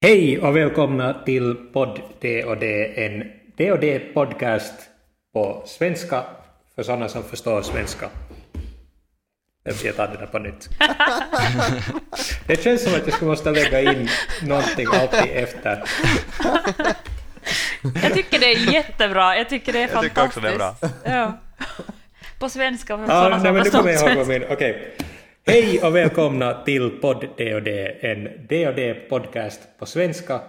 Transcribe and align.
Hej 0.00 0.38
och 0.38 0.56
välkomna 0.56 1.14
till 1.24 1.54
podd 1.72 2.00
D&D, 2.20 2.92
en 3.04 3.24
D&D 3.56 4.00
podcast 4.14 4.74
på 5.32 5.62
svenska 5.66 6.24
för 6.74 6.82
sådana 6.82 7.08
som 7.08 7.22
förstår 7.22 7.62
svenska. 7.62 8.08
Jag 9.84 9.96
tar 9.96 10.06
det 10.08 10.16
där 10.18 10.26
på 10.26 10.38
nytt. 10.38 10.68
Det 12.46 12.62
känns 12.62 12.84
som 12.84 12.94
att 12.94 13.06
jag 13.06 13.12
skulle 13.14 13.30
måste 13.30 13.50
lägga 13.50 13.80
in 13.92 14.08
någonting 14.42 14.86
alltid 14.92 15.30
efter. 15.32 15.82
Jag 18.02 18.14
tycker 18.14 18.38
det 18.38 18.52
är 18.52 18.72
jättebra. 18.72 19.36
Jag 19.36 19.48
tycker 19.48 19.72
det 19.72 19.82
är 19.82 19.88
Jag 19.92 20.02
tycker 20.02 20.24
också 20.24 20.40
fantastiskt. 20.40 20.92
det 21.04 21.08
är 21.10 21.12
bra. 21.16 21.18
Ja. 21.18 21.38
På 22.38 22.48
svenska 22.48 22.96
för 22.96 23.04
Ja, 23.04 23.08
sådana 23.08 23.28
nej, 23.28 23.40
som 23.40 23.54
men 23.54 23.54
du 23.54 23.70
förstår 23.70 23.82
svenska. 23.82 24.14
vad 24.14 24.28
min... 24.28 24.42
Hej 25.50 25.80
och 25.82 25.94
välkomna 25.94 26.64
till 26.64 26.90
podd 26.90 27.26
D&D, 27.36 27.96
en 28.00 28.24
D&D 28.48 28.94
podcast 28.94 29.60
på 29.78 29.86
svenska. 29.86 30.34
Uh, 30.34 30.40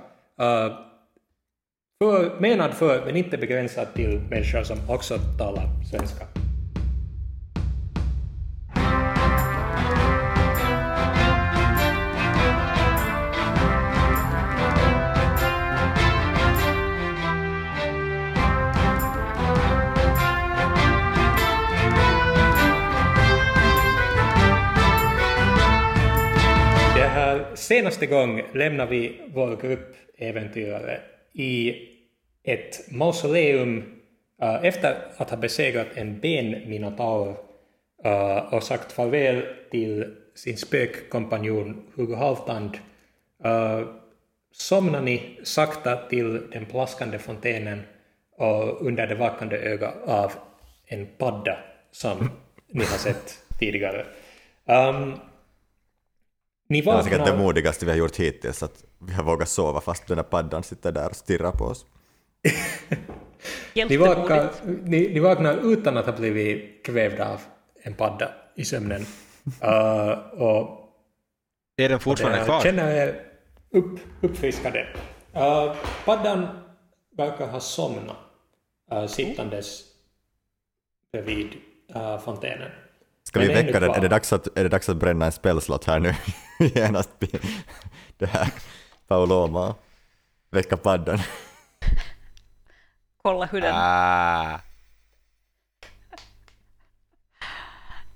för, 2.03 2.39
menad 2.39 2.73
för, 2.73 3.05
men 3.05 3.15
inte 3.15 3.37
begränsad 3.37 3.87
till 3.93 4.19
människor 4.29 4.63
som 4.63 4.77
också 4.89 5.17
talar 5.37 5.63
svenska. 5.91 6.25
Senaste 27.69 28.05
gång 28.05 28.41
lämnar 28.53 28.87
vi 28.87 29.21
vår 29.33 29.55
grupp 29.61 29.95
äventyrare 30.17 31.01
i 31.33 31.75
ett 32.43 32.91
mausoleum 32.91 33.77
uh, 34.43 34.65
efter 34.65 34.97
att 35.17 35.29
ha 35.29 35.37
besegrat 35.37 35.87
en 35.93 36.19
benminotaur 36.19 37.37
uh, 38.05 38.53
och 38.53 38.63
sagt 38.63 38.91
farväl 38.91 39.45
till 39.71 40.15
sin 40.35 40.57
spökkompanjon 40.57 41.81
Hugo 41.95 42.15
Halvtand 42.15 42.77
uh, 43.45 43.87
somnar 44.51 45.01
ni 45.01 45.39
sakta 45.43 45.95
till 45.95 46.49
den 46.51 46.65
plaskande 46.65 47.19
fontänen 47.19 47.81
och 48.37 48.85
under 48.85 49.07
det 49.07 49.15
vakande 49.15 49.57
ögat 49.57 49.95
av 50.05 50.31
en 50.85 51.07
padda 51.17 51.57
som 51.91 52.29
ni 52.67 52.83
har 52.83 52.97
sett 52.97 53.39
tidigare. 53.59 54.05
Um, 54.65 55.13
ni 56.69 56.81
Det 56.81 56.87
var 56.87 57.03
säkert 57.03 57.17
det 57.17 57.31
vaknar... 57.31 57.43
modigaste 57.43 57.85
vi 57.85 57.91
har 57.91 57.97
gjort 57.97 58.15
hittills, 58.15 58.63
att 58.63 58.83
vi 58.99 59.13
har 59.13 59.23
vågat 59.23 59.49
sova 59.49 59.81
fast 59.81 60.07
den 60.07 60.17
där 60.17 60.23
paddan 60.23 60.63
sitter 60.63 60.91
där 60.91 61.09
och 61.09 61.15
stirrar 61.15 61.51
på 61.51 61.65
oss. 61.65 61.85
Ni 63.73 63.97
vaknar, 63.97 64.49
ni, 64.83 65.13
ni 65.13 65.19
vaknar 65.19 65.73
utan 65.73 65.97
att 65.97 66.05
ha 66.05 66.13
blivit 66.13 66.85
kvävda 66.85 67.33
av 67.33 67.41
en 67.83 67.93
padda 67.93 68.31
i 68.55 68.65
sömnen. 68.65 69.05
Uh, 69.63 70.09
och 70.41 70.79
Är 71.77 71.89
den 71.89 71.99
fortfarande 71.99 72.45
kvar? 72.45 72.61
känner 72.61 72.91
er 72.91 73.21
upp, 73.69 73.99
uppfriskade. 74.21 74.87
Uh, 75.35 75.75
paddan 76.05 76.47
verkar 77.17 77.47
ha 77.47 77.59
somnat 77.59 78.17
uh, 78.93 79.05
sittandes 79.07 79.83
bredvid 81.11 81.47
uh, 81.95 82.19
fontänen. 82.19 82.71
Ska 83.29 83.39
Men 83.39 83.47
vi 83.47 83.53
väcka 83.53 83.79
den? 83.79 83.91
Är 83.91 84.01
det, 84.01 84.07
dags 84.07 84.33
att, 84.33 84.47
är 84.57 84.63
det 84.63 84.69
dags 84.69 84.89
att 84.89 84.97
bränna 84.97 85.25
en 85.25 85.31
spelslott 85.31 85.85
här 85.85 85.99
nu? 85.99 86.15
Genast. 86.59 87.09
Det 88.17 88.25
här. 88.25 88.49
Paoloma. 89.07 89.75
Väcka 90.51 90.77
paddan. 90.77 91.19
Kolla 93.21 93.45
hur 93.45 93.61
den... 93.61 93.75
Ah. 93.75 94.59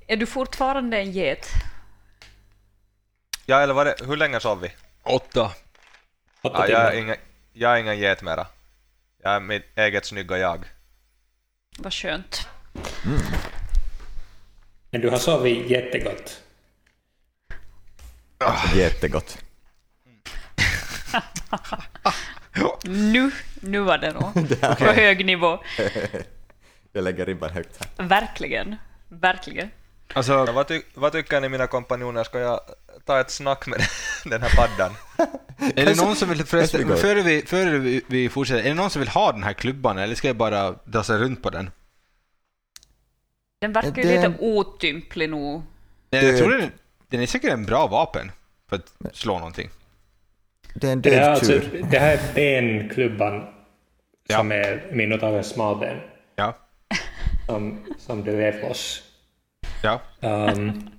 Är 0.07 0.17
du 0.17 0.25
fortfarande 0.25 0.97
en 0.97 1.11
get? 1.11 1.47
Ja, 3.45 3.59
eller 3.59 3.73
var 3.73 3.85
det, 3.85 3.95
hur 4.05 4.17
länge 4.17 4.39
sov 4.39 4.59
vi? 4.59 4.71
Åtta. 5.03 5.51
Åtta 6.41 6.57
Ja, 6.57 6.59
jag, 6.59 6.67
timmar. 6.67 6.91
är 6.91 6.97
ingen, 6.99 7.15
jag 7.53 7.73
är 7.73 7.77
ingen 7.79 7.99
get 7.99 8.21
mera. 8.21 8.47
Jag 9.23 9.33
är 9.33 9.39
mitt 9.39 9.77
eget 9.77 10.05
snygga 10.05 10.37
jag. 10.37 10.65
Vad 11.77 11.93
skönt. 11.93 12.47
Men 14.93 15.01
du 15.01 15.09
har 15.09 15.17
sovit 15.17 15.69
jättegott. 15.69 16.41
Jättegott. 18.75 19.37
Nu, 22.83 23.31
nu 23.61 23.79
var 23.79 23.97
det 23.97 24.11
nog 24.13 24.33
på 24.77 24.85
hög 24.85 25.25
nivå. 25.25 25.59
Jag 26.91 27.03
lägger 27.03 27.25
ribban 27.25 27.49
högt 27.49 27.79
här. 27.79 28.07
Verkligen. 28.07 28.75
Verkligen. 29.07 29.69
Alltså, 30.13 30.31
Ja, 30.31 30.51
vad, 30.51 30.67
ty, 30.67 30.81
vad 30.93 31.11
tycker 31.11 31.41
ni 31.41 31.49
mina 31.49 31.67
kompanjoner? 31.67 32.23
Ska 32.23 32.39
jag 32.39 32.59
ta 33.05 33.19
ett 33.19 33.31
snack 33.31 33.67
med 33.67 33.81
den 34.25 34.41
här 34.41 34.49
paddan? 34.49 34.95
är 35.75 35.85
det 35.85 35.97
någon 35.97 36.15
som 36.15 36.29
vill, 36.29 36.45
förresten, 36.45 36.97
före 36.97 37.21
vi, 37.21 37.41
före 37.41 37.77
vi, 37.77 38.01
vi 38.07 38.29
fortsätter, 38.29 38.63
är 38.63 38.69
det 38.69 38.73
någon 38.73 38.89
som 38.89 38.99
vill 38.99 39.09
ha 39.09 39.31
den 39.31 39.43
här 39.43 39.53
klubban 39.53 39.97
eller 39.97 40.15
ska 40.15 40.27
jag 40.27 40.37
bara 40.37 40.71
dassa 40.71 41.17
runt 41.17 41.43
på 41.43 41.49
den? 41.49 41.71
Den 43.63 43.73
verkar 43.73 44.01
ju 44.03 44.09
Den- 44.09 44.31
lite 44.31 44.43
otymplig 44.43 45.29
nog. 45.29 45.61
Nej, 46.09 46.25
Jag 46.25 46.33
Det- 46.33 46.37
tror 46.39 46.51
den, 46.51 46.71
den 47.09 47.21
är 47.21 47.25
säkert 47.25 47.51
en 47.51 47.65
bra 47.65 47.87
vapen 47.87 48.31
för 48.69 48.75
att 48.75 49.15
slå 49.15 49.37
någonting. 49.39 49.69
Det 50.75 50.87
är 50.87 50.91
en 50.91 51.01
Det 51.01 51.09
här, 51.09 51.19
död 51.19 51.29
alltså, 51.33 51.59
det 51.91 51.99
här 51.99 52.13
är 52.13 52.33
benklubban 52.33 53.43
Ja. 54.27 54.37
som 54.37 54.51
är 54.51 54.83
minotaurens 54.91 55.49
smalben. 55.49 55.97
Ja. 56.35 56.57
Som, 57.47 57.79
som 57.97 58.23
du 58.23 58.31
rev 58.37 58.61
loss. 58.61 59.03
Ja. 59.83 60.01
Um, 60.19 60.89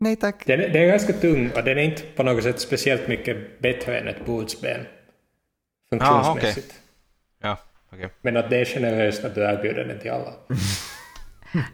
Nej 0.00 0.16
tack. 0.16 0.46
den, 0.46 0.60
är- 0.60 0.68
den 0.68 0.82
är 0.82 0.86
ganska 0.86 1.12
tung 1.12 1.50
och 1.50 1.64
den 1.64 1.78
är 1.78 1.82
inte 1.82 2.02
på 2.02 2.22
något 2.22 2.42
sätt 2.42 2.60
speciellt 2.60 3.08
mycket 3.08 3.60
bättre 3.60 3.98
än 3.98 4.08
ett 4.08 4.26
bordsben. 4.26 4.86
Funktionsmässigt. 5.90 6.74
Ja, 7.42 7.58
okej. 7.92 8.08
Men 8.22 8.36
att 8.36 8.50
det 8.50 8.56
är 8.56 8.64
generöst 8.64 9.24
att 9.24 9.34
du 9.34 9.40
erbjuder 9.40 9.84
den 9.84 9.98
till 10.00 10.10
alla. 10.10 10.32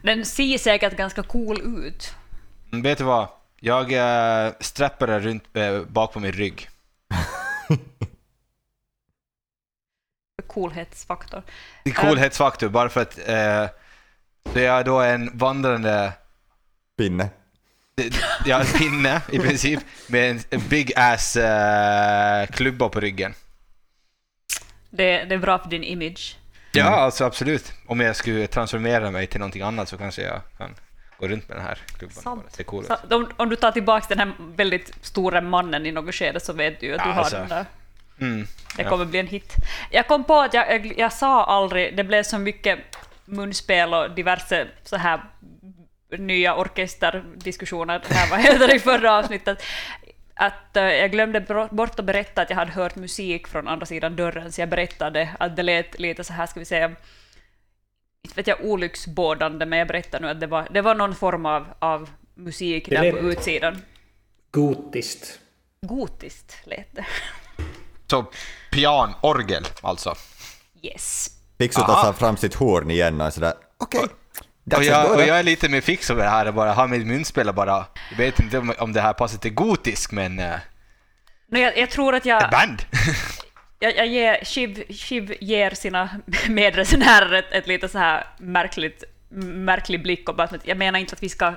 Den 0.02 0.24
ser 0.24 0.58
säkert 0.58 0.96
ganska 0.96 1.22
cool 1.22 1.60
ut. 1.86 2.14
Men 2.70 2.82
Vet 2.82 2.98
du 2.98 3.04
vad? 3.04 3.28
Jag 3.60 3.92
äh, 3.92 4.52
strappar 4.60 5.06
den 5.06 5.20
runt 5.20 5.56
äh, 5.56 5.82
bak 5.82 6.12
på 6.12 6.20
min 6.20 6.32
rygg. 6.32 6.68
Coolhetsfaktor. 10.46 11.42
Det 11.84 11.90
är 11.90 11.94
coolhetsfaktor 11.94 12.68
bara 12.68 12.88
för 12.88 13.02
att 13.02 13.18
äh, 13.18 13.66
det 14.52 14.66
är 14.66 14.84
då 14.84 15.00
en 15.00 15.38
vandrande 15.38 16.12
Pinne. 16.96 17.30
ja, 18.44 18.60
en 18.60 18.66
pinne 18.66 19.22
i 19.32 19.38
princip 19.38 19.80
med 20.06 20.30
en, 20.30 20.40
en 20.50 20.68
big 20.68 20.92
ass 20.96 21.36
äh, 21.36 22.46
klubba 22.46 22.88
på 22.88 23.00
ryggen. 23.00 23.34
Det, 24.90 25.24
det 25.24 25.34
är 25.34 25.38
bra 25.38 25.58
för 25.58 25.70
din 25.70 25.84
image. 25.84 26.36
Ja, 26.72 26.84
alltså 26.84 27.24
absolut. 27.24 27.72
Om 27.86 28.00
jag 28.00 28.16
skulle 28.16 28.46
transformera 28.46 29.10
mig 29.10 29.26
till 29.26 29.40
någonting 29.40 29.62
annat 29.62 29.88
så 29.88 29.96
kanske 29.98 30.22
jag 30.22 30.40
kan 30.58 30.74
gå 31.18 31.28
runt 31.28 31.48
med 31.48 31.56
den 31.56 31.64
här 31.66 31.78
klubban. 31.98 32.42
se 32.50 32.64
cool 32.64 32.84
ut. 32.84 33.12
Om, 33.12 33.30
om 33.36 33.48
du 33.48 33.56
tar 33.56 33.72
tillbaka 33.72 34.06
den 34.08 34.18
här 34.18 34.32
väldigt 34.56 34.92
stora 35.04 35.40
mannen 35.40 35.86
i 35.86 35.92
något 35.92 36.14
skede 36.14 36.40
så 36.40 36.52
vet 36.52 36.80
du 36.80 36.86
ju 36.86 36.94
att 36.94 37.02
du 37.02 37.08
Ja, 37.08 37.14
har 37.14 37.20
alltså. 37.22 37.36
den 37.36 37.48
där. 37.48 37.64
Mm. 38.20 38.46
Det 38.76 38.82
Ja. 38.82 38.88
kommer 38.88 39.04
bli 39.04 39.18
en 39.18 39.26
hit. 39.26 39.52
Jag 39.90 40.08
kom 40.08 40.24
på 40.24 40.40
att 40.40 40.54
jag, 40.54 40.70
jag, 40.74 40.98
jag 40.98 41.12
sa 41.12 41.44
aldrig, 41.44 41.96
det 41.96 42.04
blev 42.04 42.22
så 42.22 42.38
mycket 42.38 42.78
munspel 43.24 43.94
och 43.94 44.10
diverse 44.10 44.66
så 44.84 44.96
här 44.96 45.20
nya 46.18 46.54
orkesterdiskussioner, 46.54 48.02
det 48.08 48.14
här 48.14 48.30
vad 48.30 48.40
heter 48.40 48.68
det 48.68 48.74
i 48.74 48.80
förra 48.80 49.12
avsnittet, 49.18 49.62
att 50.38 50.76
eh, 50.76 50.82
jag 50.82 51.10
glömde 51.10 51.68
bort 51.70 51.98
att 51.98 52.04
berätta 52.04 52.42
att 52.42 52.50
jag 52.50 52.56
hade 52.56 52.72
hört 52.72 52.96
musik 52.96 53.48
från 53.48 53.68
andra 53.68 53.86
sidan 53.86 54.16
dörren, 54.16 54.52
så 54.52 54.60
jag 54.60 54.68
berättade 54.68 55.28
att 55.38 55.56
det 55.56 55.62
lät 55.62 55.98
lite 55.98 56.24
så 56.24 56.32
här, 56.32 56.46
ska 56.46 56.60
vi 56.60 56.66
säga, 56.66 56.84
inte 58.22 58.36
vet 58.36 58.46
jag, 58.46 58.64
olycksbådande, 58.64 59.66
men 59.66 59.78
jag 59.78 59.88
berättar 59.88 60.20
nu 60.20 60.28
att 60.28 60.40
det 60.40 60.46
var, 60.46 60.68
det 60.70 60.80
var 60.80 60.94
någon 60.94 61.14
form 61.14 61.46
av, 61.46 61.66
av 61.78 62.10
musik 62.34 62.88
Det 62.88 63.00
där 63.00 63.12
på 63.12 63.18
utsidan. 63.18 63.82
Gotiskt. 64.50 65.40
Gotiskt 65.80 66.56
lät 66.64 66.96
det. 66.96 67.06
Så 68.06 68.26
pian, 68.72 69.14
orgel 69.22 69.64
alltså. 69.82 70.14
Yes. 70.82 71.30
Aha. 71.76 72.02
tar 72.02 72.12
fram 72.12 72.36
sitt 72.36 72.54
horn 72.54 72.90
igen 72.90 73.20
och 73.20 73.26
är 73.26 73.30
sådär 73.30 73.54
okej. 73.78 74.06
Och 74.76 74.84
jag, 74.84 75.14
och 75.14 75.22
jag 75.22 75.38
är 75.38 75.42
lite 75.42 75.68
mer 75.68 75.80
fix 75.80 76.10
över 76.10 76.22
det 76.22 76.30
här, 76.30 76.52
bara 76.52 76.72
har 76.72 76.88
mitt 76.88 77.06
munspel 77.06 77.48
och 77.48 77.54
bara, 77.54 77.86
jag 78.10 78.16
vet 78.16 78.40
inte 78.40 78.58
om, 78.58 78.74
om 78.78 78.92
det 78.92 79.00
här 79.00 79.12
passar 79.12 79.38
till 79.38 79.54
gotisk, 79.54 80.12
men 80.12 80.38
uh, 80.40 80.54
No, 81.48 81.58
jag, 81.58 81.78
jag 81.78 81.90
tror 81.90 82.14
att 82.14 82.26
jag... 82.26 82.42
ett 82.42 82.50
band. 82.50 82.82
jag, 83.78 83.96
jag 83.96 84.06
ger, 84.06 84.44
Shiv, 84.44 84.84
Shiv 84.92 85.36
ger 85.40 85.70
sina 85.70 86.08
medresenärer 86.48 87.32
ett, 87.32 87.52
ett 87.52 87.66
lite 87.66 87.88
så 87.88 87.98
här 87.98 88.26
märkligt, 88.38 89.04
märklig 89.28 90.02
blick 90.02 90.28
och 90.28 90.36
bara 90.36 90.44
att 90.44 90.66
jag 90.66 90.76
menar 90.76 90.98
inte 90.98 91.14
att 91.14 91.22
vi 91.22 91.28
ska 91.28 91.54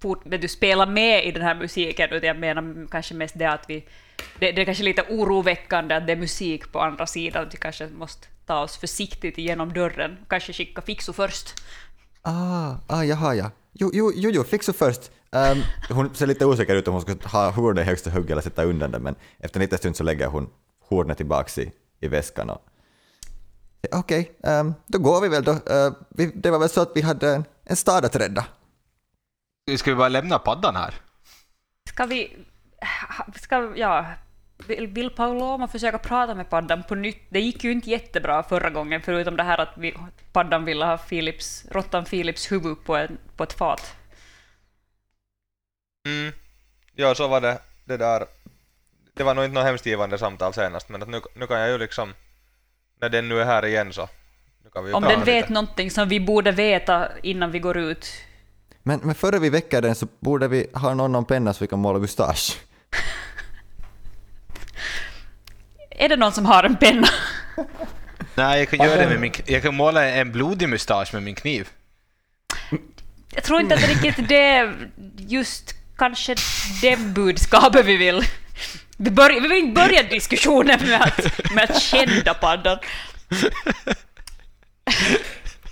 fort, 0.00 0.22
du, 0.24 0.48
spela 0.48 0.86
med 0.86 1.26
i 1.26 1.30
den 1.30 1.42
här 1.42 1.54
musiken, 1.54 2.12
utan 2.12 2.26
jag 2.26 2.38
menar 2.38 2.88
kanske 2.90 3.14
mest 3.14 3.38
det 3.38 3.46
att 3.46 3.64
vi... 3.68 3.84
Det, 4.38 4.52
det 4.52 4.60
är 4.60 4.64
kanske 4.64 4.84
lite 4.84 5.02
oroväckande 5.02 5.94
att 5.94 6.06
det 6.06 6.12
är 6.12 6.16
musik 6.16 6.72
på 6.72 6.80
andra 6.80 7.06
sidan, 7.06 7.46
att 7.46 7.54
vi 7.54 7.58
kanske 7.58 7.86
måste 7.86 8.26
ta 8.46 8.60
oss 8.60 8.76
försiktigt 8.76 9.38
igenom 9.38 9.72
dörren, 9.72 10.18
kanske 10.28 10.52
skicka 10.52 10.82
Fixo 10.82 11.12
först. 11.12 11.54
Ah, 12.24 12.74
ah 12.88 13.02
jaha 13.04 13.34
ja. 13.34 13.50
Jo, 13.72 13.90
jo, 13.92 14.12
jo, 14.14 14.30
jo 14.30 14.44
Fixo 14.44 14.72
först. 14.72 15.10
Um, 15.32 15.62
hon 15.96 16.14
ser 16.14 16.26
lite 16.26 16.46
osäker 16.46 16.74
ut 16.76 16.88
om 16.88 16.94
hon 16.94 17.02
ska 17.02 17.28
ha 17.28 17.50
hornet 17.50 17.82
i 17.82 17.86
högsta 17.86 18.10
hugg 18.10 18.30
eller 18.30 18.42
sätta 18.42 18.64
undan 18.64 18.90
det, 18.90 18.98
men 18.98 19.14
efter 19.38 19.60
en 19.60 19.62
liten 19.62 19.78
stund 19.78 19.96
så 19.96 20.04
lägger 20.04 20.26
hon 20.26 20.48
hornet 20.88 21.16
tillbaks 21.16 21.58
i, 21.58 21.72
i 22.00 22.08
väskan. 22.08 22.50
och- 22.50 22.62
Okej, 23.92 24.32
ehm, 24.44 24.74
då 24.86 24.98
går 24.98 25.20
vi 25.20 25.28
väl 25.28 25.44
då. 25.44 25.52
Eh, 25.52 25.92
vi, 26.08 26.26
det 26.26 26.50
var 26.50 26.58
väl 26.58 26.68
så 26.68 26.80
att 26.80 26.92
vi 26.94 27.00
hade 27.00 27.34
en, 27.34 27.44
en 27.64 27.76
stad 27.76 28.04
att 28.04 28.16
rädda. 28.16 28.46
Ska 29.76 29.90
vi 29.90 29.96
bara 29.96 30.08
lämna 30.08 30.38
paddan 30.38 30.76
här? 30.76 30.94
Ska 31.88 32.06
vi... 32.06 32.36
Ska, 33.42 33.72
ja, 33.76 34.06
vill, 34.66 34.86
vill 34.86 35.10
Pauloma 35.10 35.68
försöka 35.68 35.98
prata 35.98 36.34
med 36.34 36.50
paddan 36.50 36.82
på 36.82 36.94
nytt? 36.94 37.22
Det 37.28 37.40
gick 37.40 37.64
ju 37.64 37.72
inte 37.72 37.90
jättebra 37.90 38.42
förra 38.42 38.70
gången, 38.70 39.02
förutom 39.02 39.36
det 39.36 39.42
här 39.42 39.60
att 39.60 39.72
vi, 39.76 39.94
paddan 40.32 40.64
ville 40.64 40.84
ha 40.84 40.98
Philips, 40.98 41.64
råttan 41.70 42.04
Philips 42.04 42.52
huvud 42.52 42.84
på, 42.84 42.96
en, 42.96 43.18
på 43.36 43.44
ett 43.44 43.52
fat. 43.52 43.96
Mm. 46.06 46.32
Ja, 46.94 47.14
så 47.14 47.28
var 47.28 47.40
det, 47.40 47.58
det 47.84 47.96
där. 47.96 48.26
Det 49.14 49.22
var 49.22 49.34
nog 49.34 49.44
inte 49.44 49.54
något 49.54 49.64
hemskt 49.64 49.86
givande 49.86 50.18
samtal 50.18 50.54
senast, 50.54 50.88
men 50.88 51.02
att 51.02 51.08
nu, 51.08 51.20
nu 51.34 51.46
kan 51.46 51.60
jag 51.60 51.68
ju 51.68 51.78
liksom, 51.78 52.14
när 53.00 53.08
den 53.08 53.28
nu 53.28 53.40
är 53.40 53.44
här 53.44 53.64
igen 53.64 53.92
så, 53.92 54.08
nu 54.64 54.70
kan 54.70 54.84
vi 54.84 54.90
ju 54.90 54.96
Om 54.96 55.02
den 55.02 55.24
vet 55.24 55.26
lite. 55.26 55.52
någonting 55.52 55.90
som 55.90 56.08
vi 56.08 56.20
borde 56.20 56.52
veta 56.52 57.08
innan 57.22 57.50
vi 57.50 57.58
går 57.58 57.76
ut. 57.76 58.06
Men, 58.82 59.00
men 59.02 59.14
före 59.14 59.38
vi 59.38 59.50
väcker 59.50 59.82
den 59.82 59.94
så 59.94 60.06
borde 60.20 60.48
vi 60.48 60.66
ha 60.72 60.94
någon 60.94 61.12
någon 61.12 61.24
penna 61.24 61.52
så 61.52 61.64
vi 61.64 61.68
kan 61.68 61.78
måla 61.78 61.98
mustasch. 61.98 62.58
Är 65.94 66.08
det 66.08 66.16
någon 66.16 66.32
som 66.32 66.46
har 66.46 66.64
en 66.64 66.76
penna? 66.76 67.08
Nej, 68.34 68.58
jag 68.58 68.68
kan 68.68 68.86
göra 68.86 68.96
det 68.96 69.08
med 69.08 69.20
min... 69.20 69.32
Jag 69.46 69.62
kan 69.62 69.74
måla 69.74 70.04
en 70.04 70.32
blodig 70.32 70.68
mustasch 70.68 71.14
med 71.14 71.22
min 71.22 71.34
kniv. 71.34 71.68
Jag 73.34 73.44
tror 73.44 73.60
inte 73.60 73.74
att 73.74 73.80
det 73.80 73.86
riktigt 73.86 74.28
det 74.28 74.40
är 74.40 74.90
just 75.16 75.74
kanske 75.96 76.34
det 76.82 76.98
budskapet 76.98 77.86
vi 77.86 77.96
vill. 77.96 78.22
Vi, 78.96 79.10
börjar, 79.10 79.40
vi 79.40 79.48
vill 79.48 79.58
inte 79.58 79.80
börja 79.80 80.02
diskussionen 80.02 80.80
med 80.86 81.02
att, 81.02 81.54
med 81.54 81.70
att 81.70 81.82
kända 81.82 82.34
paddan. 82.34 82.78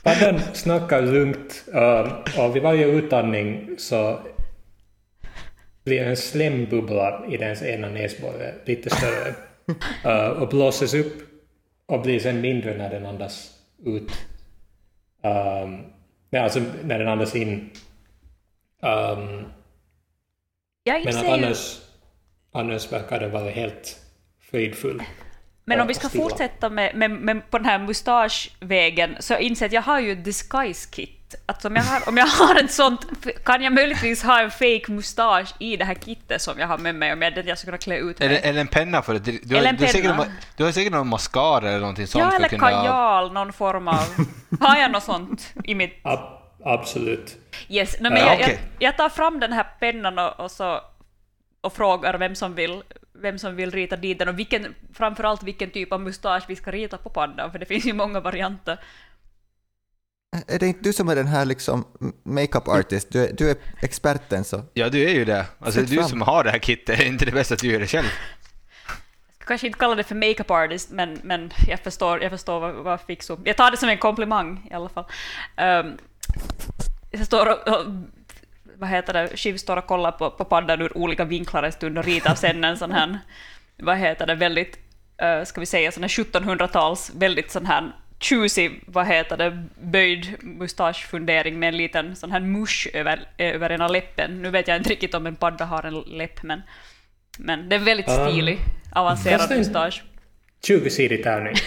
Paddan 0.02 0.40
snackar 0.52 1.02
lugnt 1.02 1.64
uh, 1.74 2.40
och 2.44 2.56
vid 2.56 2.62
varje 2.62 2.86
utandning 2.86 3.74
så 3.78 4.20
blir 5.84 6.02
en 6.02 6.16
slembubbla 6.16 7.24
i 7.28 7.36
dens 7.36 7.62
ena 7.62 7.88
näsborre 7.88 8.54
lite 8.64 8.90
större 8.90 9.34
uh, 10.06 10.42
och 10.42 10.48
blåses 10.48 10.94
upp 10.94 11.22
och 11.86 12.02
blir 12.02 12.20
sen 12.20 12.40
mindre 12.40 12.76
när 12.76 12.90
den 12.90 13.06
andas 13.06 13.58
ut. 13.84 14.12
Um, 15.22 15.84
nej, 16.30 16.42
alltså 16.42 16.60
när 16.84 16.98
den 16.98 17.08
andas 17.08 17.36
in. 17.36 17.70
Um, 18.80 19.44
men 20.84 21.16
att 21.16 21.28
annars, 21.28 21.80
annars 22.52 22.92
verkar 22.92 23.20
den 23.20 23.30
vara 23.30 23.50
helt 23.50 24.00
fridfull. 24.40 25.02
men 25.64 25.80
om 25.80 25.86
vi 25.86 25.94
ska 25.94 26.08
stilla. 26.08 26.24
fortsätta 26.24 26.70
med, 26.70 26.94
med, 26.94 27.10
med 27.10 27.50
på 27.50 27.58
den 27.58 27.66
här 27.66 27.78
mustaschvägen 27.78 29.16
så 29.20 29.38
inser 29.38 29.64
jag 29.64 29.68
att 29.68 29.72
jag 29.72 29.82
har 29.82 30.00
ju 30.00 30.12
ett 30.12 30.24
disguise 30.24 30.88
kit. 30.90 31.21
Att 31.46 31.64
om 31.64 31.76
jag 31.76 31.82
har, 31.82 32.08
om 32.08 32.16
jag 32.16 32.26
har 32.26 32.54
ett 32.64 32.72
sånt, 32.72 33.06
kan 33.44 33.62
jag 33.62 33.72
möjligtvis 33.72 34.22
ha 34.22 34.40
en 34.40 34.50
fake 34.50 34.84
mustasch 34.88 35.54
i 35.58 35.76
det 35.76 35.84
här 35.84 35.94
kittet 35.94 36.42
som 36.42 36.58
jag 36.58 36.66
har 36.66 36.78
med 36.78 36.94
mig 36.94 37.12
om 37.12 37.22
jag, 37.22 37.46
jag 37.46 37.58
ska 37.58 37.64
kunna 37.66 37.78
klä 37.78 37.96
ut 37.98 38.18
mig. 38.18 38.28
Eller, 38.28 38.40
eller 38.48 38.60
en 38.60 38.66
penna 38.68 39.02
för 39.02 39.12
det. 39.12 39.18
Du, 39.18 39.40
du, 39.42 39.56
Eller 39.56 39.66
har, 39.66 39.72
en 39.74 39.76
du, 39.80 39.86
säkert, 39.86 40.02
penna. 40.02 40.16
någon- 40.16 40.32
du 40.56 40.64
har 40.64 40.72
säkert 40.72 40.92
någon 40.92 41.08
mascara 41.08 41.68
eller 41.68 41.80
någonting 41.80 42.06
sånt. 42.06 42.24
ja, 42.24 42.30
för 42.30 42.36
eller 42.36 42.48
kunna- 42.48 42.70
kajal, 42.70 43.32
någon 43.32 43.52
form 43.52 43.88
av... 43.88 44.04
Har 44.60 44.76
jag 44.76 44.92
något 44.92 45.02
sånt 45.02 45.52
i 45.64 45.74
mitt... 45.74 46.00
Ab- 46.04 46.38
absolut. 46.64 47.36
Yes, 47.68 48.00
no, 48.00 48.02
men 48.02 48.16
Ja, 48.16 48.26
jag, 48.26 48.34
okej. 48.40 48.58
jag, 48.78 48.88
jag 48.88 48.96
tar 48.96 49.08
fram 49.08 49.40
den 49.40 49.52
här 49.52 49.66
pennan 49.80 50.18
och, 50.18 50.40
och, 50.40 50.50
så, 50.50 50.80
och 51.60 51.72
frågar 51.72 52.18
vem 52.18 52.34
som, 52.34 52.54
vill, 52.54 52.82
vem 53.22 53.38
som 53.38 53.56
vill 53.56 53.70
rita 53.70 53.96
dit 53.96 54.18
den 54.18 54.28
och 54.28 54.38
vilken, 54.38 54.74
framförallt 54.94 55.42
vilken 55.42 55.70
typ 55.70 55.92
av 55.92 56.00
mustasch 56.00 56.44
vi 56.48 56.56
ska 56.56 56.70
rita 56.70 56.96
på 56.98 57.10
paddan, 57.10 57.52
för 57.52 57.58
det 57.58 57.66
finns 57.66 57.84
ju 57.86 57.92
många 57.92 58.20
varianter. 58.20 58.78
Är 60.32 60.58
det 60.58 60.66
inte 60.66 60.80
du 60.82 60.92
som 60.92 61.08
är 61.08 61.16
den 61.16 61.26
här 61.26 61.44
liksom 61.44 61.84
makeup 62.22 62.68
artist? 62.68 63.08
Du 63.10 63.24
är, 63.24 63.32
du 63.32 63.50
är 63.50 63.56
experten 63.80 64.44
så. 64.44 64.62
Ja, 64.74 64.88
du 64.88 65.04
är 65.04 65.14
ju 65.14 65.24
det. 65.24 65.46
Alltså, 65.58 65.80
Sätt 65.80 65.90
du 65.90 65.96
fram. 65.96 66.08
som 66.08 66.22
har 66.22 66.44
det 66.44 66.50
här 66.50 66.58
kittet, 66.58 67.00
är 67.00 67.04
inte 67.04 67.24
det 67.24 67.32
bästa 67.32 67.54
att 67.54 67.60
du 67.60 67.72
gör 67.72 67.80
det 67.80 67.86
själv? 67.86 68.06
Jag 68.06 69.34
ska 69.36 69.46
kanske 69.46 69.66
inte 69.66 69.78
kalla 69.78 69.94
det 69.94 70.04
för 70.04 70.14
makeup 70.14 70.50
artist, 70.50 70.90
men, 70.90 71.20
men 71.22 71.52
jag 71.68 71.80
förstår, 71.80 72.22
jag 72.22 72.30
förstår 72.30 72.60
vad, 72.60 72.74
vad 72.74 73.00
Fixo... 73.00 73.38
Jag 73.44 73.56
tar 73.56 73.70
det 73.70 73.76
som 73.76 73.88
en 73.88 73.98
komplimang 73.98 74.68
i 74.70 74.74
alla 74.74 74.88
fall. 74.88 75.04
Um, 75.56 75.98
jag 77.10 77.26
står 77.26 77.46
och, 77.46 77.68
och 77.68 77.86
vad 78.78 78.88
heter 78.88 79.12
det, 79.12 79.36
Shiv 79.36 79.56
står 79.56 79.76
och 79.76 79.86
kollar 79.86 80.12
på, 80.12 80.30
på 80.30 80.44
paddan 80.44 80.80
ur 80.80 80.98
olika 80.98 81.24
vinklar 81.24 81.62
en 81.62 81.72
stund 81.72 81.98
och 81.98 82.04
ritar 82.04 82.34
sen 82.34 82.64
en 82.64 82.78
sån 82.78 82.92
här, 82.92 83.18
vad 83.78 83.96
heter 83.96 84.26
det, 84.26 84.34
väldigt, 84.34 84.78
uh, 85.22 85.44
ska 85.44 85.60
vi 85.60 85.66
säga 85.66 85.92
sån 85.92 86.02
här 86.02 86.08
1700-tals, 86.08 87.12
väldigt 87.14 87.50
sån 87.50 87.66
här 87.66 87.92
choosy, 88.24 88.70
vad 88.86 89.06
heter 89.06 89.36
det, 89.36 89.64
böjd 89.80 90.36
mustaschfundering 90.42 91.58
med 91.58 91.68
en 91.68 91.76
liten 91.76 92.16
sån 92.16 92.32
här 92.32 92.40
musch 92.40 92.88
över, 92.94 93.28
över 93.38 93.72
ena 93.72 93.88
läppen. 93.88 94.42
Nu 94.42 94.50
vet 94.50 94.68
jag 94.68 94.76
inte 94.76 94.90
riktigt 94.90 95.14
om 95.14 95.26
en 95.26 95.36
padda 95.36 95.64
har 95.64 95.82
en 95.82 96.00
läpp, 96.00 96.42
men, 96.42 96.62
men 97.38 97.68
det 97.68 97.76
är 97.76 97.80
väldigt 97.80 98.08
Um, 98.08 98.28
stilig, 98.30 98.58
avancerad 98.92 99.38
fast 99.38 99.48
det- 99.50 99.56
mustasch. 99.58 100.02
20-sidig 100.66 101.22
tärning. 101.22 101.54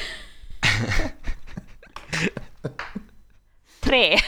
Tre. 3.79 4.17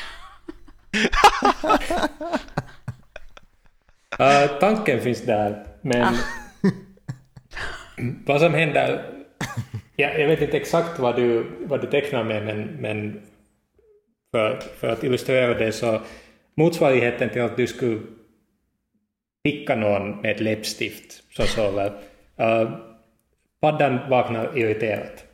Uh, 4.19 4.59
tanken 4.59 5.01
finns 5.01 5.21
där, 5.25 5.67
men 5.81 6.15
vad 8.25 8.39
som 8.41 8.53
händer... 8.53 9.16
Ja, 9.99 10.09
jag 10.13 10.27
vet 10.27 10.41
inte 10.41 10.57
exakt 10.57 10.99
vad 10.99 11.15
du, 11.15 11.45
vad 11.59 11.81
du 11.81 11.87
tecknar 11.87 12.23
med, 12.23 12.45
men, 12.45 12.63
men 12.63 13.21
för, 14.31 14.59
för 14.79 14.87
att 14.87 15.03
illustrera 15.03 15.53
det 15.53 15.71
så 15.71 16.01
motsvarigheten 16.55 17.29
till 17.29 17.41
att 17.41 17.57
du 17.57 17.67
skulle 17.67 17.99
picka 19.43 19.75
någon 19.75 20.21
med 20.21 20.31
ett 20.31 20.39
läppstift 20.39 21.23
som 21.33 21.45
sover. 21.45 21.87
Uh, 22.41 22.77
paddan 23.61 24.09
vaknar 24.09 24.57
irriterat. 24.57 25.25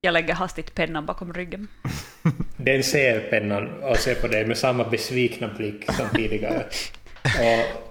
Jag 0.00 0.12
lägger 0.12 0.34
hastigt 0.34 0.74
pennan 0.74 1.06
bakom 1.06 1.32
ryggen. 1.32 1.68
Den 2.56 2.82
ser 2.82 3.20
pennan 3.20 3.82
och 3.82 3.96
ser 3.96 4.14
på 4.14 4.26
dig 4.26 4.46
med 4.46 4.58
samma 4.58 4.84
besvikna 4.84 5.48
blick 5.48 5.92
som 5.92 6.08
tidigare. 6.14 6.64
Och 7.22 7.82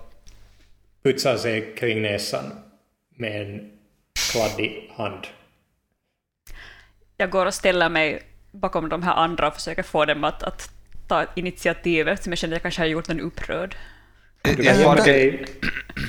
putsar 1.03 1.37
sig 1.37 1.75
kring 1.75 2.01
näsan 2.01 2.45
med 3.15 3.41
en 3.41 3.71
kladdig 4.31 4.91
hand. 4.95 5.27
Jag 7.19 7.29
går 7.29 7.45
och 7.45 7.53
ställer 7.53 7.89
mig 7.89 8.21
bakom 8.51 8.89
de 8.89 9.03
här 9.03 9.13
andra 9.13 9.47
och 9.47 9.53
försöker 9.53 9.83
få 9.83 10.05
dem 10.05 10.23
att, 10.23 10.43
att 10.43 10.69
ta 11.07 11.25
initiativet, 11.35 12.23
som 12.23 12.31
jag 12.31 12.37
känner 12.37 12.53
att 12.53 12.55
jag 12.55 12.61
kanske 12.61 12.81
har 12.81 12.87
gjort 12.87 13.09
en 13.09 13.19
upprörd. 13.19 13.75
Du 14.41 14.49
Jag 14.49 14.57
kan 14.65 14.79
gömma 14.81 14.93
sparkar- 14.95 15.13
dig 15.13 15.45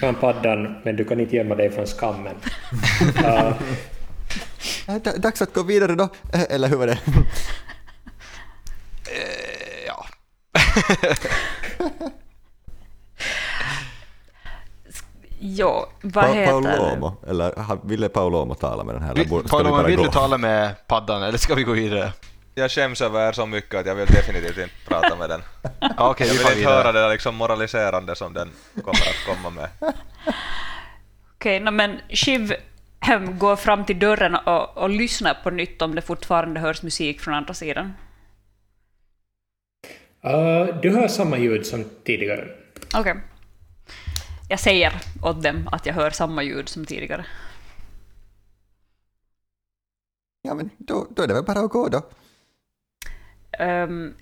från 0.00 0.14
paddan, 0.14 0.76
men 0.84 0.96
du 0.96 1.04
kan 1.04 1.20
inte 1.20 1.36
gömma 1.36 1.54
dig 1.54 1.70
från 1.70 1.86
skammen. 1.86 2.36
Uh, 3.18 3.52
da- 5.04 5.16
Dags 5.18 5.42
att 5.42 5.52
gå 5.54 5.62
vidare 5.62 5.94
då, 5.94 6.08
Eh, 6.32 6.42
eller 6.50 6.68
hur 6.68 6.76
var 6.76 6.86
det? 6.86 6.98
Eh, 9.10 9.94
ja. 15.40 15.88
Jo, 16.00 16.08
vad 16.08 16.24
Pa- 16.24 16.32
heter 16.32 16.52
Paolomo, 16.52 17.16
eller 17.28 17.86
ville 17.88 18.08
Paolomo 18.08 18.54
tala 18.54 18.84
med 18.84 18.94
den 18.94 19.02
här? 19.02 19.14
Vi, 19.14 19.24
vi 19.24 19.86
vill 19.86 19.96
gå? 19.96 20.02
du 20.02 20.08
tala 20.10 20.38
med 20.38 20.86
paddan 20.86 21.22
eller 21.22 21.38
ska 21.38 21.54
vi 21.54 21.62
gå 21.62 21.72
vidare? 21.72 22.12
Jag 22.54 22.70
skäms 22.70 23.00
över 23.00 23.28
er 23.28 23.32
så 23.32 23.46
mycket 23.46 23.80
att 23.80 23.86
jag 23.86 23.94
vill 23.94 24.06
definitivt 24.06 24.58
inte 24.58 24.74
prata 24.88 25.16
med 25.16 25.30
den. 25.30 25.40
Okej, 25.98 26.26
Jag 26.26 26.32
vi 26.34 26.38
vill 26.38 26.46
får 26.46 26.52
inte 26.52 26.64
höra 26.70 26.76
vidare. 26.78 26.92
det 26.92 27.00
där 27.00 27.10
liksom 27.10 27.34
moraliserande 27.36 28.16
som 28.16 28.34
den 28.34 28.50
kommer 28.74 28.90
att 29.00 29.26
komma 29.36 29.50
med. 29.50 29.68
Okej, 31.34 31.60
no, 31.60 31.70
men 31.70 32.00
Shiv 32.08 32.54
hem, 33.00 33.38
går 33.38 33.56
fram 33.56 33.84
till 33.84 33.98
dörren 33.98 34.34
och, 34.34 34.78
och 34.78 34.90
lyssnar 34.90 35.34
på 35.34 35.50
nytt 35.50 35.82
om 35.82 35.94
det 35.94 36.02
fortfarande 36.02 36.60
hörs 36.60 36.82
musik 36.82 37.20
från 37.20 37.34
andra 37.34 37.54
sidan. 37.54 37.92
uh, 40.26 40.80
du 40.82 40.90
hör 40.96 41.08
samma 41.08 41.38
ljud 41.38 41.66
som 41.66 41.84
tidigare. 42.04 42.48
Okej. 42.94 43.14
Jag 44.48 44.60
säger 44.60 44.92
åt 45.22 45.42
dem 45.42 45.68
att 45.72 45.86
jag 45.86 45.94
hör 45.94 46.10
samma 46.10 46.42
ljud 46.42 46.68
som 46.68 46.84
tidigare. 46.84 47.26
Ja, 50.42 50.54
men 50.54 50.70
då, 50.78 51.06
då 51.10 51.22
är 51.22 51.26
det 51.26 51.34
väl 51.34 51.44
bara 51.44 51.60
att 51.60 51.70
gå 51.70 51.88
då. 51.88 52.02
Ehm, 53.58 54.14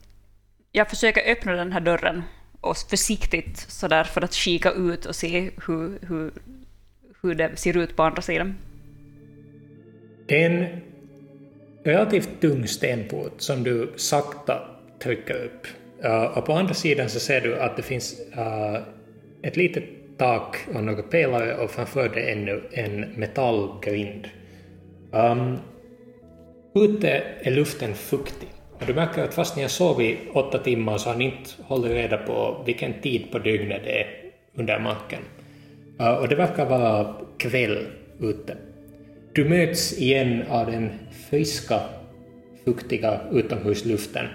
jag 0.73 0.90
försöker 0.90 1.33
öppna 1.33 1.52
den 1.52 1.73
här 1.73 1.80
dörren 1.80 2.23
och 2.61 2.76
försiktigt 2.76 3.59
sådär 3.59 4.04
för 4.04 4.25
att 4.25 4.33
kika 4.33 4.71
ut 4.71 5.06
och 5.06 5.16
se 5.16 5.50
hur, 5.66 5.99
hur, 6.02 6.33
hur 7.23 7.35
det 7.35 7.56
ser 7.56 7.76
ut 7.76 7.97
på 7.97 8.02
andra 8.02 8.23
sidan. 8.23 8.54
Det 10.28 10.42
är 10.42 10.50
en 10.50 10.80
relativt 11.85 12.40
tung 12.40 12.66
stenport 12.66 13.40
som 13.40 13.62
du 13.62 13.92
sakta 13.97 14.68
trycker 15.02 15.45
upp. 15.45 15.66
Uh, 16.04 16.38
och 16.38 16.47
på 16.47 16.52
andra 16.52 16.75
sidan 16.75 17.11
så 17.11 17.21
ser 17.21 17.40
du 17.40 17.61
att 17.61 17.76
det 17.76 17.83
finns 17.83 18.21
uh, 18.37 18.83
ett 19.42 19.56
litet 19.56 19.95
tak 20.18 20.56
och 20.75 20.85
några 20.85 21.02
pelare 21.02 21.56
och 21.56 21.70
framför 21.70 22.08
det 22.08 22.30
ännu 22.30 22.62
en 22.73 23.00
metallgrind. 23.00 24.28
Ehm, 25.12 25.40
um, 25.40 25.58
ute 26.75 27.23
är 27.40 27.50
luften 27.50 27.94
fuktig 27.94 28.49
och 28.80 28.87
du 28.87 28.94
märker 28.94 29.25
att 29.25 29.35
fast 29.35 29.56
ni 29.56 29.62
har 29.62 29.68
sovit 29.68 30.18
åtta 30.32 30.58
timmar 30.58 30.99
så 30.99 31.08
har 31.11 31.16
ni 31.16 31.25
inte 31.25 31.50
hållit 31.62 31.90
reda 31.90 32.16
på 32.16 32.62
vilken 32.66 33.00
tid 33.00 33.32
på 33.32 33.38
dygnet 33.38 33.80
det 33.85 34.00
är 34.00 34.06
under 34.54 34.78
marken. 34.78 35.23
Uh, 36.00 36.12
och 36.12 36.28
det 36.28 36.35
verkar 36.35 36.66
vara 36.66 37.14
kväll 37.38 37.87
ute. 38.20 38.56
Du 39.32 39.44
möts 39.44 39.99
igen 39.99 40.42
av 40.50 40.66
den 40.66 40.90
friska, 41.30 41.80
fuktiga 42.64 43.20
utomhusluften 43.32 44.26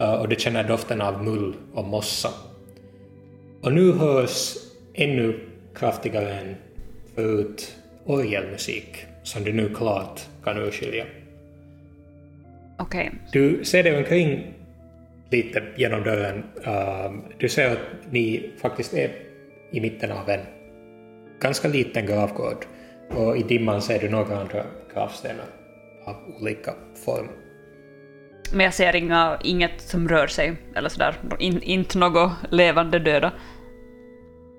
uh, 0.00 0.12
och 0.12 0.28
du 0.28 0.36
känner 0.36 0.68
doften 0.68 1.00
av 1.00 1.24
mull 1.24 1.54
och 1.74 1.84
mossa. 1.84 2.30
Och 3.62 3.72
nu 3.72 3.92
hörs 3.92 4.69
ännu 4.94 5.40
kraftigare 5.74 6.34
än 6.34 6.56
förut 7.14 7.76
orgelmusik 8.04 9.06
som 9.22 9.44
du 9.44 9.52
nu 9.52 9.74
klart 9.74 10.20
kan 10.44 10.58
urskilja. 10.58 11.04
Okej. 12.78 13.12
Du 13.32 13.64
ser 13.64 13.82
dig 13.82 13.98
omkring 13.98 14.54
lite 15.30 15.62
genom 15.76 16.02
dörren. 16.02 16.44
Uh, 16.66 17.20
du 17.38 17.48
ser 17.48 17.72
att 17.72 17.78
ni 18.10 18.50
faktiskt 18.62 18.94
är 18.94 19.10
i 19.70 19.80
mitten 19.80 20.12
av 20.12 20.30
en 20.30 20.40
ganska 21.40 21.68
liten 21.68 22.06
gravgård 22.06 22.64
och 23.10 23.36
i 23.36 23.42
dimman 23.42 23.82
ser 23.82 23.98
du 23.98 24.08
några 24.08 24.40
andra 24.40 24.64
gravstenar 24.94 25.46
av 26.04 26.16
olika 26.40 26.74
form. 27.04 27.28
Men 28.52 28.64
jag 28.64 28.74
ser 28.74 28.96
inga, 28.96 29.38
inget 29.44 29.80
som 29.80 30.08
rör 30.08 30.26
sig, 30.26 30.56
eller 30.74 30.88
sådär. 30.88 31.14
In, 31.38 31.62
inte 31.62 31.98
något 31.98 32.32
levande 32.50 32.98
döda. 32.98 33.32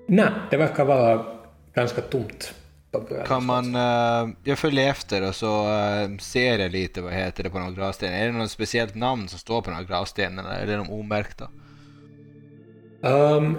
Nej, 0.06 0.30
det 0.50 0.56
verkar 0.56 0.84
vara 0.84 1.24
ganska 1.74 2.00
tomt. 2.00 2.54
Kan 3.26 3.46
man, 3.46 3.74
eh, 3.74 4.34
jag 4.44 4.58
följer 4.58 4.90
efter 4.90 5.28
och 5.28 5.34
så 5.34 5.68
eh, 5.68 6.16
ser 6.18 6.58
jag 6.58 6.70
lite 6.70 7.00
vad 7.00 7.12
heter 7.12 7.42
det 7.42 7.50
på 7.50 7.58
några 7.58 7.72
gravstenar. 7.72 8.18
Är 8.18 8.26
det 8.26 8.32
något 8.32 8.50
speciellt 8.50 8.94
namn 8.94 9.28
som 9.28 9.38
står 9.38 9.62
på 9.62 9.70
några 9.70 9.82
gravstenarna 9.82 10.56
eller 10.56 10.72
är 10.72 10.78
de 10.78 10.90
omärkta? 10.90 11.48
Um, 13.00 13.56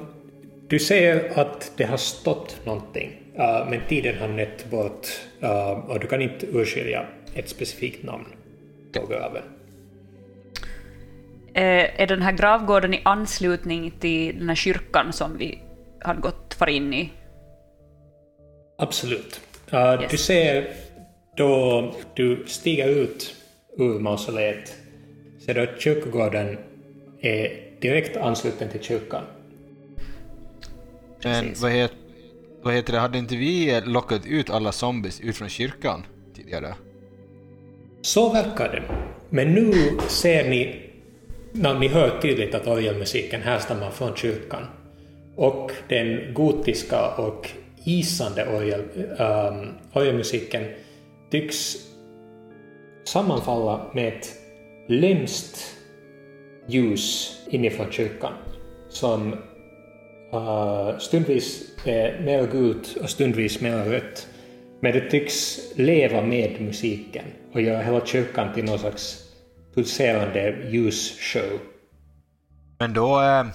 du 0.67 0.79
ser 0.79 1.39
att 1.39 1.71
det 1.77 1.83
har 1.83 1.97
stått 1.97 2.65
någonting, 2.65 3.11
uh, 3.39 3.69
men 3.69 3.79
tiden 3.89 4.17
har 4.19 4.27
nött 4.27 4.69
bort 4.69 5.07
uh, 5.43 5.71
och 5.71 5.99
du 5.99 6.07
kan 6.07 6.21
inte 6.21 6.45
urskilja 6.45 7.05
ett 7.35 7.49
specifikt 7.49 8.03
namn 8.03 8.25
på 8.93 9.05
graven. 9.07 9.43
Är 11.55 12.07
den 12.07 12.21
här 12.21 12.31
gravgården 12.31 12.93
i 12.93 13.01
anslutning 13.05 13.91
till 13.99 14.39
den 14.39 14.49
här 14.49 14.55
kyrkan 14.55 15.13
som 15.13 15.37
vi 15.37 15.62
hade 16.03 16.21
gått 16.21 16.53
för 16.53 16.69
in 16.69 16.93
i? 16.93 17.11
Absolut. 18.77 19.41
Uh, 19.73 20.01
Yes. 20.01 20.11
Du 20.11 20.17
ser 20.17 20.73
då 21.37 21.93
du 22.15 22.43
stiger 22.47 22.87
ut 22.87 23.35
ur 23.77 23.99
mausoleet, 23.99 24.75
ser 25.45 25.53
du 25.53 25.61
att 25.61 25.81
kyrkogården 25.81 26.57
är 27.21 27.63
direkt 27.81 28.17
ansluten 28.17 28.69
till 28.69 28.83
kyrkan. 28.83 29.23
Men 31.23 31.43
Precis. 31.43 31.61
vad, 31.61 31.71
het, 31.71 31.91
vad 32.61 32.73
heter 32.73 32.93
det, 32.93 32.99
hade 32.99 33.17
inte 33.17 33.35
vi 33.35 33.81
lockat 33.85 34.25
ut 34.25 34.49
alla 34.49 34.71
zombies 34.71 35.21
ut 35.21 35.37
från 35.37 35.49
kyrkan 35.49 36.03
tidigare? 36.35 36.75
Så 38.01 38.33
verkar 38.33 38.69
det. 38.69 38.83
Men 39.29 39.53
nu 39.53 39.97
ser 40.07 40.49
ni, 40.49 40.89
när 41.51 41.79
ni 41.79 41.87
hör 41.87 42.19
tydligt 42.21 42.55
att 42.55 42.67
orgelmusiken 42.67 43.41
härstammar 43.41 43.91
från 43.91 44.15
kyrkan. 44.15 44.63
Och 45.35 45.71
den 45.89 46.33
gotiska 46.33 47.15
och 47.15 47.49
isande 47.83 48.41
ähm, 48.41 49.69
orgelmusiken 49.93 50.63
tycks 51.31 51.75
sammanfalla 53.03 53.91
med 53.93 54.07
ett 54.07 54.29
lömskt 54.87 55.75
ljus 56.67 57.37
inifrån 57.49 57.91
kyrkan 57.91 58.33
som 58.89 59.33
uh, 60.33 60.97
stundvis 60.99 61.75
är 61.85 62.21
mer 62.25 62.47
gult 62.47 62.95
och 63.01 63.09
stundvis 63.09 63.61
mer 63.61 63.85
rött. 63.85 64.27
Men 64.81 64.91
det 64.91 65.09
tycks 65.09 65.59
leva 65.75 66.21
med 66.21 66.61
musiken 66.61 67.25
och 67.53 67.61
göra 67.61 67.81
hela 67.81 68.05
kyrkan 68.05 68.53
till 68.53 68.65
någon 68.65 68.79
slags 68.79 69.23
pulserande 69.75 70.55
ljusshow. 70.69 71.59
Men 72.79 72.93
då 72.93 73.21
äh, 73.21 73.45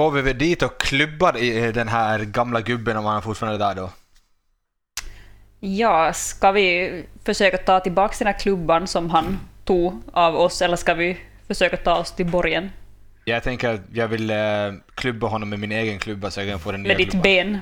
går 0.00 0.10
vi 0.10 0.22
väl 0.22 0.38
dit 0.38 0.62
och 0.62 0.80
klubbar 0.80 1.36
i 1.36 1.64
eh, 1.64 1.72
den 1.72 1.88
här 1.88 2.18
gamla 2.18 2.60
gubben 2.60 2.96
om 2.96 3.04
han 3.04 3.16
är 3.16 3.20
fortfarande 3.20 3.58
där 3.58 3.74
då. 3.74 3.90
Ja, 5.60 6.12
ska 6.12 6.52
vi 6.52 7.04
försöka 7.24 7.58
ta 7.58 7.80
tillbaka 7.80 8.14
den 8.18 8.26
här 8.26 8.38
klubban 8.38 8.86
som 8.86 9.10
han 9.10 9.40
tog 9.64 10.02
av 10.12 10.36
oss, 10.36 10.62
eller 10.62 10.76
ska 10.76 10.94
vi 10.94 11.18
försöka 11.48 11.76
ta 11.76 11.94
oss 11.94 12.12
till 12.12 12.26
borgen 12.26 12.70
Jag 13.24 13.42
tänker 13.42 13.74
att 13.74 13.80
jag 13.92 14.08
vill 14.08 14.30
eh, 14.30 14.36
klubba 14.94 15.26
honom 15.26 15.48
med 15.48 15.58
min 15.58 15.72
egen 15.72 15.98
klubba 15.98 16.30
så 16.30 16.40
jag 16.40 16.48
kan 16.48 16.60
få 16.60 16.72
den 16.72 16.82
nya 16.82 16.88
med 16.88 16.96
ditt 16.96 17.10
klubban. 17.10 17.22
ben? 17.22 17.58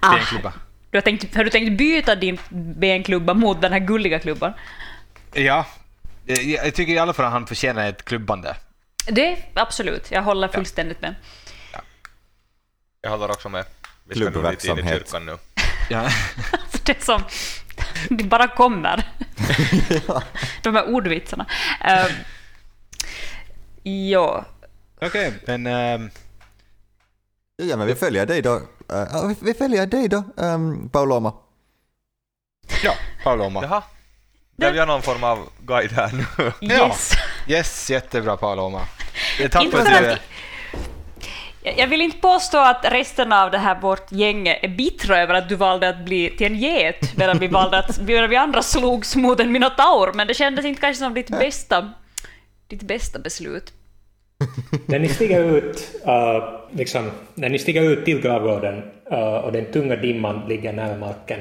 Ah, 0.00 0.14
Benklubba. 0.14 0.52
du 0.90 0.96
har, 0.98 1.02
tänkt, 1.02 1.36
har 1.36 1.44
du 1.44 1.50
tänkt 1.50 1.78
byta 1.78 2.14
din 2.14 2.38
benklubba 2.52 3.34
mot 3.34 3.60
den 3.60 3.72
här 3.72 3.80
gulliga 3.80 4.18
klubban? 4.18 4.52
Ja, 5.34 5.66
Eh, 6.28 6.50
jag 6.50 6.66
jag 6.66 6.74
tycker 6.74 6.92
i 6.92 6.98
alla 6.98 7.12
fall 7.12 7.26
att 7.26 7.32
han 7.32 7.46
förtjänar 7.46 7.88
ett 7.88 8.04
klubbande. 8.04 8.54
Det, 9.10 9.36
absolut. 9.54 10.10
Jag 10.10 10.22
håller 10.22 10.48
fullständigt 10.48 11.02
med. 11.02 11.14
Jag 13.00 13.10
håller 13.10 13.30
också 13.30 13.48
med. 13.48 13.64
Vi 14.04 14.14
ska 14.14 14.30
nog 14.30 14.50
dit 14.50 14.64
in 14.64 14.78
i 14.78 14.82
kyrkan 14.82 15.26
nu. 15.26 15.38
Ja. 15.90 16.08
Det 16.84 17.02
som... 17.04 17.22
Det 18.08 18.24
bara 18.24 18.48
kommer. 18.48 19.08
De 20.62 20.74
här 20.74 20.94
ordvitsarna. 20.94 21.46
Uh, 21.84 22.12
ja. 23.92 24.44
Okej, 25.00 25.32
men 25.46 25.66
ehm, 25.66 26.10
Ja, 27.56 27.76
men 27.76 27.86
vi 27.86 27.94
följer 27.94 28.26
dig 28.26 28.42
då. 28.42 28.60
Ja, 28.88 29.26
vi- 29.26 29.36
vi 29.46 29.54
följer 29.54 29.86
dig 29.86 30.08
då, 30.08 30.24
um, 30.36 30.88
Pauloma. 30.88 31.32
ja, 32.82 32.94
Paloma. 33.24 33.62
Jaha. 33.62 33.82
Blev 34.56 34.76
jag 34.76 34.88
någon 34.88 35.02
form 35.02 35.24
av 35.24 35.48
guide 35.60 35.92
här 35.92 36.12
nu? 36.12 36.52
Ja. 36.60 36.86
Yes. 36.88 37.12
Yes, 37.48 37.90
jättebra 37.90 38.36
Paloma. 38.36 38.86
Tack 39.50 39.64
Inte 39.64 39.76
för 39.84 40.10
att- 40.12 40.20
jag 41.76 41.86
vill 41.86 42.00
inte 42.00 42.18
påstå 42.18 42.58
att 42.58 42.84
resten 42.92 43.32
av 43.32 43.50
det 43.50 43.58
här 43.58 43.80
vårt 43.80 44.12
gäng 44.12 44.48
är 44.48 44.68
bittra 44.68 45.22
över 45.22 45.34
att 45.34 45.48
du 45.48 45.54
valde 45.54 45.88
att 45.88 46.04
bli 46.04 46.30
till 46.30 46.46
en 46.46 46.58
get 46.58 47.16
medan 47.16 47.38
vi 47.38 47.48
valde 47.48 47.78
att 47.78 48.00
medan 48.06 48.30
vi 48.30 48.36
andra 48.36 48.62
slogs 48.62 49.16
mot 49.16 49.40
en 49.40 49.52
minotaur, 49.52 50.12
men 50.12 50.26
det 50.26 50.34
kändes 50.34 50.64
inte 50.64 50.80
kanske 50.80 51.04
som 51.04 51.14
ditt 51.14 51.30
bästa, 51.30 51.92
ditt 52.68 52.82
bästa 52.82 53.18
beslut. 53.18 53.72
När 54.86 54.98
ni 54.98 55.08
stiger 55.08 55.56
ut, 55.56 55.90
uh, 56.06 56.60
liksom, 56.72 57.10
när 57.34 57.48
ni 57.48 57.58
stiger 57.58 57.82
ut 57.82 58.04
till 58.04 58.20
gravgården 58.20 58.82
uh, 59.12 59.18
och 59.18 59.52
den 59.52 59.72
tunga 59.72 59.96
dimman 59.96 60.48
ligger 60.48 60.72
nära 60.72 60.98
marken 60.98 61.40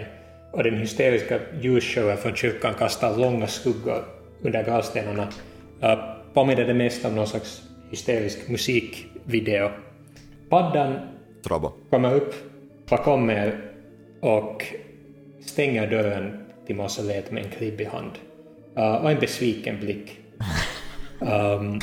och 0.51 0.63
den 0.63 0.77
hysteriska 0.77 1.39
ljusshowen 1.61 2.17
från 2.17 2.35
kyrkan 2.35 2.73
kastar 2.73 3.17
långa 3.17 3.47
skuggor 3.47 4.03
under 4.41 4.63
gravstenarna 4.63 5.27
uh, 5.83 6.17
påminner 6.33 6.65
det 6.65 6.73
mest 6.73 7.05
om 7.05 7.15
någon 7.15 7.27
slags 7.27 7.61
hysterisk 7.89 8.47
musikvideo. 8.47 9.69
Paddan 10.49 10.99
Trobo. 11.43 11.71
kommer 11.89 12.15
upp 12.15 12.33
bakom 12.89 13.29
er 13.29 13.71
och 14.21 14.65
stänger 15.45 15.91
dörren 15.91 16.45
till 16.65 16.75
mausoleet 16.75 17.31
med 17.31 17.43
en 17.45 17.51
kribbig 17.51 17.85
hand. 17.85 18.11
Uh, 18.77 18.95
och 18.95 19.11
en 19.11 19.19
besviken 19.19 19.79
blick. 19.79 20.19
Um, 21.19 21.79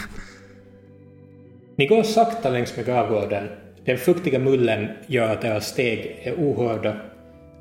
ni 1.77 1.87
går 1.87 2.03
sakta 2.03 2.51
längs 2.51 2.77
med 2.77 2.87
gravgården. 2.87 3.49
Den 3.85 3.99
fuktiga 3.99 4.39
mullen 4.39 4.89
gör 5.07 5.33
att 5.33 5.41
deras 5.41 5.67
steg 5.67 6.21
är 6.23 6.35
ohörda. 6.35 6.91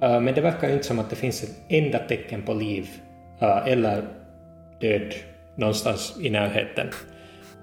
Uh, 0.04 0.20
men 0.20 0.34
det 0.34 0.42
verkar 0.42 0.70
inte 0.70 0.84
som 0.84 1.00
att 1.00 1.10
det 1.10 1.16
finns 1.16 1.44
ett 1.44 1.56
enda 1.70 2.00
tecken 2.00 2.42
på 2.42 2.54
liv 2.54 2.90
uh, 3.42 3.68
eller 3.68 4.04
död 4.82 5.14
någonstans 5.56 6.18
i 6.22 6.30
närheten. 6.30 6.88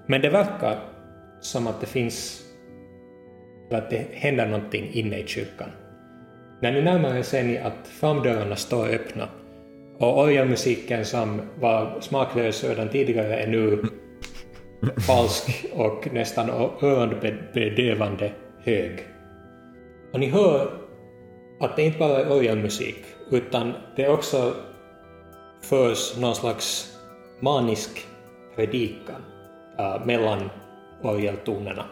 Men 0.06 0.20
det 0.20 0.30
verkar 0.30 0.78
som 1.40 1.66
att 1.66 1.80
det 1.80 1.86
finns 1.86 2.49
att 3.74 3.90
det 3.90 4.06
händer 4.12 4.46
någonting 4.46 4.90
inne 4.92 5.18
i 5.18 5.26
kyrkan. 5.26 5.68
När 6.62 6.72
ni 6.72 6.82
närmar 6.82 7.16
er 7.16 7.22
ser 7.22 7.44
ni 7.44 7.58
att 7.58 7.88
framdörrarna 8.00 8.56
står 8.56 8.88
öppna 8.88 9.28
och 9.98 10.18
orgelmusiken 10.18 11.04
som 11.04 11.40
var 11.60 12.00
smaklös 12.00 12.64
redan 12.64 12.88
tidigare 12.88 13.36
är 13.36 13.46
nu 13.46 13.82
falsk 15.06 15.66
och 15.72 16.08
nästan 16.12 16.50
öronbedövande 16.50 18.32
hög. 18.64 19.00
Och 20.12 20.20
ni 20.20 20.26
hör 20.26 20.70
att 21.60 21.76
det 21.76 21.82
inte 21.82 21.98
bara 21.98 22.18
är 22.18 22.32
orgelmusik, 22.32 23.04
utan 23.30 23.72
det 23.96 24.08
också 24.08 24.54
förs 25.62 26.16
någon 26.20 26.34
slags 26.34 26.96
manisk 27.40 28.06
predikan 28.56 29.22
äh, 29.78 30.06
mellan 30.06 30.50
orgeltonerna. 31.02 31.84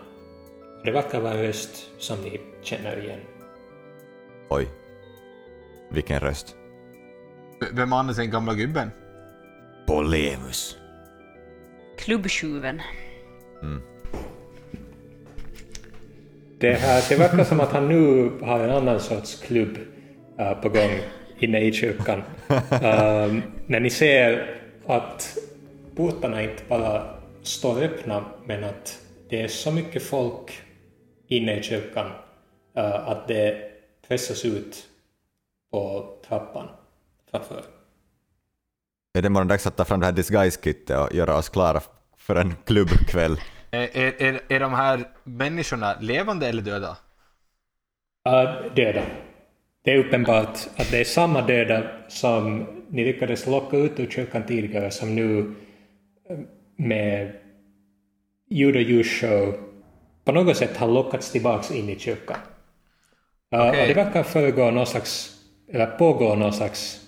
Det 0.88 0.92
verkar 0.92 1.20
vara 1.20 1.32
en 1.34 1.42
röst 1.42 1.90
som 1.98 2.20
ni 2.22 2.40
känner 2.62 3.04
igen. 3.04 3.18
Oj. 4.48 4.68
Vilken 5.90 6.20
röst. 6.20 6.56
V- 7.60 7.66
Vem 7.72 7.92
annars 7.92 8.16
den 8.16 8.30
gamla 8.30 8.54
gubben? 8.54 8.90
Polemus. 9.86 10.78
Klubbtjuven. 11.98 12.82
Det, 16.58 16.72
här, 16.72 17.04
det 17.08 17.16
verkar 17.16 17.44
som 17.44 17.60
att 17.60 17.72
han 17.72 17.88
nu 17.88 18.30
har 18.42 18.60
en 18.60 18.70
annan 18.70 19.00
sorts 19.00 19.40
klubb 19.40 19.78
äh, 20.38 20.52
på 20.54 20.68
gång 20.68 20.90
inne 21.38 21.60
i 21.60 21.72
kyrkan. 21.72 22.22
Ähm, 22.82 23.42
när 23.66 23.80
ni 23.80 23.90
ser 23.90 24.60
att 24.86 25.38
portarna 25.96 26.42
inte 26.42 26.62
bara 26.68 27.14
står 27.42 27.82
öppna 27.82 28.24
men 28.46 28.64
att 28.64 28.98
det 29.28 29.42
är 29.42 29.48
så 29.48 29.72
mycket 29.72 30.02
folk 30.02 30.62
inne 31.28 31.58
i 31.58 31.62
kyrkan 31.62 32.10
äh, 32.74 33.08
att 33.08 33.28
det 33.28 33.70
pressas 34.08 34.44
ut 34.44 34.88
på 35.70 36.14
trappan 36.28 36.68
framför. 37.30 37.62
Är 39.18 39.22
det 39.22 39.28
morgon 39.28 39.48
dags 39.48 39.66
att 39.66 39.76
ta 39.76 39.84
fram 39.84 40.00
det 40.00 40.06
här 40.06 40.12
disguise-kittet 40.12 40.98
och 40.98 41.14
göra 41.14 41.36
oss 41.36 41.48
klara 41.48 41.80
för 42.16 42.36
en 42.36 42.54
klubbkväll? 42.64 43.36
Är, 43.70 43.96
är, 43.96 44.40
är, 44.48 44.60
de 44.60 44.72
här 44.72 45.04
människorna 45.24 45.96
levande 46.00 46.48
eller 46.48 46.62
döda? 46.62 46.96
Äh, 48.26 48.74
döda. 48.74 49.02
Det 49.84 49.92
är 49.92 49.98
uppenbart 49.98 50.58
att 50.76 50.90
det 50.90 51.00
är 51.00 51.04
samma 51.04 51.42
döda 51.42 51.82
som 52.08 52.66
ni 52.88 53.04
lyckades 53.04 53.46
locka 53.46 53.76
ut 53.76 54.00
ur 54.00 54.10
kyrkan 54.10 54.46
tidigare 54.46 54.90
som 54.90 55.14
nu 55.14 55.54
eh, 56.30 56.38
med 56.76 57.32
ljud 58.48 58.76
och 58.76 58.82
ljusshow 58.82 59.67
på 60.28 60.32
något 60.32 60.56
sätt 60.56 60.76
har 60.76 60.88
lockats 60.88 61.32
tillbaks 61.32 61.70
in 61.70 61.88
i 61.88 61.98
kyrkan. 61.98 62.36
Äh, 63.52 63.68
Okej. 63.68 63.82
Och 63.82 63.88
det 63.88 63.94
verkar 63.94 64.22
föregå 64.22 64.70
någon 64.70 64.86
slags, 64.86 65.30
eller 65.72 65.86
pågå 65.86 66.34
någon 66.34 66.52
slags 66.52 67.00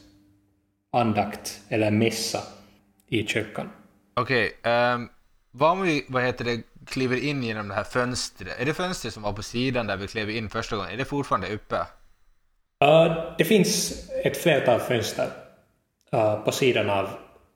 andakt 0.93 1.61
eller 1.69 1.91
mässa 1.91 2.43
i 3.09 3.27
kyrkan. 3.27 3.71
Okej, 4.15 4.53
ehm, 4.63 5.09
vad 5.51 5.71
om 5.71 5.83
vi 5.83 6.05
vad 6.09 6.23
heter 6.23 6.45
det, 6.45 6.63
kliver 6.87 7.25
in 7.25 7.43
genom 7.43 7.69
det 7.69 7.75
här 7.75 7.85
fönstret? 7.85 8.61
Är 8.61 8.65
det 8.65 8.75
fönstret 8.75 9.15
som 9.15 9.23
var 9.23 9.33
på 9.33 9.43
sidan 9.43 9.87
där 9.87 9.97
vi 9.97 10.07
klev 10.07 10.31
in 10.31 10.51
första 10.51 10.77
gången? 10.77 10.91
Är 10.91 10.97
det 10.97 11.05
fortfarande 11.05 11.55
uppe? 11.55 11.77
Uh, 12.85 13.35
det 13.39 13.45
finns 13.45 14.05
ett 14.25 14.37
flertal 14.37 14.81
fönster 14.81 15.29
uh, 16.15 16.45
på 16.45 16.53
sidan 16.53 16.91
av 16.91 17.09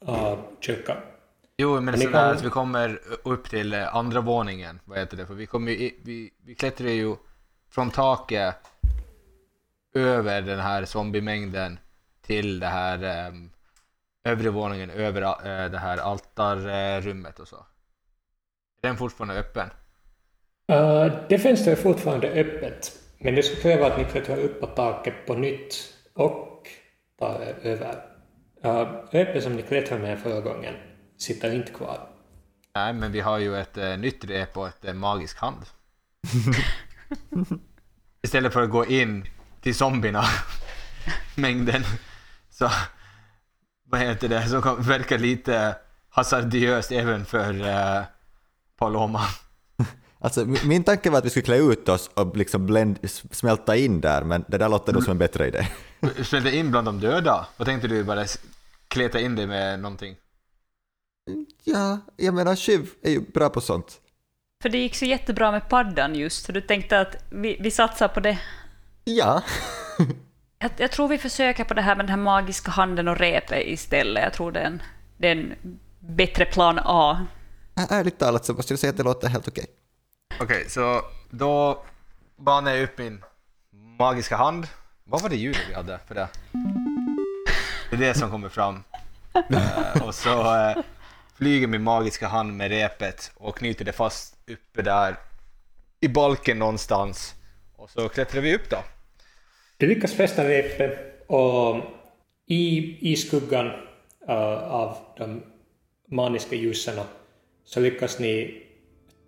uh, 0.09 0.39
kyrkan. 0.61 0.97
Jo, 1.57 1.81
men 1.81 1.95
ni 1.95 2.01
sådär 2.01 2.13
kan- 2.13 2.31
att 2.31 2.45
vi 2.45 2.51
kommer 2.51 3.01
upp 3.23 3.51
till 3.51 3.75
eh, 3.75 3.97
andra 3.97 4.21
våningen, 4.21 4.81
vad 4.85 4.99
heter 4.99 5.17
det? 5.17 5.27
För 5.27 5.35
vi, 5.35 5.47
kommer 5.47 5.73
ju, 5.73 5.91
vi, 6.05 6.31
vi 6.45 6.55
klättrar 6.55 6.89
ju 6.89 7.17
från 7.71 7.91
taket 7.91 8.57
över 9.95 10.43
den 10.43 10.61
här 10.61 10.85
zombiemängden 10.85 11.79
till 12.23 12.61
det 12.61 12.67
här 12.67 13.29
um, 13.29 13.51
övre 14.25 14.51
våningen 14.51 14.91
över 14.91 15.23
eh, 15.23 15.71
det 15.71 15.79
här 15.79 15.99
altarrummet 15.99 17.41
och 17.41 17.49
så. 17.49 17.57
Är 18.83 18.89
den 18.89 18.97
fortfarande 18.97 19.41
öppen? 19.41 19.71
Uh, 20.73 21.13
det 21.29 21.39
fönstret 21.39 21.79
är 21.79 21.83
fortfarande 21.83 22.29
öppet, 22.29 22.93
men 23.19 23.35
det 23.35 23.43
skulle 23.43 23.63
kräva 23.63 23.87
att 23.87 23.99
ni 23.99 24.05
klättrar 24.05 24.39
upp 24.39 24.61
på 24.61 24.67
taket 24.67 25.27
på 25.27 25.35
nytt 25.35 25.95
och 26.15 26.69
tar 27.19 27.41
er 27.41 27.57
över. 27.63 28.05
Uh, 28.65 29.05
repet 29.11 29.43
som 29.43 29.57
ni 29.57 29.63
klättrade 29.63 30.03
med 30.03 30.19
förra 30.19 30.41
gången 30.41 30.75
sitter 31.19 31.55
inte 31.55 31.73
kvar. 31.73 32.09
Nej, 32.75 32.93
men 32.93 33.13
vi 33.13 33.21
har 33.21 33.39
ju 33.39 33.57
ett 33.57 33.77
eh, 33.79 33.97
nytt 33.97 34.25
rep 34.25 34.57
och 34.57 34.69
ett 34.69 34.85
eh, 34.85 34.95
magisk 34.95 35.39
hand. 35.39 35.63
Istället 38.23 38.53
för 38.53 38.63
att 38.63 38.71
gå 38.71 38.87
in 38.87 39.27
till 39.61 39.75
zombierna, 39.75 40.25
mängden, 41.35 41.83
så 42.51 42.71
vad 43.91 44.01
heter 44.01 44.29
det, 44.29 44.49
som 44.49 44.63
kan- 44.63 44.83
verkar 44.83 45.19
lite 45.19 45.77
hasardiöst 46.11 46.93
även 46.93 47.25
för 47.25 47.69
eh, 47.69 48.03
Paloma. 48.79 49.21
Alltså, 50.19 50.45
min 50.45 50.85
tanke 50.85 51.11
var 51.11 51.19
att 51.19 51.25
vi 51.25 51.31
skulle 51.31 51.45
klä 51.45 51.57
ut 51.57 51.89
oss 51.89 52.11
och 52.15 52.37
liksom 52.37 52.67
blend, 52.67 52.99
smälta 53.31 53.77
in 53.77 54.01
där, 54.01 54.25
men 54.25 54.45
det 54.49 54.59
där 54.59 54.69
låter 54.69 54.93
nog 54.93 55.03
som 55.03 55.11
en 55.11 55.19
bättre 55.19 55.47
idé. 55.49 55.67
Ställde 56.23 56.57
in 56.57 56.71
bland 56.71 56.87
de 56.87 57.01
döda. 57.01 57.47
Vad 57.57 57.67
tänkte 57.69 57.89
du 57.89 58.05
bara 58.05 58.25
kleta 58.89 59.21
in 59.21 59.37
dig 59.37 59.47
med 59.47 59.81
någonting? 59.81 60.17
Ja, 61.65 61.99
jag 62.17 62.35
menar 62.35 62.57
Shiv 62.57 62.91
är 63.03 63.11
ju 63.11 63.21
bra 63.21 63.49
på 63.49 63.61
sånt. 63.61 64.01
För 64.63 64.69
det 64.69 64.79
gick 64.79 64.95
så 64.95 65.05
jättebra 65.05 65.51
med 65.51 65.69
paddan 65.69 66.15
just, 66.15 66.47
så 66.47 66.53
du 66.53 66.61
tänkte 66.61 67.01
att 67.01 67.17
vi, 67.31 67.57
vi 67.61 67.71
satsar 67.71 68.09
på 68.09 68.21
det. 68.21 68.39
Ja. 69.05 69.43
Jag, 70.59 70.71
jag 70.77 70.93
tror 70.93 71.09
vi 71.09 71.19
försöker 71.19 71.65
på 71.65 71.75
det 71.75 71.83
här 71.83 71.97
med 71.97 72.07
den 72.07 72.11
här 72.11 72.25
magiska 72.25 72.71
handen 72.71 73.09
och 73.09 73.19
repet 73.19 73.67
istället. 73.67 74.23
Jag 74.23 74.33
tror 74.33 74.53
det 74.53 74.61
är 74.61 74.65
en, 74.67 74.83
det 75.17 75.29
är 75.29 75.33
en 75.33 75.55
bättre 76.01 76.45
plan 76.45 76.81
A. 76.85 77.27
Ärligt 77.91 78.19
talat 78.19 78.45
så 78.45 78.55
måste 78.55 78.73
jag 78.73 78.79
säga 78.79 78.91
att 78.91 78.97
det 78.97 79.03
låter 79.03 79.29
helt 79.29 79.49
okej. 79.49 79.67
Okej, 80.41 80.65
så 80.69 81.03
då 81.31 81.85
banar 82.37 82.71
jag 82.71 82.83
upp 82.83 82.99
min 82.99 83.25
magiska 83.99 84.37
hand. 84.37 84.67
Vad 85.05 85.23
var 85.23 85.29
det 85.29 85.37
ljudet 85.37 85.63
vi 85.69 85.75
hade 85.75 85.99
för 86.07 86.15
det? 86.15 86.29
Det 87.91 87.97
är 87.97 88.01
det 88.01 88.15
som 88.15 88.31
kommer 88.31 88.49
fram. 88.49 88.85
Eh, 89.35 90.03
och 90.03 90.15
så 90.15 90.55
eh, 90.57 90.77
flyger 91.35 91.67
min 91.67 91.83
magiska 91.83 92.27
hand 92.27 92.57
med 92.57 92.71
repet 92.71 93.33
och 93.35 93.57
knyter 93.57 93.85
det 93.85 93.93
fast 93.93 94.37
uppe 94.51 94.83
där 94.83 95.17
i 96.01 96.09
balken 96.09 96.59
någonstans. 96.59 97.35
Och 97.77 97.91
så 97.91 98.09
klättrar 98.09 98.41
vi 98.41 98.55
upp 98.55 98.71
då. 98.71 98.77
Du 99.77 99.87
lyckas 99.87 100.13
fästa 100.13 100.49
repet 100.49 101.25
och 101.27 101.77
i, 102.47 102.97
i 103.13 103.17
skuggan 103.17 103.67
uh, 103.67 104.35
av 104.73 104.97
de 105.19 105.43
maniska 106.09 106.57
ljusen 106.57 107.01
så 107.65 107.81
lyckas 107.81 108.19
ni 108.19 108.63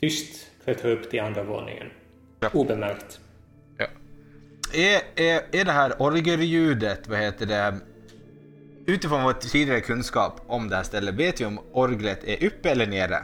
tyst 0.01 0.51
klättra 0.65 0.91
upp 0.91 1.11
till 1.11 1.21
andra 1.21 1.43
våningen. 1.43 1.87
Ja. 2.41 2.51
Obemärkt. 2.53 3.21
Ja. 3.79 3.87
Är, 4.75 5.03
är, 5.17 5.43
är 5.53 5.65
det 5.65 5.73
här 5.73 6.03
orgelljudet, 6.03 7.09
vad 7.09 7.19
heter 7.19 7.47
det, 7.47 7.81
utifrån 8.87 9.23
vår 9.23 9.33
tidigare 9.33 9.81
kunskap 9.81 10.41
om 10.47 10.69
det 10.69 10.77
här 10.77 10.83
stället, 10.83 11.15
vet 11.15 11.41
vi 11.41 11.45
om 11.45 11.59
orglet 11.73 12.25
är 12.25 12.47
uppe 12.47 12.71
eller 12.71 12.87
nere? 12.87 13.17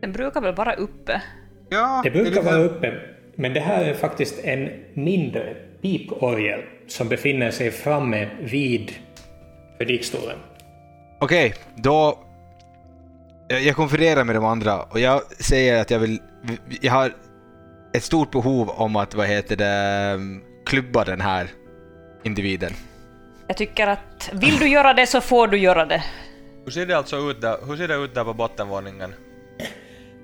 Den 0.00 0.12
brukar 0.12 0.40
väl 0.40 0.54
vara 0.54 0.72
uppe? 0.74 1.22
Ja, 1.68 2.00
Det 2.04 2.10
brukar 2.10 2.26
är 2.30 2.34
lite- 2.34 2.46
vara 2.46 2.62
uppe, 2.64 2.92
men 3.34 3.54
det 3.54 3.60
här 3.60 3.84
är 3.84 3.94
faktiskt 3.94 4.44
en 4.44 4.70
mindre 4.94 5.56
piporgel 5.82 6.60
som 6.88 7.08
befinner 7.08 7.50
sig 7.50 7.70
framme 7.70 8.28
vid 8.40 8.92
predikstolen. 9.78 10.36
Okej, 11.20 11.54
då... 11.76 12.18
Jag 13.48 13.60
jag 13.62 13.76
konfererar 13.76 14.24
med 14.24 14.34
de 14.34 14.44
andra 14.44 14.82
och 14.82 15.00
jag 15.00 15.22
säger 15.32 15.80
att 15.80 15.90
jag 15.90 15.98
vill... 15.98 16.18
Jag 16.80 16.92
har 16.92 17.12
ett 17.94 18.02
stort 18.04 18.30
behov 18.30 18.70
om 18.70 18.96
att, 18.96 19.14
vad 19.14 19.26
heter 19.26 19.56
det, 19.56 20.18
klubba 20.66 21.04
den 21.04 21.20
här 21.20 21.46
individen. 22.22 22.72
Jag 23.50 23.56
tycker 23.56 23.86
att 23.86 24.30
vill 24.32 24.58
du 24.58 24.68
göra 24.68 24.94
det 24.94 25.06
så 25.06 25.20
får 25.20 25.48
du 25.48 25.58
göra 25.58 25.86
det. 25.86 26.02
Hur 26.64 26.70
ser 26.70 26.86
det 26.86 26.96
alltså 26.96 27.16
ut 27.16 27.40
där, 27.40 27.56
hur 27.66 27.76
ser 27.76 27.88
det 27.88 27.94
ut 27.94 28.14
där 28.14 28.24
på 28.24 28.34
bottenvåningen? 28.34 29.14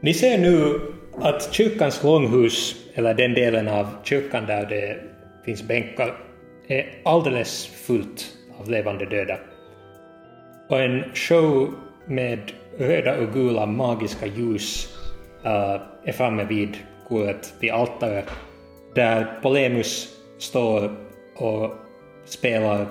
Ni 0.00 0.14
ser 0.14 0.38
nu 0.38 0.80
att 1.20 1.54
kyrkans 1.54 2.02
långhus, 2.02 2.76
eller 2.94 3.14
den 3.14 3.34
delen 3.34 3.68
av 3.68 3.86
kyrkan 4.04 4.46
där 4.46 4.66
det 4.66 4.96
finns 5.44 5.62
bänkar, 5.62 6.14
är 6.68 7.00
alldeles 7.04 7.66
fullt 7.66 8.26
av 8.58 8.70
levande 8.70 9.06
döda. 9.06 9.38
Och 10.68 10.80
en 10.80 11.04
show 11.14 11.74
med 12.06 12.52
röda 12.78 13.16
och 13.18 13.32
gula 13.32 13.66
magiska 13.66 14.26
ljus 14.26 14.96
uh, 15.44 15.80
är 16.04 16.12
framme 16.12 16.44
vid 16.44 16.76
koret, 17.08 17.54
vid 17.60 17.70
altaret, 17.70 18.30
där 18.94 19.38
Polemus 19.42 20.08
står 20.38 20.96
och 21.36 21.74
spelar 22.24 22.86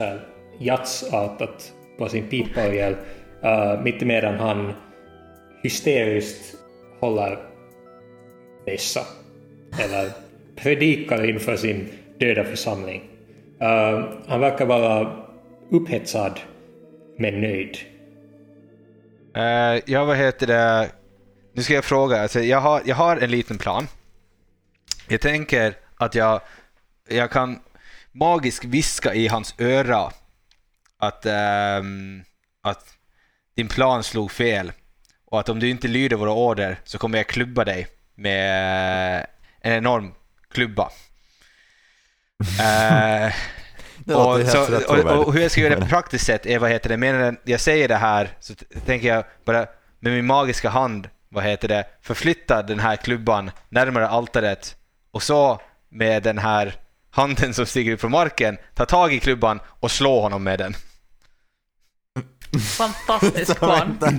Äh, 0.00 0.16
jazzartat 0.58 1.72
på 1.98 2.08
sin 2.08 2.28
piporgel 2.28 2.92
uh, 3.42 3.50
äh, 3.50 3.82
mittemellan 3.82 4.38
han 4.38 4.72
hysteriskt 5.62 6.56
håller 7.00 7.38
mässa 8.66 9.00
eller 9.78 10.10
predikar 10.56 11.24
inför 11.24 11.56
sin 11.56 11.88
döda 12.18 12.44
församling. 12.44 13.02
Uh, 13.62 14.04
han 14.26 14.40
verkar 14.40 14.66
vara 14.66 15.16
upphetsad 15.70 16.40
men 17.18 17.40
nöjd. 17.40 17.76
Uh, 19.36 19.82
ja, 19.86 20.04
vad 20.04 20.16
heter 20.16 20.46
det? 20.46 20.88
Nu 21.52 21.62
ska 21.62 21.74
jag 21.74 21.84
fråga. 21.84 22.22
Alltså, 22.22 22.40
jag, 22.40 22.60
har, 22.60 22.82
jag 22.84 22.96
har 22.96 23.16
en 23.16 23.30
liten 23.30 23.58
plan. 23.58 23.88
Jag 25.08 25.20
tänker 25.20 25.74
att 25.96 26.14
jag, 26.14 26.40
jag 27.08 27.30
kan 27.30 27.58
magiskt 28.18 28.64
viska 28.64 29.14
i 29.14 29.28
hans 29.28 29.54
öra 29.58 30.10
att, 30.98 31.26
ehm, 31.26 32.22
att 32.62 32.94
din 33.56 33.68
plan 33.68 34.02
slog 34.02 34.32
fel 34.32 34.72
och 35.24 35.40
att 35.40 35.48
om 35.48 35.60
du 35.60 35.70
inte 35.70 35.88
lyder 35.88 36.16
våra 36.16 36.32
order 36.32 36.80
så 36.84 36.98
kommer 36.98 37.18
jag 37.18 37.26
klubba 37.26 37.64
dig 37.64 37.86
med 38.14 39.26
en 39.60 39.72
enorm 39.72 40.14
klubba. 40.50 40.90
Låter 44.04 44.42
och, 44.42 44.48
så, 44.48 44.92
och, 44.92 45.26
och 45.26 45.32
hur 45.34 45.40
jag 45.40 45.50
ska 45.50 45.60
göra 45.60 45.80
det 45.80 45.86
praktiskt 45.90 46.26
sett 46.26 46.46
är 46.46 46.58
vad 46.58 46.70
heter 46.70 46.88
det, 46.88 46.96
medan 46.96 47.36
jag 47.44 47.60
säger 47.60 47.88
det 47.88 47.96
här 47.96 48.30
så 48.40 48.54
tänker 48.86 49.08
jag 49.08 49.24
bara 49.44 49.66
med 50.00 50.12
min 50.12 50.26
magiska 50.26 50.68
hand, 50.68 51.08
vad 51.28 51.44
heter 51.44 51.68
det, 51.68 51.84
förflytta 52.02 52.62
den 52.62 52.80
här 52.80 52.96
klubban 52.96 53.50
närmare 53.68 54.08
altaret 54.08 54.76
och 55.10 55.22
så 55.22 55.60
med 55.88 56.22
den 56.22 56.38
här 56.38 56.74
handen 57.16 57.54
som 57.54 57.66
stiger 57.66 57.92
upp 57.92 58.00
från 58.00 58.10
marken, 58.10 58.58
ta 58.74 58.86
tag 58.86 59.12
i 59.12 59.20
klubban 59.20 59.60
och 59.80 59.90
slå 59.90 60.20
honom 60.20 60.44
med 60.44 60.58
den. 60.58 60.74
Fantastisk 62.78 63.62
vänta. 63.62 64.12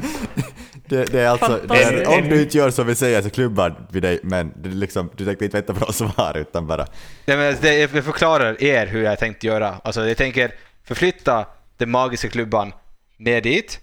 Det, 0.86 1.06
det 1.06 1.22
är 1.22 1.28
alltså, 1.28 1.62
det 1.68 1.84
är, 1.84 2.08
om 2.08 2.30
du 2.30 2.42
inte 2.42 2.58
gör 2.58 2.70
som 2.70 2.88
vi 2.88 2.96
säger 2.96 3.22
så 3.22 3.30
klubbar 3.30 3.88
vi 3.92 4.00
dig, 4.00 4.20
men 4.24 4.54
det 4.56 4.70
är 4.70 4.74
liksom, 4.74 5.12
du 5.16 5.26
tänkte 5.26 5.46
inte 5.46 5.58
vänta 5.58 5.74
på 5.74 5.80
något 5.80 5.96
svar 5.96 6.38
utan 6.38 6.68
bara... 6.68 6.88
Nej, 7.26 7.38
men 7.38 7.56
det, 7.62 7.78
jag 7.78 8.06
förklarar 8.06 8.64
er 8.64 8.88
hur 8.88 9.04
jag 9.04 9.20
tänkt 9.20 9.44
göra. 9.44 9.76
Alltså 9.84 10.08
jag 10.08 10.18
tänker 10.18 10.52
förflytta 10.84 11.46
den 11.78 11.92
magiska 11.92 12.30
klubban 12.30 12.74
ner 13.18 13.42
dit, 13.42 13.80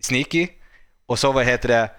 sneaky, 0.00 0.48
och 1.06 1.18
så 1.18 1.32
vad 1.32 1.44
heter 1.44 1.68
det, 1.68 1.90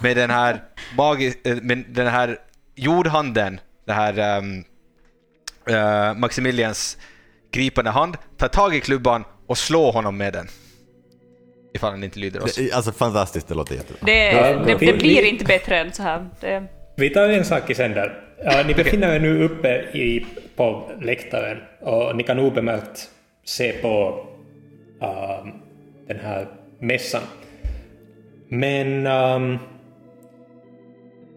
med 0.00 0.16
den 0.16 0.30
här, 0.30 0.62
magi, 0.96 1.34
eh, 1.44 1.56
med 1.62 1.84
den 1.88 2.06
här 2.06 2.38
jordhanden, 2.74 3.60
det 3.86 3.92
här 3.92 4.38
um, 4.38 4.64
Maximilians 6.16 6.98
gripande 7.52 7.90
hand, 7.90 8.16
ta 8.36 8.48
tag 8.48 8.74
i 8.74 8.80
klubban 8.80 9.24
och 9.46 9.58
slå 9.58 9.90
honom 9.90 10.16
med 10.16 10.32
den. 10.32 10.46
Ifall 11.74 11.90
han 11.90 12.04
inte 12.04 12.18
lyder 12.18 12.44
oss. 12.44 12.54
Det, 12.54 12.72
alltså 12.72 12.92
fantastiskt, 12.92 13.48
det 13.48 13.54
låter 13.54 13.74
jättebra. 13.74 14.00
Det, 14.02 14.32
det, 14.66 14.86
det 14.86 14.98
blir 14.98 15.22
inte 15.22 15.44
bättre 15.44 15.78
än 15.78 15.92
så 15.92 16.02
här. 16.02 16.28
Det, 16.40 16.66
Vi 16.96 17.10
tar 17.10 17.28
en 17.28 17.44
sak 17.44 17.70
i 17.70 17.74
sänder. 17.74 18.24
Ja, 18.44 18.62
ni 18.66 18.74
befinner 18.74 19.14
er 19.14 19.20
nu 19.20 19.44
uppe 19.44 19.68
i, 19.92 20.26
på 20.56 20.90
läktaren 21.02 21.58
och 21.80 22.16
ni 22.16 22.22
kan 22.22 22.38
obemärkt 22.38 23.10
se 23.44 23.72
på 23.72 24.26
um, 25.00 25.52
den 26.06 26.20
här 26.20 26.46
mässan. 26.80 27.22
Men 28.48 29.06
um, 29.06 29.58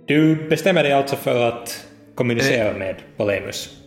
du 0.08 0.36
bestämmer 0.36 0.84
dig 0.84 0.92
alltså 0.92 1.16
för 1.16 1.48
att 1.48 1.86
kommunicera 2.16 2.74
med 2.78 2.96
Polemus. 3.18 3.81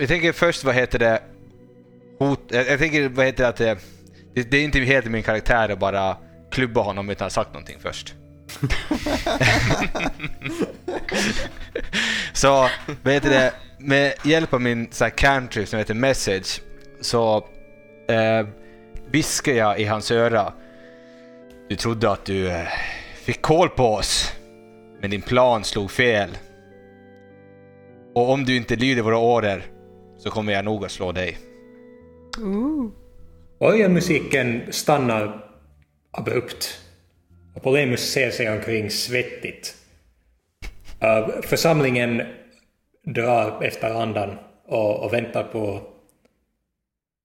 Jag 0.00 0.08
tänker 0.08 0.32
först, 0.32 0.64
vad 0.64 0.74
heter 0.74 0.98
det, 0.98 1.22
hot, 2.18 2.40
jag, 2.48 2.78
tänker, 2.78 3.08
vad 3.08 3.26
heter 3.26 3.42
det, 3.42 3.48
att 3.48 3.56
det, 3.56 3.78
det, 4.34 4.50
det 4.50 4.56
är 4.56 4.64
inte 4.64 4.78
helt 4.78 5.06
min 5.06 5.22
karaktär 5.22 5.68
att 5.68 5.78
bara 5.78 6.16
klubba 6.50 6.80
honom 6.80 7.10
utan 7.10 7.26
att 7.26 7.36
ha 7.36 7.42
sagt 7.42 7.54
någonting 7.54 7.78
först. 7.80 8.14
så, 12.32 12.68
vad 13.02 13.14
heter 13.14 13.30
det, 13.30 13.52
med 13.78 14.14
hjälp 14.24 14.54
av 14.54 14.60
min 14.60 14.88
så 14.92 15.04
här, 15.04 15.10
cantrip 15.10 15.68
som 15.68 15.78
heter 15.78 15.94
message 15.94 16.60
så 17.00 17.36
eh, 18.08 18.46
viskar 19.10 19.52
jag 19.52 19.80
i 19.80 19.84
hans 19.84 20.10
öra. 20.10 20.52
Du 21.68 21.76
trodde 21.76 22.10
att 22.10 22.24
du 22.24 22.50
eh, 22.50 22.68
fick 23.24 23.42
koll 23.42 23.68
på 23.68 23.94
oss, 23.94 24.32
men 25.00 25.10
din 25.10 25.22
plan 25.22 25.64
slog 25.64 25.90
fel. 25.90 26.30
Och 28.14 28.30
om 28.30 28.44
du 28.44 28.56
inte 28.56 28.76
lyder 28.76 29.02
våra 29.02 29.18
order 29.18 29.69
så 30.20 30.30
kommer 30.30 30.52
jag 30.52 30.64
nog 30.64 30.84
att 30.84 30.90
slå 30.90 31.12
dig. 31.12 31.38
Orgelmusiken 33.58 34.72
stannar 34.72 35.50
abrupt 36.10 36.80
och 37.54 37.62
Polemus 37.62 38.12
ser 38.12 38.30
sig 38.30 38.50
omkring 38.50 38.90
svettigt. 38.90 39.76
Uh, 41.02 41.40
församlingen 41.42 42.22
drar 43.04 43.62
efter 43.62 43.90
andan 44.02 44.38
och, 44.66 45.04
och 45.04 45.12
väntar 45.12 45.42
på, 45.42 45.82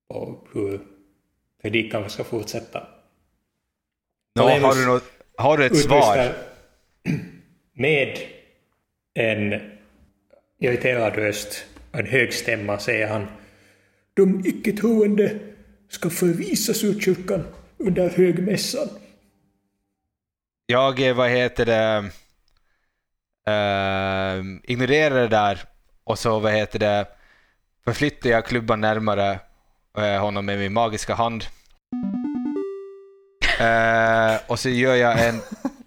på 0.09 0.47
hur 0.53 0.79
predikan 1.61 2.09
ska 2.09 2.23
fortsätta. 2.23 2.87
Nå, 4.35 4.43
har, 4.43 4.75
du 4.75 4.85
något, 4.85 5.03
har 5.37 5.57
du 5.57 5.65
ett 5.65 5.77
svar? 5.77 6.33
Med 7.73 8.17
en 9.13 9.61
irriterad 10.59 11.15
röst 11.15 11.65
och 11.74 11.74
en 11.99 12.05
hög 12.05 12.33
stämma 12.33 12.79
säger 12.79 13.07
han 13.07 13.27
De 14.13 14.45
icke-troende 14.45 15.39
ska 15.89 16.09
förvisas 16.09 16.83
ur 16.83 16.99
kyrkan 16.99 17.43
under 17.77 18.09
högmässan. 18.09 18.87
Jag, 20.65 21.07
eh, 21.07 21.15
vad 21.15 21.29
heter 21.29 21.65
det, 21.65 21.99
uh, 23.49 24.59
ignorerar 24.63 25.21
det 25.21 25.27
där 25.27 25.59
och 26.03 26.19
så, 26.19 26.39
vad 26.39 26.53
heter 26.53 26.79
det, 26.79 27.07
förflyttar 27.83 28.29
jag 28.29 28.45
klubban 28.45 28.81
närmare 28.81 29.39
eh, 29.97 30.21
honom 30.21 30.45
med 30.45 30.59
min 30.59 30.73
magiska 30.73 31.15
hand. 31.15 31.45
Eh, 33.59 34.35
och 34.47 34.59
så 34.59 34.69
gör 34.69 34.95
jag 34.95 35.27
en, 35.27 35.41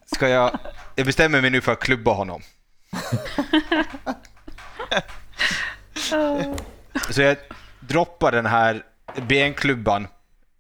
ska 0.07 0.29
jag, 0.29 0.59
jag 0.97 1.07
bestämmer 1.07 1.41
mig 1.41 1.51
nu 1.51 1.61
för 1.61 1.73
att 1.73 1.81
klubba 1.81 2.13
honom. 2.13 2.43
Så 7.11 7.23
jag 7.23 7.37
droppar 7.81 8.33
den 8.33 8.47
här 8.47 8.83
benklubban 9.29 10.07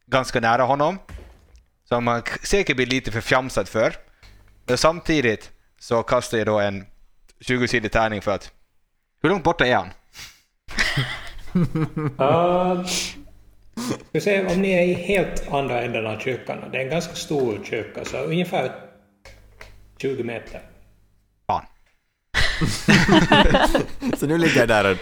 ganska 0.06 0.40
nära 0.40 0.62
honom. 0.62 0.98
Som 1.84 2.06
han 2.06 2.22
säkert 2.42 2.76
blir 2.76 2.86
lite 2.86 3.12
för 3.12 3.20
fjamsad 3.20 3.68
för. 3.68 3.94
Men 4.66 4.78
samtidigt 4.78 5.50
så 5.78 6.02
kastar 6.02 6.38
jag 6.38 6.46
då 6.46 6.58
en 6.58 6.86
20-sidig 7.40 7.92
tärning 7.92 8.22
för 8.22 8.34
att... 8.34 8.52
Hur 9.22 9.28
långt 9.28 9.44
borta 9.44 9.66
är 9.66 9.74
han? 9.74 9.88
Um, 11.54 12.84
uh, 14.14 14.20
ska 14.20 14.48
om 14.48 14.62
ni 14.62 14.70
är 14.70 14.82
i 14.82 14.92
helt 14.92 15.52
andra 15.52 15.82
änden 15.82 16.06
av 16.06 16.18
kyrkan. 16.18 16.58
Det 16.72 16.78
är 16.78 16.82
en 16.82 16.90
ganska 16.90 17.14
stor 17.14 17.64
kyrka, 17.64 18.04
så 18.04 18.16
ungefär 18.18 18.72
20 19.98 20.24
meter. 20.24 20.60
Så 24.18 24.26
nu 24.26 24.38
ligger 24.38 24.60
jag 24.60 24.68
där 24.68 24.90
och 24.90 24.96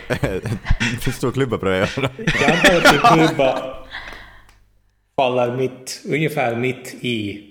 en 1.07 1.13
stor 1.13 1.33
klubba 1.33 1.59
bredvid 1.59 1.83
öronen. 1.83 2.11
Jag 2.41 2.51
antar 2.51 2.77
att 2.77 2.93
din 2.93 3.27
klubba 3.27 3.77
faller 5.17 5.57
mitt, 5.57 6.03
ungefär 6.05 6.57
mitt 6.57 6.95
i 7.01 7.45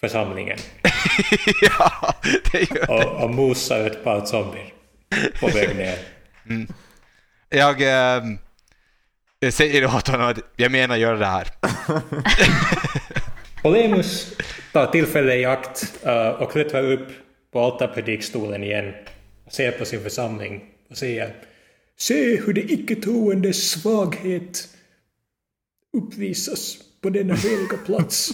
församlingen 0.00 0.58
ja, 1.62 2.14
det 2.52 2.70
gör 2.70 2.90
och, 2.90 3.24
och 3.24 3.30
mosar 3.30 3.86
ett 3.86 4.04
par 4.04 4.24
zombier 4.24 4.72
på 5.40 5.46
väg 5.46 5.76
ner. 5.76 5.98
Jag, 7.48 7.82
ehm, 7.82 8.38
jag 9.38 9.52
säger 9.52 9.82
då 9.82 9.88
åt 9.88 10.08
honom 10.08 10.26
att 10.26 10.38
jag 10.56 10.72
menar 10.72 10.96
göra 10.96 11.16
det 11.16 11.26
här. 11.26 11.48
Polemus 13.62 14.36
tar 14.72 14.86
tillfället 14.86 15.36
i 15.36 15.44
akt 15.44 15.94
eh, 16.02 16.28
och 16.28 16.52
klättrar 16.52 16.92
upp 16.92 17.08
på 17.52 17.60
altarpredikstolen 17.60 18.64
igen 18.64 18.94
ser 19.50 19.72
på 19.72 19.84
sin 19.84 20.02
församling 20.02 20.64
och 20.90 20.96
säger 20.96 21.34
Se 21.96 22.40
hur 22.40 22.52
det 22.52 22.72
icke-troendes 22.72 23.70
svaghet 23.70 24.68
uppvisas 25.92 26.78
på 27.00 27.10
denna 27.10 27.34
heliga 27.34 27.76
plats. 27.84 28.30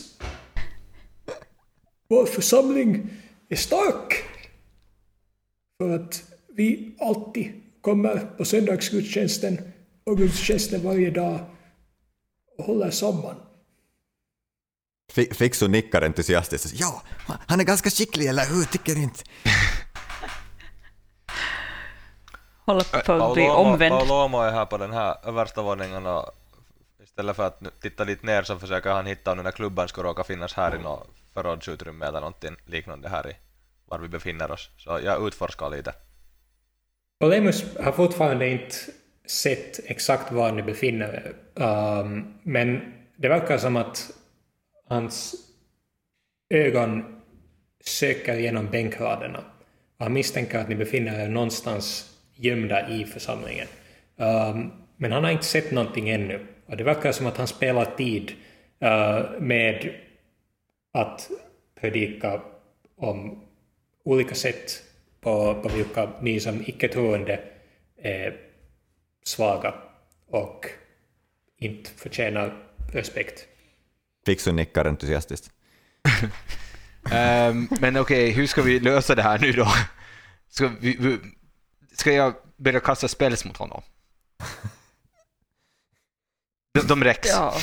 Vår 2.09 2.27
församling 2.27 3.11
är 3.49 3.57
stark 3.57 4.25
för 5.79 5.91
att 5.91 6.23
vi 6.49 6.95
alltid 7.01 7.53
kommer 7.81 8.19
på 8.19 8.45
söndagsgudstjänsten 8.45 9.59
och 10.05 10.19
gudstjänsten 10.19 10.83
varje 10.83 11.11
dag 11.11 11.41
och 12.59 12.65
håller 12.65 12.91
samman. 12.91 13.37
Fixo 15.33 15.67
nickar 15.67 16.03
entusiastiskt. 16.03 16.81
Ja, 16.81 17.03
han 17.27 17.61
är 17.61 17.65
ganska 17.65 17.91
skicklig, 17.91 18.27
eller 18.27 18.47
hur? 18.47 18.65
Tycker 18.65 18.99
inte? 18.99 19.25
Håller 22.67 23.03
på 23.05 23.13
att 23.13 23.35
bli 23.35 23.49
omvänd. 23.49 23.95
Paolomo 23.95 24.39
är 24.39 24.53
här 24.53 24.67
på 24.67 24.77
den 24.77 24.93
här 24.93 25.17
översta 25.25 25.63
våningen 25.63 26.07
och 26.07 26.31
istället 27.03 27.37
för 27.37 27.47
att 27.47 27.81
titta 27.81 28.05
lite 28.05 28.27
ner 28.27 28.43
så 28.43 28.59
försöker 28.59 28.91
han 28.91 29.07
hitta 29.07 29.31
om 29.31 29.37
den 29.37 29.45
där 29.45 29.53
klubban 29.53 29.89
skulle 29.89 30.09
råka 30.09 30.25
finnas 30.25 30.55
här 30.55 30.75
i 30.75 30.79
något 30.79 31.09
förrådsutrymme 31.35 32.07
eller 32.07 32.21
någonting 32.21 32.57
liknande 32.67 33.09
här 33.09 33.31
i 33.31 33.37
var 33.91 33.99
vi 33.99 34.09
befinner 34.09 34.51
oss. 34.51 34.71
Så 34.77 35.01
jag 35.05 35.27
utforskar 35.27 35.71
lite. 35.71 35.95
Olemus 37.25 37.77
har 37.79 37.93
fortfarande 37.93 38.49
inte 38.49 38.75
sett 39.27 39.81
exakt 39.85 40.33
var 40.33 40.53
ni 40.53 40.63
befinner 40.63 41.09
er. 41.09 41.35
Um, 41.65 42.35
men 42.43 42.95
det 43.17 43.29
verkar 43.29 43.59
som 43.59 43.77
att 43.77 44.11
hans 44.89 45.35
ögon 46.51 47.21
söker 47.85 48.35
genom 48.35 48.71
bänkraderna. 48.71 49.45
Han 49.99 50.13
misstänker 50.13 50.59
att 50.59 50.69
ni 50.69 50.75
befinner 50.75 51.21
er 51.21 51.29
någonstans 51.29 52.10
gömda 52.41 52.89
i 52.89 53.05
församlingen. 53.05 53.67
Um, 54.17 54.73
men 54.97 55.13
han 55.13 55.25
har 55.25 55.31
inte 55.31 55.45
sett 55.45 55.71
någonting 55.71 56.09
ännu. 56.09 56.47
Och 56.67 56.77
det 56.77 56.85
verkar 56.85 57.13
som 57.13 57.27
att 57.27 57.37
han 57.37 57.47
spelar 57.47 57.85
tid 57.85 58.33
uh, 58.85 59.41
med 59.41 59.95
att 60.93 61.31
predika 61.81 62.41
om 62.97 63.45
olika 64.05 64.35
sätt 64.35 64.83
på, 65.21 65.55
på 65.63 65.69
vilka 65.69 66.11
ni 66.21 66.41
som 66.41 66.63
icke-troende 66.67 67.41
är 68.03 68.37
svaga 69.25 69.75
och 70.31 70.67
inte 71.59 71.91
förtjänar 71.91 72.53
respekt. 72.93 73.47
Fixu 74.27 74.53
nickar 74.53 74.85
entusiastiskt. 74.85 75.51
Ehm, 77.13 77.69
men 77.81 77.97
okej, 77.97 78.31
hur 78.31 78.47
ska 78.47 78.63
vi 78.63 78.81
lösa 78.81 79.15
det 79.15 79.23
här 79.23 79.39
nu 79.39 79.53
då? 79.53 79.67
Ska, 80.49 80.71
vi, 80.81 80.97
vi, 81.01 81.19
ska 81.93 82.13
jag 82.13 82.35
börja 82.57 82.81
kasta 82.81 83.09
spels 83.09 83.45
mot 83.45 83.57
honom? 83.57 83.83
De, 86.75 86.81
de 86.81 87.05
räcks. 87.05 87.29
Ja. 87.29 87.55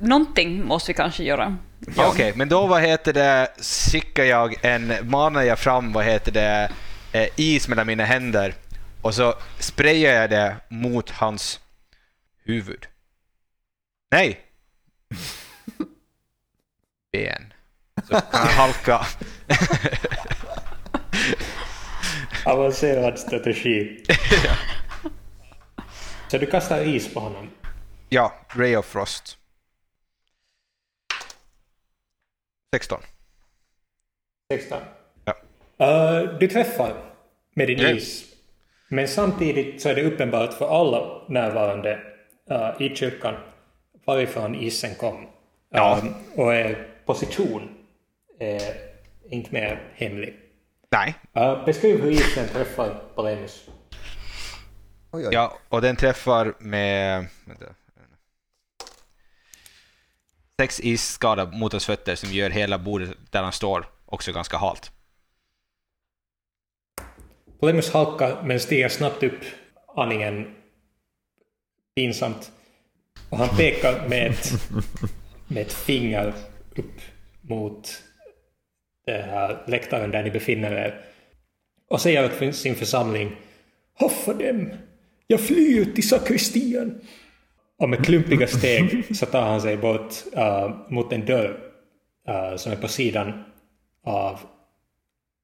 Någonting 0.00 0.64
måste 0.64 0.92
vi 0.92 0.94
kanske 0.94 1.24
göra. 1.24 1.56
Ja, 1.96 2.08
Okej, 2.08 2.32
men 2.36 2.48
då 2.48 2.66
vad 2.66 2.82
heter 2.82 3.12
det, 3.12 3.48
skickar 3.90 4.24
jag 4.24 4.64
en, 4.64 5.10
manar 5.10 5.42
jag 5.42 5.58
fram 5.58 5.92
vad 5.92 6.04
heter 6.04 6.32
det, 6.32 6.72
eh, 7.12 7.28
is 7.36 7.68
mellan 7.68 7.86
mina 7.86 8.04
händer 8.04 8.54
och 9.02 9.14
så 9.14 9.34
sprayar 9.58 10.20
jag 10.20 10.30
det 10.30 10.56
mot 10.68 11.10
hans 11.10 11.60
huvud. 12.44 12.86
Nej! 14.10 14.40
Ben. 17.12 17.52
Så 18.08 18.20
kan 18.20 18.22
han 18.30 18.48
halka. 18.48 19.06
Avancerad 22.46 23.18
strategi. 23.18 24.04
Så 26.30 26.38
du 26.38 26.46
kastar 26.46 26.80
is 26.80 27.14
på 27.14 27.20
honom. 27.20 27.50
Ja, 28.08 28.32
Ray 28.48 28.76
of 28.76 28.86
Frost. 28.86 29.38
16. 32.74 33.00
16. 34.52 34.78
Ja. 35.24 35.34
Uh, 35.80 36.38
du 36.38 36.48
träffar 36.48 36.94
med 37.54 37.68
din 37.68 37.96
is. 37.96 38.24
Men 38.88 39.08
samtidigt 39.08 39.82
så 39.82 39.88
är 39.88 39.94
det 39.94 40.02
uppenbart 40.02 40.54
för 40.54 40.68
alla 40.68 41.22
närvarande 41.28 41.98
uh, 42.50 42.82
i 42.82 42.96
kyrkan 42.96 43.34
varifrån 44.04 44.54
isen 44.54 44.94
kom. 44.94 45.26
Ja. 45.70 46.00
Um, 46.02 46.14
och 46.36 46.54
er 46.54 46.88
position 47.04 47.68
är 48.38 48.62
inte 49.30 49.52
mer 49.52 49.92
hemlig. 49.94 50.43
Nej. 50.94 51.14
Uh, 51.36 51.64
beskriv 51.64 52.02
hur 52.02 52.10
isen 52.10 52.48
träffar. 52.48 53.02
Oj, 53.14 53.48
oj. 55.12 55.28
Ja, 55.30 55.58
och 55.68 55.82
den 55.82 55.96
träffar 55.96 56.54
med... 56.58 57.26
Vänta. 57.44 57.64
Sex 60.60 60.80
isskada 60.80 61.46
mot 61.46 61.72
hans 61.72 61.86
fötter 61.86 62.14
som 62.14 62.32
gör 62.32 62.50
hela 62.50 62.78
bordet 62.78 63.10
där 63.30 63.42
han 63.42 63.52
står 63.52 63.88
också 64.06 64.32
ganska 64.32 64.56
halt. 64.56 64.92
Polemius 67.60 67.92
halkar 67.92 68.42
men 68.42 68.60
stiger 68.60 68.88
snabbt 68.88 69.22
upp, 69.22 69.40
aningen 69.96 70.54
pinsamt. 71.94 72.52
Och 73.30 73.38
han 73.38 73.56
pekar 73.56 74.08
med 74.08 74.30
ett, 74.30 74.52
med 75.48 75.62
ett 75.62 75.72
finger 75.72 76.34
upp 76.76 77.00
mot 77.40 78.03
den 79.06 79.28
här 79.28 79.62
läktaren 79.66 80.10
där 80.10 80.22
ni 80.22 80.30
befinner 80.30 80.72
er. 80.72 81.00
Och 81.88 82.00
säger 82.00 82.24
åt 82.24 82.54
sin 82.54 82.74
församling 82.74 83.36
Hoffa 83.98 84.32
dem! 84.34 84.70
Jag 85.26 85.40
flyr 85.40 85.84
till 85.84 86.08
sakristian! 86.08 87.00
Och 87.78 87.88
med 87.88 88.04
klumpiga 88.04 88.46
steg 88.46 89.16
så 89.16 89.26
tar 89.26 89.42
han 89.42 89.60
sig 89.60 89.76
bort 89.76 90.14
uh, 90.36 90.76
mot 90.88 91.12
en 91.12 91.26
dörr 91.26 91.60
uh, 92.28 92.56
som 92.56 92.72
är 92.72 92.76
på 92.76 92.88
sidan 92.88 93.44
av, 94.04 94.40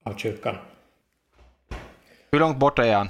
av 0.04 0.16
kyrkan. 0.16 0.56
Hur 2.32 2.38
långt 2.38 2.56
borta 2.56 2.86
är 2.86 2.94
han? 2.94 3.08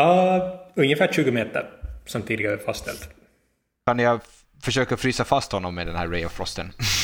Uh, 0.00 0.54
ungefär 0.74 1.12
20 1.12 1.30
meter, 1.30 1.70
som 2.06 2.22
tidigare 2.22 2.58
fastställt. 2.58 3.08
Kan 3.86 3.98
jag 3.98 4.20
försöka 4.62 4.96
frysa 4.96 5.24
fast 5.24 5.52
honom 5.52 5.74
med 5.74 5.86
den 5.86 5.96
här 5.96 6.08
Ray 6.08 6.24
of 6.24 6.32
Frosten? 6.32 6.72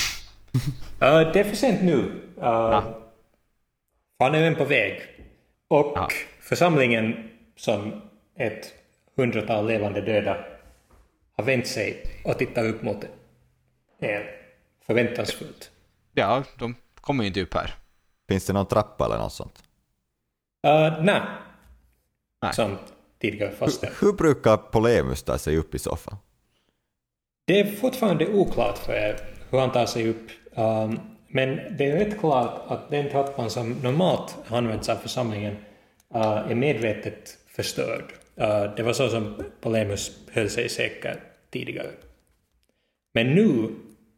Uh, 1.03 1.33
det 1.33 1.41
är 1.41 1.45
för 1.45 1.57
sent 1.57 1.83
nu. 1.83 2.23
Uh, 2.39 2.85
Han 4.19 4.35
är 4.35 4.43
på 4.55 4.65
väg. 4.65 5.03
Och 5.69 5.93
Ja. 5.97 6.09
församlingen, 6.41 7.31
som 7.57 8.03
ett 8.37 8.75
hundratal 9.17 9.67
levande 9.67 10.01
döda, 10.01 10.45
har 11.37 11.45
vänt 11.45 11.67
sig 11.67 12.03
och 12.25 12.39
tittar 12.39 12.65
upp 12.65 12.83
mot 12.83 13.05
er 14.01 14.31
förväntansfullt. 14.87 15.71
Ja, 16.15 16.45
de 16.59 16.75
kommer 17.01 17.25
ju 17.25 17.29
inte 17.29 17.43
upp 17.43 17.55
här. 17.55 17.75
Finns 18.29 18.47
det 18.47 18.53
någon 18.53 18.67
trappa 18.67 19.05
eller 19.05 19.19
något 19.19 19.33
sånt? 19.33 19.63
Uh, 20.67 21.05
nej. 21.05 21.23
Nej. 22.43 22.53
Som 22.53 22.79
tidigare 23.19 23.53
fastställt. 23.53 24.03
Hur 24.03 24.13
brukar 24.13 24.57
Polemus 24.57 25.23
ta 25.23 25.39
sig 25.39 25.57
upp 25.57 25.75
i 25.75 25.79
fall? 25.97 26.17
Det 27.45 27.61
är 27.61 27.73
fortfarande 27.77 28.27
oklart 28.27 28.79
för 28.79 28.93
er 28.93 29.21
hur 29.51 29.59
han 29.59 29.73
tar 29.73 29.87
sig 29.87 30.09
upp. 30.09 30.31
Um, 30.55 31.01
men 31.29 31.77
det 31.77 31.91
är 31.91 31.97
rätt 31.97 32.21
klart 32.21 32.63
att 32.67 32.91
den 32.91 33.11
trappan 33.11 33.51
som 33.51 33.73
normalt 33.73 34.37
används 34.49 34.89
av 34.89 34.97
församlingen 34.97 35.57
uh, 36.15 36.51
är 36.51 36.55
medvetet 36.55 37.39
förstörd. 37.47 38.05
Uh, 38.41 38.75
det 38.77 38.83
var 38.83 38.93
så 38.93 39.09
som 39.09 39.45
Polemus 39.61 40.19
höll 40.33 40.51
sig 40.51 40.69
säker 40.69 41.21
tidigare. 41.51 41.91
Men 43.15 43.27
nu 43.27 43.75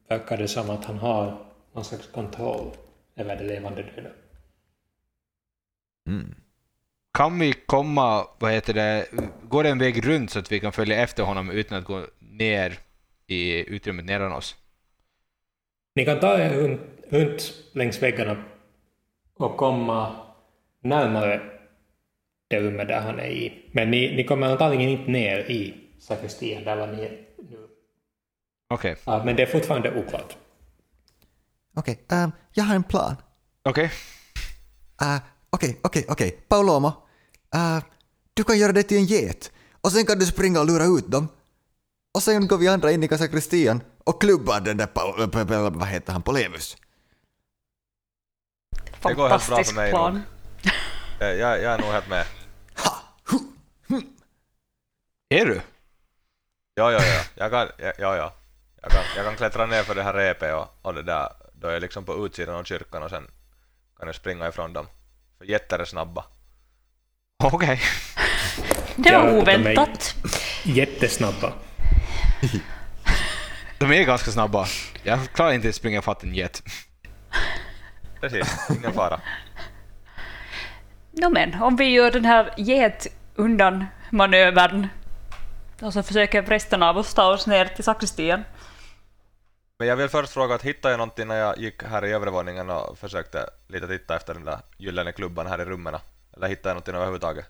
verkar 0.09 0.37
det 0.37 0.49
som 0.49 0.71
att 0.71 0.85
han 0.85 0.99
har 0.99 1.39
någon 1.73 1.85
slags 1.85 2.07
kontroll 2.07 2.71
över 3.17 3.37
det 3.37 3.45
levande 3.45 3.83
döda. 3.83 4.11
Mm. 6.09 6.35
Kan 7.19 7.39
vi 7.39 7.53
komma, 7.53 8.27
vad 8.39 8.53
heter 8.53 8.75
det, 8.75 9.07
går 9.43 9.63
det 9.63 9.71
en 9.71 9.79
väg 9.79 10.07
runt 10.07 10.31
så 10.31 10.39
att 10.39 10.53
vi 10.53 10.61
kan 10.61 10.73
följa 10.73 11.03
efter 11.03 11.23
honom 11.23 11.51
utan 11.51 11.79
att 11.79 11.85
gå 11.85 12.07
ner 12.19 12.79
i 13.27 13.71
utrymmet 13.75 14.05
nedan 14.05 14.33
oss? 14.33 14.57
Ni 16.01 16.05
kan 16.07 16.21
ta 16.21 16.39
er 16.39 16.55
runt, 16.57 16.81
runt 17.11 17.53
längs 17.73 18.03
väggarna 18.03 18.45
och 19.37 19.57
komma 19.57 20.17
närmare 20.83 21.41
det 22.49 22.61
rummet 22.61 22.89
där 22.89 23.01
han 23.01 23.19
är 23.19 23.29
i. 23.29 23.71
Men 23.73 23.91
ni, 23.91 24.17
ni 24.17 24.25
kommer 24.25 24.47
antagligen 24.47 24.89
inte 24.89 25.11
ner 25.11 25.39
i 25.39 25.75
sakristian 25.99 26.65
där 26.65 26.77
var 26.77 26.87
ni 26.87 27.03
är 27.03 27.29
nu. 27.51 27.69
Okej, 28.75 28.97
Ja, 29.05 29.23
men 29.25 29.37
det 29.37 29.43
är 29.43 29.47
fortfarande 29.47 29.95
oklart. 29.95 30.37
Okej, 31.75 31.99
ehm, 32.09 32.33
jag 32.53 32.65
har 32.65 32.75
en 32.75 32.85
plan. 32.85 33.17
okej. 33.63 33.91
Uh, 35.03 35.19
Okej, 35.51 35.81
okej, 35.83 36.05
okej. 36.09 36.31
Paulomo. 36.49 36.89
Uh, 37.55 37.85
du 38.35 38.45
kan 38.45 38.59
göra 38.59 38.73
det 38.73 38.83
till 38.83 38.97
en 38.97 39.05
get. 39.05 39.53
Och 39.81 39.93
sen 39.93 40.07
kan 40.07 40.19
du 40.19 40.27
springa 40.27 40.61
och 40.61 40.67
lura 40.67 40.85
ut 40.85 41.11
dem. 41.11 41.29
Och 42.15 42.23
sen 42.23 42.47
går 42.47 42.59
vi 42.59 42.69
andra 42.69 42.93
in 42.93 43.03
i 43.03 43.09
sakristian 43.09 43.81
och 44.11 44.21
klubbar 44.21 44.61
den 44.61 44.77
där 44.77 45.71
vad 45.71 45.89
heter 45.89 46.13
han, 46.13 46.23
Polemus. 46.23 46.77
Det 49.03 49.15
går 49.15 49.29
helt 49.29 49.29
bra 49.29 49.39
för 49.39 49.39
Fantastisk 49.47 49.77
mig 49.77 49.91
plan. 49.91 50.15
nog. 50.15 50.23
Eh, 51.21 51.29
Jag, 51.29 51.63
jag 51.63 51.73
är 51.75 51.79
nog 51.79 51.87
helt 51.93 52.09
med. 52.09 52.27
Ha! 52.85 52.97
Hu! 53.31 54.01
Är 55.29 55.47
du? 55.47 55.61
Ja, 56.75 56.93
ja, 56.93 57.05
ja. 57.05 57.23
Jag 57.35 57.51
kan, 57.51 57.69
ja, 57.79 57.93
ja, 57.99 58.17
ja. 58.17 58.33
Jag 58.83 58.91
kan, 58.91 59.03
jag 59.17 59.25
kan 59.25 59.37
klättra 59.37 59.67
ner 59.67 59.83
för 59.83 59.95
det 59.95 60.03
här 60.03 60.15
repet 60.15 60.55
och, 60.55 60.69
och 60.83 60.95
det 60.95 61.03
där. 61.03 61.29
Då 61.55 61.69
är 61.69 61.73
jag 61.73 61.81
liksom 61.83 62.05
på 62.05 62.27
utsidan 62.27 62.55
av 62.55 62.65
kyrkan 62.65 63.03
och 63.03 63.11
sen 63.11 63.27
kan 63.99 64.07
jag 64.07 64.15
springa 64.17 64.49
ifrån 64.49 64.73
dem. 64.73 64.87
För 65.39 65.45
jätter 65.45 65.79
är 65.79 65.85
snabba. 65.85 66.25
Okej. 67.45 67.81
Det 68.97 69.09
Ja, 69.11 69.19
var 69.25 69.27
de 69.45 69.51
är- 69.53 69.61
oväntat. 69.61 70.15
Jättesnabba. 70.65 71.53
De 73.81 73.93
är 73.93 74.05
ganska 74.05 74.31
snabba. 74.31 74.67
Jag 75.03 75.19
klarar 75.33 75.53
inte 75.53 75.69
att 75.69 75.75
springa 75.75 76.03
fatt 76.03 76.23
en 76.23 76.35
jet. 76.35 76.63
Precis, 78.21 78.71
ingen 78.79 78.93
fara. 78.93 79.21
No, 81.13 81.29
men 81.29 81.63
om 81.63 81.77
vi 81.77 81.85
gör 81.85 82.11
den 82.11 82.25
här 82.25 82.55
get 82.57 83.07
undan 83.35 83.85
manövern 84.11 84.89
och 85.83 85.93
så 85.93 86.03
försöker 86.03 86.43
resten 86.43 86.83
av 86.83 86.99
oss 86.99 87.15
ta 87.15 87.33
oss 87.33 87.47
ner 87.47 87.65
till 87.65 87.85
sakristian. 87.85 88.45
Men 89.79 89.89
jag 89.89 89.97
vill 89.97 90.09
först 90.09 90.33
fråga 90.33 90.55
att 90.55 90.63
hittade 90.63 90.93
jag 90.93 90.99
någonting 90.99 91.29
när 91.29 91.37
jag 91.37 91.59
gick 91.59 91.83
här 91.83 92.05
i 92.05 92.13
övervåningen 92.13 92.71
och 92.71 92.99
försökte 92.99 93.39
lite 93.69 93.87
titta 93.87 94.17
efter 94.17 94.35
den 94.35 94.45
där 94.45 94.59
gyllene 94.79 95.13
klubban 95.13 95.47
här 95.47 95.61
i 95.61 95.65
rummen? 95.65 95.95
Eller 96.37 96.49
hittade 96.49 96.69
jag 96.69 96.75
någonting 96.75 96.95
överhuvudtaget? 96.95 97.45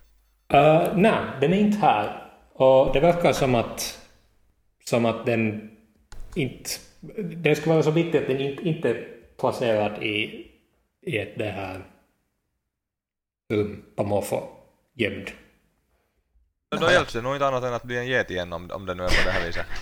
Uh, 0.53 0.93
nej, 0.95 1.19
den 1.41 1.53
är 1.53 1.57
inte 1.57 1.77
här. 1.77 2.31
Och 2.53 2.93
det 2.93 2.99
verkar 2.99 3.33
som 3.33 3.55
att, 3.55 3.99
som 4.85 5.05
att 5.05 5.25
den 5.25 5.71
inte... 6.35 6.69
Den 7.23 7.55
skulle 7.55 7.73
vara 7.73 7.83
så 7.83 7.91
viktig 7.91 8.17
att 8.17 8.27
den 8.27 8.41
inte, 8.41 8.63
inte 8.63 8.93
placerad 9.39 10.03
i, 10.03 10.47
i 11.01 11.17
ett 11.17 11.37
det 11.37 11.49
här 11.49 11.85
rum 13.53 13.83
på 13.95 14.03
måfå, 14.03 14.49
gömd. 14.93 15.31
Då 16.79 16.91
hjälps 16.91 17.13
det 17.13 17.21
nog 17.21 17.35
inte 17.35 17.47
annat 17.47 17.63
än 17.63 17.73
att 17.73 17.83
bli 17.83 17.97
en 17.97 18.07
get 18.07 18.31
igen 18.31 18.53
om, 18.53 18.71
om 18.71 18.85
det 18.85 18.93
nu 18.93 19.03
är 19.03 19.07
på 19.07 19.25
det 19.25 19.31
här 19.31 19.45
viset. 19.45 19.65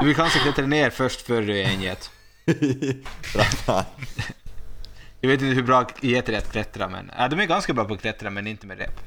Du 0.00 0.06
vill 0.06 0.16
kanske 0.16 0.38
klättra 0.38 0.66
ner 0.66 0.90
först 0.90 1.20
för 1.20 1.42
du 1.42 1.58
är 1.58 1.64
en 1.64 1.82
get. 1.82 2.10
Jag 5.20 5.28
vet 5.28 5.42
inte 5.42 5.54
hur 5.54 5.62
bra 5.62 5.86
geter 6.00 6.32
är 6.32 6.38
att 6.38 6.52
klättra, 6.52 6.88
men 6.88 7.10
ja, 7.18 7.28
de 7.28 7.40
är 7.40 7.46
ganska 7.46 7.72
bra 7.72 7.84
på 7.84 7.94
att 7.94 8.00
klättra, 8.00 8.30
men 8.30 8.46
inte 8.46 8.66
med 8.66 8.78
rep. 8.78 9.00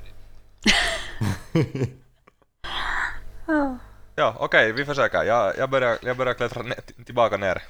Ja, 4.15 4.36
okej, 4.39 4.71
vi 4.71 4.86
försöker. 4.86 5.23
Jag, 5.23 5.58
jag, 5.58 5.69
börjar, 5.69 5.97
jag 6.04 6.17
börjar 6.17 6.34
klättra 6.34 6.62
ner, 6.62 7.04
tillbaka 7.06 7.38
ner. 7.38 7.62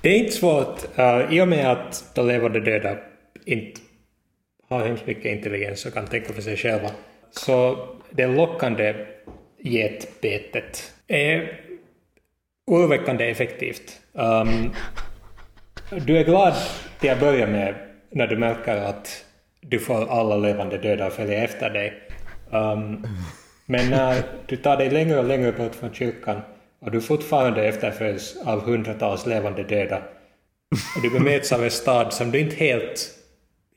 Det 0.00 0.08
är 0.08 0.18
inte 0.18 0.32
svårt, 0.32 0.98
uh, 0.98 1.34
i 1.34 1.40
och 1.40 1.48
med 1.48 1.72
att 1.72 2.04
de 2.14 2.26
levande 2.26 2.60
döda 2.60 2.96
inte 3.44 3.80
har 4.68 4.86
hemskt 4.86 5.06
mycket 5.06 5.24
intelligens 5.24 5.86
och 5.86 5.94
kan 5.94 6.06
tänka 6.06 6.32
för 6.32 6.42
sig 6.42 6.56
själva, 6.56 6.90
så 7.30 7.88
det 8.10 8.26
lockande 8.26 9.06
getbetet 9.58 10.92
är 11.06 11.60
oroväckande 12.66 13.30
effektivt. 13.30 14.00
Um, 14.12 14.74
du 15.90 16.18
är 16.18 16.24
glad 16.24 16.54
till 17.00 17.10
att 17.10 17.20
börja 17.20 17.46
med 17.46 17.74
när 18.10 18.26
du 18.26 18.36
märker 18.36 18.76
att 18.76 19.24
du 19.60 19.78
får 19.78 20.10
alla 20.10 20.36
levande 20.36 20.78
döda 20.78 21.06
att 21.06 21.12
följa 21.12 21.44
efter 21.44 21.70
dig. 21.70 22.02
Um, 22.50 23.06
men 23.66 23.90
när 23.90 24.22
du 24.46 24.56
tar 24.56 24.76
dig 24.76 24.90
längre 24.90 25.18
och 25.18 25.24
längre 25.24 25.52
bort 25.52 25.74
från 25.74 25.94
kyrkan 25.94 26.40
och 26.80 26.90
du 26.90 27.00
fortfarande 27.00 27.64
efterföljs 27.64 28.36
av 28.44 28.60
hundratals 28.60 29.26
levande 29.26 29.62
döda 29.62 30.02
och 30.96 31.02
du 31.02 31.10
bemöts 31.10 31.52
av 31.52 31.64
en 31.64 31.70
stad 31.70 32.12
som 32.12 32.30
du 32.30 32.40
inte 32.40 32.56
helt 32.56 33.10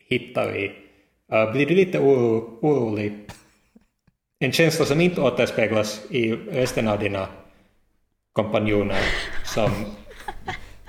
hittar 0.10 0.58
i, 0.58 0.71
uh, 1.34 1.52
blir 1.52 1.65
du 1.65 1.76
lite 1.76 2.00
oro, 2.00 2.60
orolig. 2.62 3.13
En 4.39 4.52
känsla 4.52 4.86
som 4.86 5.02
inte 5.02 5.21
återspeglas 5.21 6.02
i 6.10 6.32
resten 6.32 6.88
av 6.88 7.00
dina 7.00 7.28
kompanjoner 8.34 9.02
som 9.45 9.71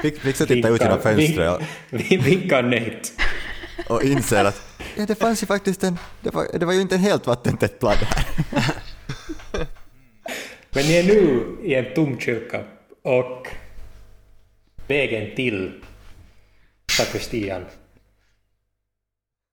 Fick, 0.02 0.18
fick 0.20 0.36
titta 0.36 0.68
ut 0.68 0.80
genom 0.80 1.00
fönstret 1.00 1.56
och, 1.56 1.62
vink, 1.90 2.26
vinkar 2.26 2.62
nejt. 2.62 3.12
och 3.88 4.02
inser 4.02 4.44
att 4.44 4.67
ja, 4.98 5.06
det 5.06 5.14
fanns 5.14 5.42
ju 5.42 5.46
faktiskt 5.46 5.84
en... 5.84 5.98
Det 6.20 6.34
var, 6.34 6.58
det 6.58 6.66
var 6.66 6.72
ju 6.72 6.80
inte 6.80 6.94
en 6.94 7.00
helt 7.00 7.26
vattentät 7.26 7.80
pladd 7.80 7.98
här. 7.98 8.26
Men 10.70 10.84
ni 10.84 10.94
är 10.94 11.04
nu 11.04 11.56
i 11.62 11.74
en 11.74 11.94
tom 11.94 12.20
kyrka 12.20 12.64
och 13.02 13.48
vägen 14.86 15.36
till 15.36 15.82
sakristian 16.90 17.64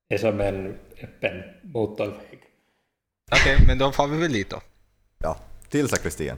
är 0.09 0.17
som 0.17 0.41
en 0.41 0.77
öppen 1.03 1.43
motorväg. 1.61 2.39
Okej, 3.31 3.57
men 3.67 3.77
då 3.77 3.91
får 3.91 4.07
vi 4.07 4.17
väl 4.17 4.33
dit 4.33 4.49
då. 4.49 4.61
Ja, 5.17 5.37
till 5.69 5.89
sakristian. 5.89 6.37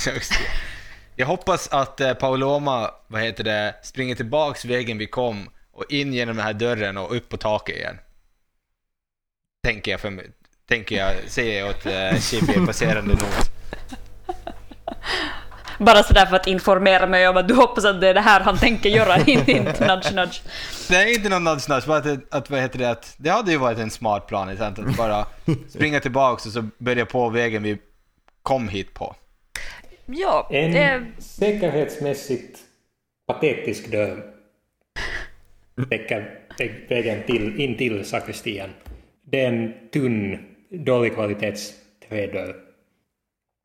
Jag 1.16 1.26
hoppas 1.26 1.68
att 1.68 2.00
eh, 2.00 2.14
Pauloma, 2.14 2.90
vad 3.06 3.22
heter 3.22 3.44
det, 3.44 3.74
springer 3.82 4.14
tillbaks 4.14 4.64
vägen 4.64 4.98
vi 4.98 5.06
kom 5.06 5.50
och 5.72 5.84
in 5.88 6.12
genom 6.12 6.36
den 6.36 6.46
här 6.46 6.52
dörren 6.52 6.96
och 6.96 7.16
upp 7.16 7.28
på 7.28 7.36
taket 7.36 7.76
igen. 7.76 7.98
Tänker 9.62 9.90
jag, 9.90 10.00
för, 10.00 10.10
mig- 10.10 10.30
tänker 10.68 10.96
jag, 10.96 11.14
säger 11.26 11.58
jag 11.60 11.68
åt 11.70 11.86
eh, 11.86 12.20
Chibi 12.20 12.66
passerande 12.66 13.12
not. 13.12 13.50
Bara 15.78 16.02
sådär 16.02 16.26
för 16.26 16.36
att 16.36 16.46
informera 16.46 17.06
mig 17.06 17.28
om 17.28 17.36
att 17.36 17.48
du 17.48 17.54
hoppas 17.54 17.84
att 17.84 18.00
det 18.00 18.08
är 18.08 18.14
det 18.14 18.20
här 18.20 18.40
han 18.40 18.58
tänker 18.58 18.88
göra, 18.90 19.16
inte 19.26 19.52
inte 19.52 19.86
nudge 19.86 20.12
nudge. 20.14 20.40
Nej, 20.90 21.14
inte 21.14 21.28
någon 21.28 21.44
nudge 21.44 21.68
nudge, 21.68 21.86
bara 21.86 21.98
att, 21.98 22.34
att, 22.34 22.50
vad 22.50 22.60
heter 22.60 22.78
det, 22.78 22.90
att 22.90 23.14
det 23.16 23.30
hade 23.30 23.50
ju 23.52 23.56
varit 23.58 23.78
en 23.78 23.90
smart 23.90 24.26
plan, 24.26 24.56
sant? 24.56 24.78
att 24.78 24.96
bara 24.96 25.26
springa 25.68 26.00
tillbaks 26.00 26.46
och 26.46 26.52
så 26.52 26.64
börja 26.78 27.06
på 27.06 27.28
vägen 27.28 27.62
vi 27.62 27.78
kom 28.42 28.68
hit 28.68 28.94
på. 28.94 29.16
Ja, 30.06 30.48
En 30.50 30.72
det... 30.72 31.06
säkerhetsmässigt 31.18 32.58
patetisk 33.26 33.90
dörr 33.90 34.22
täcker 35.90 36.38
vä- 36.58 36.88
vägen 36.88 37.22
till, 37.26 37.60
in 37.60 37.78
till 37.78 38.04
sakristian. 38.04 38.70
Det 39.30 39.40
är 39.44 39.48
en 39.48 39.74
tunn, 39.92 40.46
dålig 40.70 41.14
kvalitets 41.14 41.72
trädörr. 42.08 42.56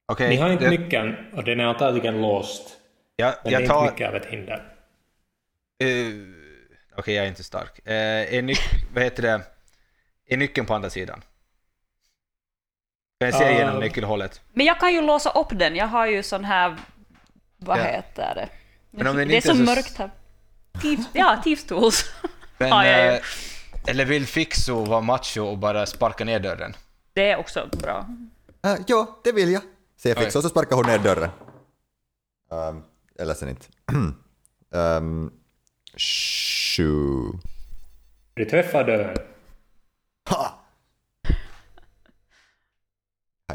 Okej, 0.07 0.29
Ni 0.29 0.35
har 0.35 0.49
inte 0.49 0.63
det- 0.69 0.69
nyckeln 0.77 1.15
och 1.33 1.43
den 1.43 1.59
är 1.59 1.63
antagligen 1.63 2.21
låst. 2.21 2.77
jag, 3.15 3.27
Men 3.27 3.35
det 3.43 3.49
är 3.49 3.51
jag 3.51 3.61
inte 3.61 3.73
tar... 3.73 3.91
mycket 3.91 4.07
av 4.09 4.15
ett 4.15 4.25
hinder. 4.25 4.71
Uh, 5.83 6.35
Okej, 6.97 7.15
jag 7.15 7.25
är 7.25 7.29
inte 7.29 7.43
stark. 7.43 7.79
Uh, 7.87 7.93
är, 7.93 8.41
nyc 8.41 8.59
vad 8.93 9.03
heter 9.03 9.23
det? 9.23 9.41
är 10.27 10.37
nyckeln 10.37 10.67
på 10.67 10.73
andra 10.73 10.89
sidan? 10.89 11.21
Kan 13.19 13.29
jag 13.29 13.33
se 13.39 13.43
Ah. 13.45 13.49
igenom 13.51 13.79
nyckelhålet? 13.79 14.41
Men 14.53 14.65
jag 14.65 14.79
kan 14.79 14.93
ju 14.93 15.01
låsa 15.01 15.29
upp 15.29 15.47
den, 15.51 15.75
jag 15.75 15.87
har 15.87 16.05
ju 16.07 16.23
sån 16.23 16.43
här... 16.45 16.75
Vad 17.57 17.79
Ja. 17.79 17.83
heter 17.83 18.35
det? 18.35 18.49
Men 18.91 19.07
om 19.07 19.17
den 19.17 19.27
det 19.27 19.37
är 19.37 19.41
så 19.41 19.55
så- 19.55 19.63
mörkt 19.63 19.97
här. 19.97 20.09
Thieves, 20.81 21.05
ja, 21.13 21.41
Thieves 21.43 21.63
Tools. 21.65 22.13
Men, 22.57 22.69
Ja, 22.69 22.87
ja, 22.87 22.97
ja. 22.97 23.19
Eller 23.87 24.05
vill 24.05 24.25
Fixo 24.25 24.85
vara 24.85 25.01
macho 25.01 25.41
och 25.41 25.57
bara 25.57 25.85
sparka 25.85 26.25
ner 26.25 26.39
dörren? 26.39 26.73
Det 27.13 27.29
är 27.29 27.37
också 27.37 27.69
bra. 27.81 28.07
Uh, 28.67 28.75
ja, 28.87 29.19
det 29.23 29.31
vill 29.31 29.51
jag. 29.51 29.61
Säger 29.97 30.15
Oj. 30.17 30.23
Fix 30.23 30.35
och 30.35 30.43
så 30.43 30.49
sparkar 30.49 30.75
hon 30.75 30.85
ner 30.85 30.99
dörren. 30.99 31.29
Um, 32.51 32.83
eller 33.19 33.33
sen 33.33 33.49
inte. 33.49 33.65
um, 34.71 35.31
sju. 35.97 37.21
Du 38.33 38.45
träffar 38.45 38.83
dörren. 38.83 39.17
Ha! 40.29 40.61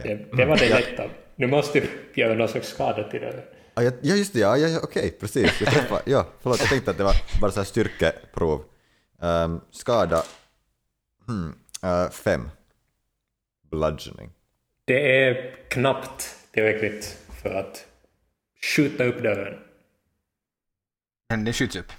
Det, 0.02 0.36
det 0.36 0.44
var 0.44 0.56
det 0.56 0.68
lätta. 0.68 1.10
Nu 1.36 1.46
måste 1.46 1.80
du 1.80 1.88
göra 2.14 2.34
någon 2.34 2.48
slags 2.48 2.68
skada 2.68 3.10
till 3.10 3.20
dörren. 3.20 3.42
Ja, 3.74 3.82
jag- 3.82 3.94
just 4.18 4.32
det. 4.32 4.38
Ja, 4.38 4.56
ja, 4.56 4.68
ja, 4.68 4.80
okej, 4.82 5.16
precis. 5.20 5.60
Jag 5.60 5.72
träffade, 5.72 6.02
ja, 6.04 6.26
förlåt, 6.40 6.60
jag 6.60 6.68
tänkte 6.68 6.90
att 6.90 6.98
det 6.98 7.04
var 7.04 7.14
bara 7.40 7.50
så 7.50 7.60
här 7.60 7.64
styrkeprov. 7.64 8.64
Um, 9.22 9.60
skada 9.70 10.22
hmm, 11.26 11.54
uh, 11.84 12.10
fem. 12.10 12.50
Bludgeoning. 13.70 14.30
Det 14.84 15.24
är 15.24 15.56
knappt 15.68 16.36
tillräckligt 16.52 17.18
för 17.42 17.54
att 17.54 17.86
skjuta 18.62 19.04
upp 19.04 19.22
dörren. 19.22 19.58
Men 21.28 21.44
den 21.44 21.54
skjuts 21.54 21.76
upp. 21.76 21.92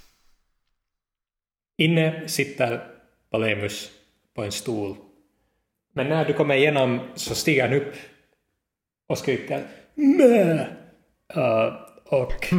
Inne 1.77 2.27
sitter 2.27 2.87
Palemus 3.29 3.91
på 4.35 4.43
en 4.43 4.51
stol. 4.51 4.95
Men 5.93 6.09
när 6.09 6.25
du 6.25 6.33
kommer 6.33 6.55
igenom 6.55 6.99
så 7.15 7.35
stiger 7.35 7.67
han 7.67 7.77
upp 7.77 7.95
och 9.07 9.17
skriker 9.17 9.67
Mö! 9.93 10.67
Uh, 11.37 11.73
och 12.05 12.53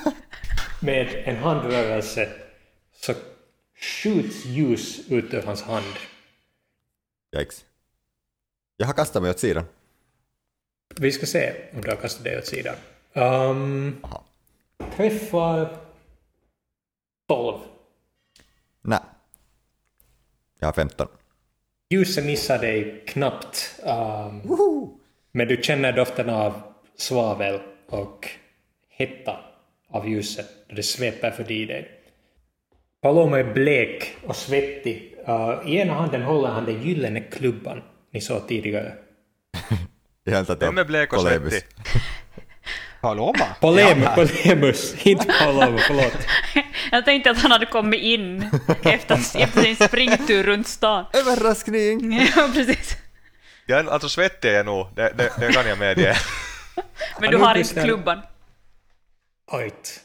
med 0.82 1.22
en 1.24 1.36
handrörelse 1.36 2.28
så 2.92 3.14
skjuts 3.78 4.44
ljus 4.44 5.10
ut 5.10 5.34
ur 5.34 5.42
hans 5.42 5.62
hand. 5.62 5.94
Yikes. 7.36 7.64
Jag 8.76 8.86
har 8.86 8.94
kastat 8.94 9.22
mig 9.22 9.30
åt 9.30 9.38
sidan. 9.38 9.64
Vi 10.96 11.12
ska 11.12 11.26
se 11.26 11.54
om 11.74 11.80
du 11.80 11.90
har 11.90 11.96
kastat 11.96 12.24
dig 12.24 12.38
åt 12.38 12.46
sidan. 12.46 12.76
Um, 13.12 13.96
Aha. 14.02 14.24
träffar 14.96 15.76
12. 17.28 17.60
Nej. 18.82 19.00
Jag 20.58 20.68
har 20.68 20.72
15. 20.72 21.08
Ljuset 21.90 22.24
missar 22.24 22.58
dig 22.58 23.04
knappt. 23.06 23.80
Um, 23.82 24.98
men 25.32 25.48
du 25.48 25.62
känner 25.62 25.92
doften 25.92 26.30
av 26.30 26.62
svavel 26.96 27.60
och 27.86 28.28
hetta 28.88 29.40
av 29.88 30.08
ljuset 30.08 30.46
då 30.68 30.74
det 30.74 30.82
sveper 30.82 31.30
förbi 31.30 31.64
dig. 31.64 31.97
Palomo 33.08 33.36
är 33.36 33.44
blek 33.44 34.16
och 34.26 34.36
svettig. 34.36 35.14
Uh, 35.28 35.70
I 35.72 35.76
ena 35.76 35.94
handen 35.94 36.22
håller 36.22 36.48
han 36.48 36.64
den 36.64 36.82
gyllene 36.82 37.20
klubban 37.20 37.82
ni 38.12 38.20
såg 38.20 38.48
tidigare. 38.48 38.92
Jag 40.24 40.56
Vem 40.60 40.78
är 40.78 40.84
blek 40.84 41.12
och 41.12 41.20
svettig? 41.20 41.62
Paloma? 43.00 43.46
Polem, 43.60 44.02
Ja, 44.02 44.14
Polemus, 44.14 45.06
inte 45.06 45.26
Palomo, 45.40 45.78
förlåt. 45.78 46.26
Jag 46.90 47.04
tänkte 47.04 47.30
att 47.30 47.38
han 47.38 47.50
hade 47.50 47.66
kommit 47.66 48.00
in 48.00 48.50
efter, 48.82 49.14
efter 49.14 49.62
sin 49.62 49.76
springtur 49.76 50.42
runt 50.42 50.66
stan. 50.66 51.04
Överraskning! 51.12 52.12
Ja, 52.36 52.50
precis. 52.54 52.96
Ja, 53.66 53.90
alltså 53.90 54.08
svettig 54.08 54.48
är 54.48 54.54
jag 54.54 54.66
nog, 54.66 54.86
det, 54.96 55.12
det, 55.16 55.32
det 55.40 55.52
kan 55.52 55.68
jag 55.68 55.78
medge. 55.78 56.16
Men 57.20 57.30
du 57.30 57.36
har 57.36 57.54
inte 57.54 57.82
klubban. 57.82 58.20
Ajt. 59.50 60.00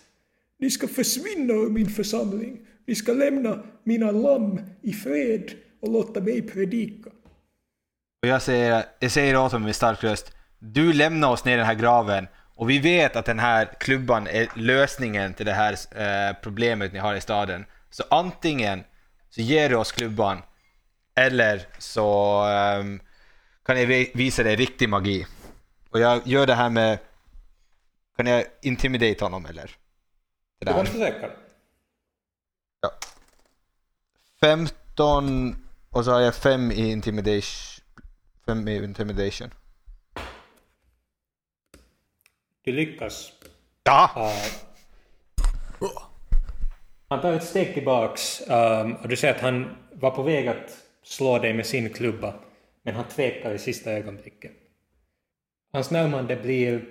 Ni 0.59 0.71
ska 0.71 0.87
försvinna 0.87 1.53
ur 1.53 1.69
min 1.69 1.89
församling. 1.89 2.59
Ni 2.87 2.95
ska 2.95 3.13
lämna 3.13 3.63
mina 3.83 4.11
lamm 4.11 4.59
i 4.81 4.93
fred 4.93 5.51
och 5.81 5.91
låta 5.91 6.21
mig 6.21 6.41
predika. 6.41 7.09
Och 8.21 8.27
jag 8.27 8.41
säger, 8.41 8.85
jag 8.99 9.11
säger 9.11 9.37
åt 9.37 9.51
honom 9.51 9.65
med 9.65 9.75
stark 9.75 10.03
röst. 10.03 10.31
Du 10.59 10.93
lämnar 10.93 11.29
oss 11.31 11.45
ner 11.45 11.53
i 11.53 11.57
den 11.57 11.65
här 11.65 11.73
graven 11.75 12.27
Och 12.55 12.69
vi 12.69 12.79
vet 12.79 13.15
att 13.15 13.25
den 13.25 13.39
här 13.39 13.69
klubban 13.79 14.27
är 14.27 14.47
lösningen 14.55 15.33
till 15.33 15.45
det 15.45 15.53
här 15.53 15.73
eh, 15.73 16.35
problemet 16.41 16.93
ni 16.93 16.99
har 16.99 17.15
i 17.15 17.21
staden. 17.21 17.65
Så 17.89 18.03
antingen 18.09 18.83
så 19.29 19.41
ger 19.41 19.69
du 19.69 19.75
oss 19.75 19.91
klubban 19.91 20.37
eller 21.15 21.61
så 21.79 22.39
ehm, 22.45 22.99
kan 23.65 23.79
jag 23.79 23.87
vi- 23.87 24.11
visa 24.15 24.43
dig 24.43 24.55
riktig 24.55 24.89
magi. 24.89 25.25
Och 25.89 25.99
jag 25.99 26.21
gör 26.27 26.47
det 26.47 26.55
här 26.55 26.69
med... 26.69 26.97
Kan 28.17 28.25
jag 28.27 28.43
intimidate 28.61 29.25
honom 29.25 29.45
eller? 29.45 29.71
Det 30.59 30.65
Du 30.65 30.73
kan 30.73 30.99
där. 30.99 31.31
Försöka. 32.83 32.95
15 34.39 35.55
och 35.89 36.05
så 36.05 36.11
har 36.11 36.21
jag 36.21 36.35
5 36.35 36.71
i 36.71 36.91
intimidation. 36.91 37.83
5 38.45 38.67
i 38.67 38.75
intimidation. 38.75 39.49
Du 42.63 42.71
lyckas. 42.71 43.31
Ja! 43.83 44.09
Uh, 45.81 45.87
han 47.07 47.21
tar 47.21 47.33
ett 47.33 47.43
steg 47.43 47.73
tillbaks 47.73 48.41
um, 48.49 48.95
och 48.95 49.07
du 49.07 49.15
ser 49.15 49.31
att 49.31 49.41
han 49.41 49.75
var 49.91 50.11
på 50.11 50.23
väg 50.23 50.47
att 50.47 50.77
slå 51.03 51.39
dig 51.39 51.53
med 51.53 51.65
sin 51.65 51.89
klubba, 51.89 52.33
men 52.83 52.95
han 52.95 53.07
tvekar 53.07 53.53
i 53.53 53.59
sista 53.59 53.91
ögonblicket. 53.91 54.51
Hans 55.73 55.91
närmande 55.91 56.35
blir 56.35 56.85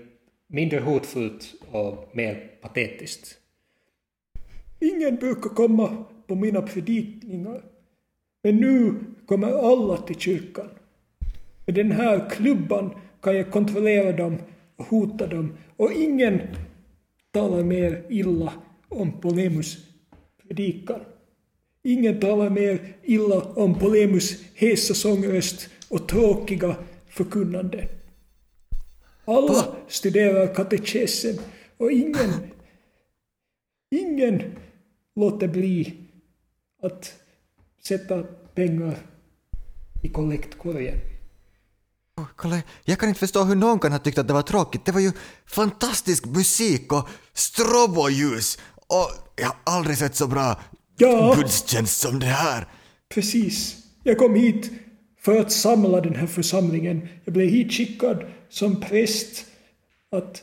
mindre 0.47 0.81
hotfullt 0.81 1.55
och 1.71 2.11
mer 2.13 2.51
patetiskt. 2.63 3.42
Ingen 4.83 5.17
brukar 5.17 5.51
komma 5.51 6.05
på 6.27 6.35
mina 6.35 6.63
predikningar, 6.63 7.65
men 8.43 8.57
nu 8.57 8.95
kommer 9.27 9.73
alla 9.73 9.97
till 9.97 10.17
kyrkan. 10.17 10.69
Med 11.67 11.75
den 11.75 11.93
här 11.93 12.31
klubban 12.31 12.91
kan 13.21 13.37
jag 13.37 13.51
kontrollera 13.51 14.13
dem 14.13 14.39
och 14.77 14.85
hota 14.85 15.27
dem 15.27 15.53
och 15.77 15.93
ingen 15.93 16.41
talar 17.31 17.63
mer 17.63 18.03
illa 18.09 18.53
om 18.89 19.21
Polemus 19.21 19.79
predikan. 20.49 21.01
Ingen 21.85 22.21
talar 22.21 22.51
mer 22.51 22.95
illa 23.03 23.43
om 23.43 23.79
Polemus 23.79 24.45
hesa 24.55 24.95
sångröst 24.95 25.69
och 25.89 26.09
tråkiga 26.09 26.77
förkunnande. 27.09 27.89
Alla 29.25 29.77
studerar 29.89 30.55
katekesen 30.55 31.39
och 31.77 31.93
ingen, 31.93 32.31
ingen 33.91 34.43
låter 35.17 35.49
bli 35.49 35.95
att 36.83 37.13
sätta 37.87 38.23
pengar 38.55 38.99
i 40.03 40.09
kollektkorgen. 40.09 40.99
Kolla, 42.37 42.63
jag 42.85 42.99
kan 42.99 43.09
inte 43.09 43.19
förstå 43.21 43.45
hur 43.45 43.55
någon 43.57 43.79
kan 43.79 43.93
ha 43.93 43.99
tyckt 43.99 44.19
att 44.19 44.29
det 44.29 44.35
var 44.35 44.43
tråkigt. 44.43 44.85
Det 44.85 44.93
var 44.93 45.01
ju 45.01 45.13
fantastisk 45.47 46.27
musik 46.27 46.93
och 46.93 47.09
stroboljus 47.33 48.59
och 48.75 49.11
jag 49.37 49.47
har 49.47 49.57
aldrig 49.65 49.99
sett 49.99 50.15
så 50.17 50.27
bra 50.27 50.61
Ja. 50.97 51.35
gudstjänst 51.39 52.01
som 52.01 52.19
det 52.19 52.27
här. 52.27 52.69
Precis. 53.15 53.77
Jag 54.03 54.19
kom 54.19 54.35
hit 54.35 54.71
för 55.21 55.41
att 55.41 55.53
samla 55.53 56.01
den 56.01 56.15
här 56.15 56.27
församlingen. 56.27 57.09
Jag 57.25 57.35
blev 57.35 57.49
hitskickad 57.49 58.25
som 58.49 58.81
präst 58.81 59.47
att 60.11 60.43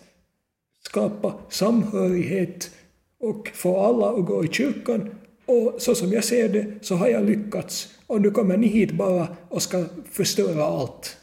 skapa 0.85 1.33
samhörighet 1.49 2.71
och 3.19 3.51
få 3.53 3.83
alla 3.85 4.09
att 4.19 4.25
gå 4.25 4.45
i 4.45 4.47
kyrkan. 4.47 5.15
Och 5.45 5.75
så 5.81 5.95
som 5.95 6.11
jag 6.11 6.23
ser 6.23 6.49
det 6.49 6.85
så 6.85 6.95
har 6.95 7.07
jag 7.07 7.25
lyckats. 7.25 7.87
Och 8.07 8.21
nu 8.21 8.31
kommer 8.31 8.57
ni 8.57 8.67
hit 8.67 8.91
bara 8.91 9.27
och 9.49 9.61
ska 9.61 9.85
förstöra 10.11 10.63
allt. 10.65 11.17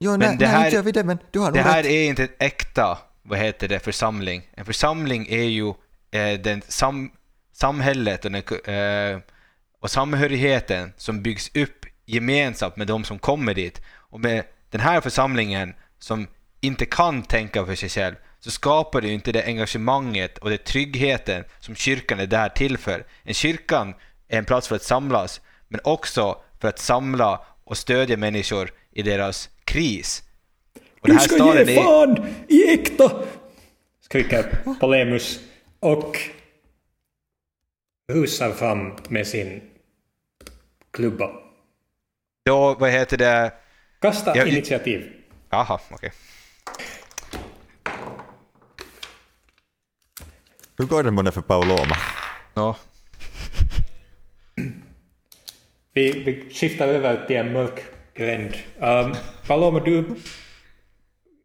Jo, 0.00 0.10
Men 0.10 0.20
nej, 0.20 0.36
det 0.38 0.44
nej, 0.44 0.54
här- 0.54 0.64
inte 0.64 0.76
gör 0.76 0.82
vi 0.82 0.92
det, 0.92 1.04
men 1.04 1.18
du 1.30 1.38
har 1.38 1.52
Det 1.52 1.60
här 1.60 1.82
rätt. 1.82 1.92
är 1.92 2.02
inte 2.08 2.24
ett 2.24 2.42
äkta, 2.42 2.98
vad 3.22 3.38
heter 3.38 3.68
det, 3.68 3.78
församling. 3.78 4.42
En 4.54 4.64
församling 4.64 5.26
är 5.30 5.42
ju 5.42 5.68
eh, 6.10 6.40
den 6.44 6.62
sam, 6.68 7.10
samhället 7.52 8.24
och, 8.24 8.30
den, 8.30 8.42
eh, 8.74 9.18
och 9.80 9.90
samhörigheten 9.90 10.92
som 10.96 11.22
byggs 11.22 11.50
upp 11.56 11.86
gemensamt 12.06 12.76
med 12.76 12.86
de 12.86 13.04
som 13.04 13.18
kommer 13.18 13.54
dit. 13.54 13.80
Och 13.94 14.20
med 14.20 14.44
den 14.70 14.80
här 14.80 15.00
församlingen 15.00 15.74
som 15.98 16.26
inte 16.60 16.86
kan 16.86 17.22
tänka 17.22 17.66
för 17.66 17.74
sig 17.74 17.88
själv 17.88 18.14
så 18.40 18.50
skapar 18.50 19.00
det 19.00 19.08
ju 19.08 19.14
inte 19.14 19.32
det 19.32 19.44
engagemanget 19.44 20.38
och 20.38 20.50
det 20.50 20.64
tryggheten 20.64 21.44
som 21.60 21.74
kyrkan 21.74 22.20
är 22.20 22.26
där 22.26 22.48
till 22.48 22.78
för. 22.78 23.06
En 23.22 23.34
kyrkan 23.34 23.94
är 24.28 24.38
en 24.38 24.44
plats 24.44 24.68
för 24.68 24.76
att 24.76 24.82
samlas, 24.82 25.40
men 25.68 25.80
också 25.84 26.40
för 26.60 26.68
att 26.68 26.78
samla 26.78 27.46
och 27.64 27.76
stödja 27.76 28.16
människor 28.16 28.72
i 28.92 29.02
deras 29.02 29.50
kris. 29.64 30.22
Och 31.00 31.08
Du 31.08 31.12
här 31.12 31.20
ska 31.20 31.36
ge 31.64 31.76
är- 31.78 31.82
fan 31.84 32.26
i 32.48 32.68
äkta! 32.74 33.10
Skriker 34.00 34.58
Polemus 34.80 35.40
och 35.80 36.16
rusar 38.12 38.52
fram 38.52 38.96
med 39.08 39.26
sin 39.26 39.60
klubba. 40.90 41.30
Då, 42.46 42.74
vad 42.74 42.90
heter 42.90 43.16
det? 43.16 43.52
Kasta 44.00 44.36
Jag- 44.36 44.48
initiativ. 44.48 45.12
Jaha, 45.50 45.80
okej. 45.90 46.12
Hur 50.78 50.86
går 50.86 51.02
det 51.02 51.10
månne 51.10 51.30
för 51.30 51.40
Pauloma? 51.40 51.96
Nå, 52.54 52.76
Vi, 55.92 56.12
vi 56.12 56.50
skiftar 56.50 56.88
över 56.88 57.26
till 57.26 57.36
en 57.36 57.52
mörk 57.52 57.80
gränd. 58.14 58.54
Um, 58.78 59.14
Paloma, 59.46 59.80
du 59.80 60.04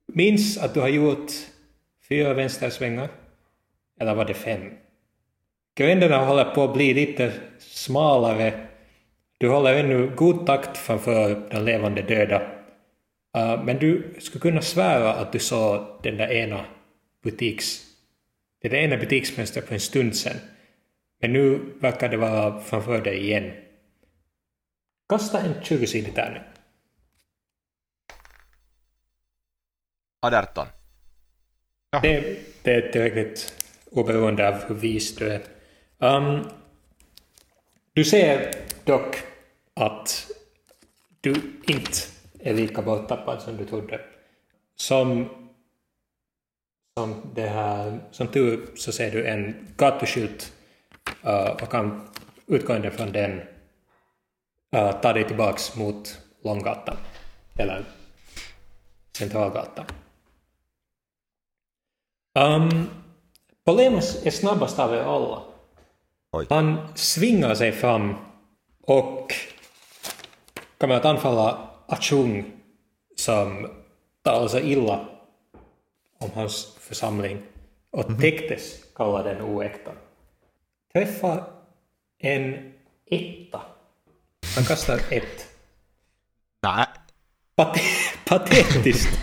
minns 0.08 0.58
att 0.58 0.74
du 0.74 0.80
har 0.80 0.88
gjort 0.88 1.32
fyra 2.10 2.34
vänstersvängar? 2.34 3.10
Eller 4.00 4.16
var 4.16 4.26
det 4.26 4.34
fem? 4.34 4.72
Gränderna 5.76 6.18
håller 6.18 6.56
på 6.56 6.64
att 6.64 6.74
bli 6.74 6.94
lite 6.94 7.34
smalare. 7.60 8.68
Du 9.38 9.50
håller 9.50 9.74
ännu 9.74 10.12
god 10.16 10.46
takt 10.46 10.78
framför 10.78 11.50
den 11.52 11.66
levande 11.66 12.02
döda. 12.02 12.42
Uh, 13.38 13.64
men 13.64 13.80
du 13.80 14.16
skulle 14.20 14.42
kunna 14.42 14.62
svära 14.62 15.14
att 15.14 15.32
du 15.32 15.40
såg 15.40 16.00
den 16.04 16.18
där 16.18 16.32
ena 16.32 16.66
butiks... 17.24 17.93
Det 18.64 18.70
där 18.70 18.78
ena 18.78 18.98
butiksfönstret 18.98 19.68
för 19.68 19.74
en 19.74 19.80
stund 19.80 20.16
sedan. 20.16 20.38
Men 21.22 21.34
nu 21.34 21.74
verkar 21.80 22.10
det 22.10 22.18
vara 22.18 22.62
framför 22.62 23.02
dig 23.02 23.24
igen. 23.24 23.52
Kasta 25.10 25.40
en 25.40 25.54
20-sidig 25.54 26.16
tärning. 26.16 26.42
18. 30.22 30.68
Det, 32.02 32.40
det 32.64 32.74
är 32.74 32.92
tillräckligt 32.92 33.54
oberoende 33.92 34.48
av 34.48 34.64
hur 34.68 34.76
vis 34.76 35.16
du 35.16 35.30
är. 35.30 35.42
Um, 35.98 36.50
du 37.94 38.06
ser 38.06 38.54
dock 38.84 39.16
att 39.74 40.32
du 41.22 41.36
inte 41.68 41.98
är 42.40 42.54
lika 42.54 42.82
borttappad 42.82 43.42
som 43.42 43.58
du 43.58 43.66
trodde. 43.66 44.02
Som, 44.76 45.30
som, 46.98 47.32
det 47.36 47.48
här, 47.48 48.00
som 48.12 48.28
tur 48.28 48.70
så 48.76 48.92
ser 48.92 49.12
du 49.12 49.28
en 49.28 49.68
gatuskylt 49.78 50.54
uh, 51.26 51.50
och 51.50 51.70
kan 51.70 52.10
utgående 52.48 52.92
från 52.92 53.12
den 53.12 53.40
uh, 54.76 54.92
ta 55.02 55.14
dig 55.14 55.28
tillbaks 55.28 55.76
mot 55.76 56.18
Långgatan. 56.44 56.98
Eller 57.58 57.86
Centralgatan. 59.18 59.86
Um, 62.40 62.90
Polemus 63.66 64.26
är 64.26 64.32
snabbast 64.32 64.80
av 64.80 64.94
er 64.94 65.02
alla. 65.02 65.44
Oj. 66.32 66.46
Han 66.50 66.88
svingar 66.96 67.56
sig 67.56 67.72
fram 67.72 68.16
och 68.82 69.34
kommer 70.78 70.96
att 70.96 71.06
anfalla 71.06 71.70
Achung 71.88 72.52
som 73.16 73.70
talar 74.22 74.48
så 74.48 74.60
illa 74.60 75.06
om 76.18 76.30
hans 76.36 76.73
församling 76.84 77.42
och 77.92 78.22
Tektes 78.22 78.84
kallar 78.96 79.24
den 79.24 79.42
oäkta. 79.42 79.92
Träffar 80.94 81.44
en 82.20 82.74
etta. 83.06 83.62
Han 84.56 84.64
kastar 84.66 85.00
ett. 85.10 85.48
nej. 86.62 86.86
Pat 87.56 87.78
patetiskt. 88.26 89.20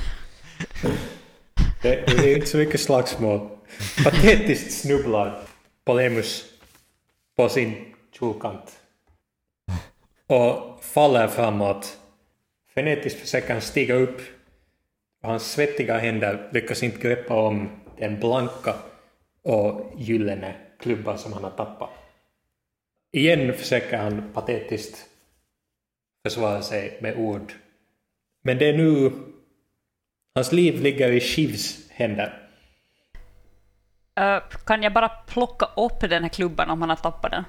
Det, 1.83 2.07
det 2.07 2.33
är 2.33 2.35
inte 2.35 2.47
så 2.47 2.57
mycket 2.57 2.81
slagsmål. 2.81 3.49
Patetiskt 4.05 4.81
snubblar 4.81 5.43
Polemus 5.85 6.45
på 7.37 7.49
sin 7.49 7.95
kjolkant. 8.13 8.81
Och 10.27 10.85
faller 10.85 11.29
framåt. 11.29 11.99
Frenetiskt 12.75 13.21
försöker 13.21 13.53
han 13.53 13.63
stiga 13.63 13.95
upp. 13.95 14.21
Och 15.21 15.29
hans 15.29 15.53
svettiga 15.53 15.99
händer 15.99 16.49
lyckas 16.53 16.83
inte 16.83 16.99
greppa 16.99 17.35
om 17.35 17.69
den 17.99 18.21
blanka 18.21 18.75
och 19.43 19.93
gyllene 19.97 20.55
klubban 20.79 21.19
som 21.19 21.33
han 21.33 21.45
har 21.45 21.51
tappat. 21.51 21.91
Igen 23.13 23.53
försöker 23.53 23.99
han 23.99 24.31
patetiskt 24.35 25.07
försvara 26.27 26.63
sig 26.63 26.99
med 27.01 27.19
ord. 27.19 27.53
Men 28.43 28.59
det 28.59 28.69
är 28.69 28.77
nu... 28.77 29.13
Hans 30.35 30.53
liv 30.53 30.83
ligger 30.83 31.13
i 31.13 31.21
Shivs 31.21 31.91
händer. 31.91 32.49
Eh, 34.21 34.43
kan 34.67 34.83
jag 34.83 34.93
bara 34.93 35.09
plocka 35.09 35.67
upp 35.77 36.01
den 36.01 36.23
här 36.23 36.29
klubban 36.29 36.71
om 36.71 36.81
han 36.81 36.91
har 36.91 36.97
tappat 36.97 37.31
den? 37.31 37.45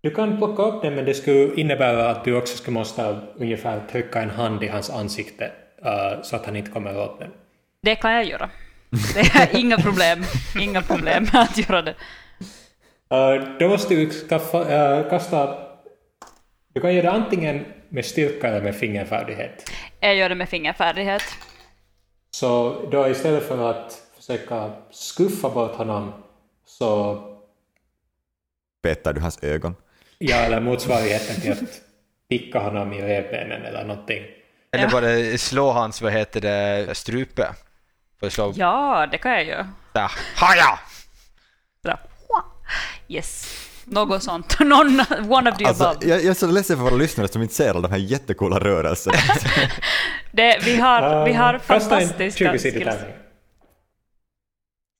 Du 0.00 0.10
kan 0.10 0.36
plocka 0.36 0.62
upp 0.62 0.82
den 0.82 0.94
men 0.94 1.04
det 1.04 1.14
skulle 1.14 1.54
innebära 1.54 2.10
att 2.10 2.24
du 2.24 2.36
också 2.36 2.56
skulle 2.56 2.74
måste 2.74 3.20
ungefär 3.36 3.80
trycka 3.90 4.22
en 4.22 4.30
hand 4.30 4.62
i 4.62 4.68
hans 4.68 4.90
ansikte 4.90 5.52
uh, 5.84 6.22
så 6.22 6.36
att 6.36 6.46
han 6.46 6.56
inte 6.56 6.70
kommer 6.70 6.98
åt 6.98 7.18
den. 7.18 7.30
Det 7.82 7.96
kan 7.96 8.12
jag 8.12 8.24
göra. 8.24 8.50
Det 9.14 9.20
är 9.20 9.56
inga 9.60 9.78
problem. 9.78 10.24
Inga 10.60 10.82
problem 10.82 11.28
med 11.32 11.42
att 11.42 11.58
göra 11.58 11.82
det. 11.82 11.94
Uh, 13.14 13.58
då 13.58 13.68
måste 13.68 13.94
du 13.94 14.10
skaffa, 14.10 14.60
uh, 14.60 15.10
kasta... 15.10 15.58
Du 16.72 16.80
kan 16.80 16.94
göra 16.94 17.10
antingen 17.10 17.64
med 17.88 18.04
styrka 18.04 18.48
eller 18.48 18.62
med 18.62 18.76
fingerfärdighet. 18.76 19.70
Jag 20.00 20.14
gör 20.14 20.28
det 20.28 20.34
med 20.34 20.48
fingerfärdighet. 20.48 21.22
Så 22.30 22.80
då 22.90 23.08
istället 23.08 23.48
för 23.48 23.70
att 23.70 24.02
försöka 24.16 24.72
skuffa 24.90 25.50
bort 25.50 25.74
honom 25.74 26.12
så... 26.66 27.20
Petar 28.82 29.12
du 29.12 29.20
hans 29.20 29.42
ögon? 29.42 29.74
Ja, 30.18 30.36
eller 30.36 30.60
motsvarigheten 30.60 31.40
till 31.40 31.52
att 31.52 31.80
picka 32.28 32.58
honom 32.58 32.92
i 32.92 33.02
revbenen 33.02 33.62
eller 33.62 33.84
någonting. 33.84 34.22
Eller 34.74 34.84
Ja. 34.84 34.90
bara 34.90 35.38
slå 35.38 35.72
hans, 35.72 36.02
vad 36.02 36.12
heter 36.12 36.40
det, 36.40 36.94
strupe. 36.94 37.54
Slå... 38.30 38.52
Ja, 38.56 39.06
det 39.10 39.18
kan 39.18 39.32
jag 39.32 39.44
göra. 39.44 39.68
Där. 39.92 40.10
Haja! 40.36 40.78
Sådär. 41.82 41.98
Yes. 43.08 43.60
Något 43.84 44.22
sånt. 44.22 44.58
Någon, 44.60 45.00
one 45.32 45.50
of 45.50 45.58
the 45.58 45.64
Alltså, 45.64 45.84
above. 45.84 46.06
jag, 46.08 46.18
jag 46.18 46.26
är 46.26 46.34
så 46.34 46.46
ledsen 46.46 46.76
för 46.76 46.84
våra 46.84 46.94
lyssnare 46.94 47.28
som 47.28 47.42
inte 47.42 47.54
ser 47.54 47.70
alla 47.70 47.80
de 47.80 47.90
här 47.90 47.98
jättecoola 47.98 48.60
rörelserna. 48.60 49.16
Det, 50.32 50.58
vi 50.64 50.76
har, 50.76 51.24
vi 51.24 51.32
har 51.32 51.54
Uh, 51.54 51.60
kasta 51.66 52.00
en 52.00 52.08
fantastiska 52.08 52.52
20 52.52 52.58
sidor 52.58 52.80
skills. 52.90 53.02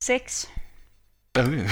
Sex. 0.05 0.49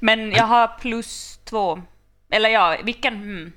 Men 0.00 0.32
jag 0.32 0.44
har 0.44 0.68
plus 0.80 1.38
två. 1.44 1.82
Eller 2.30 2.48
ja, 2.48 2.76
vilken? 2.84 3.14
Hmm. 3.14 3.52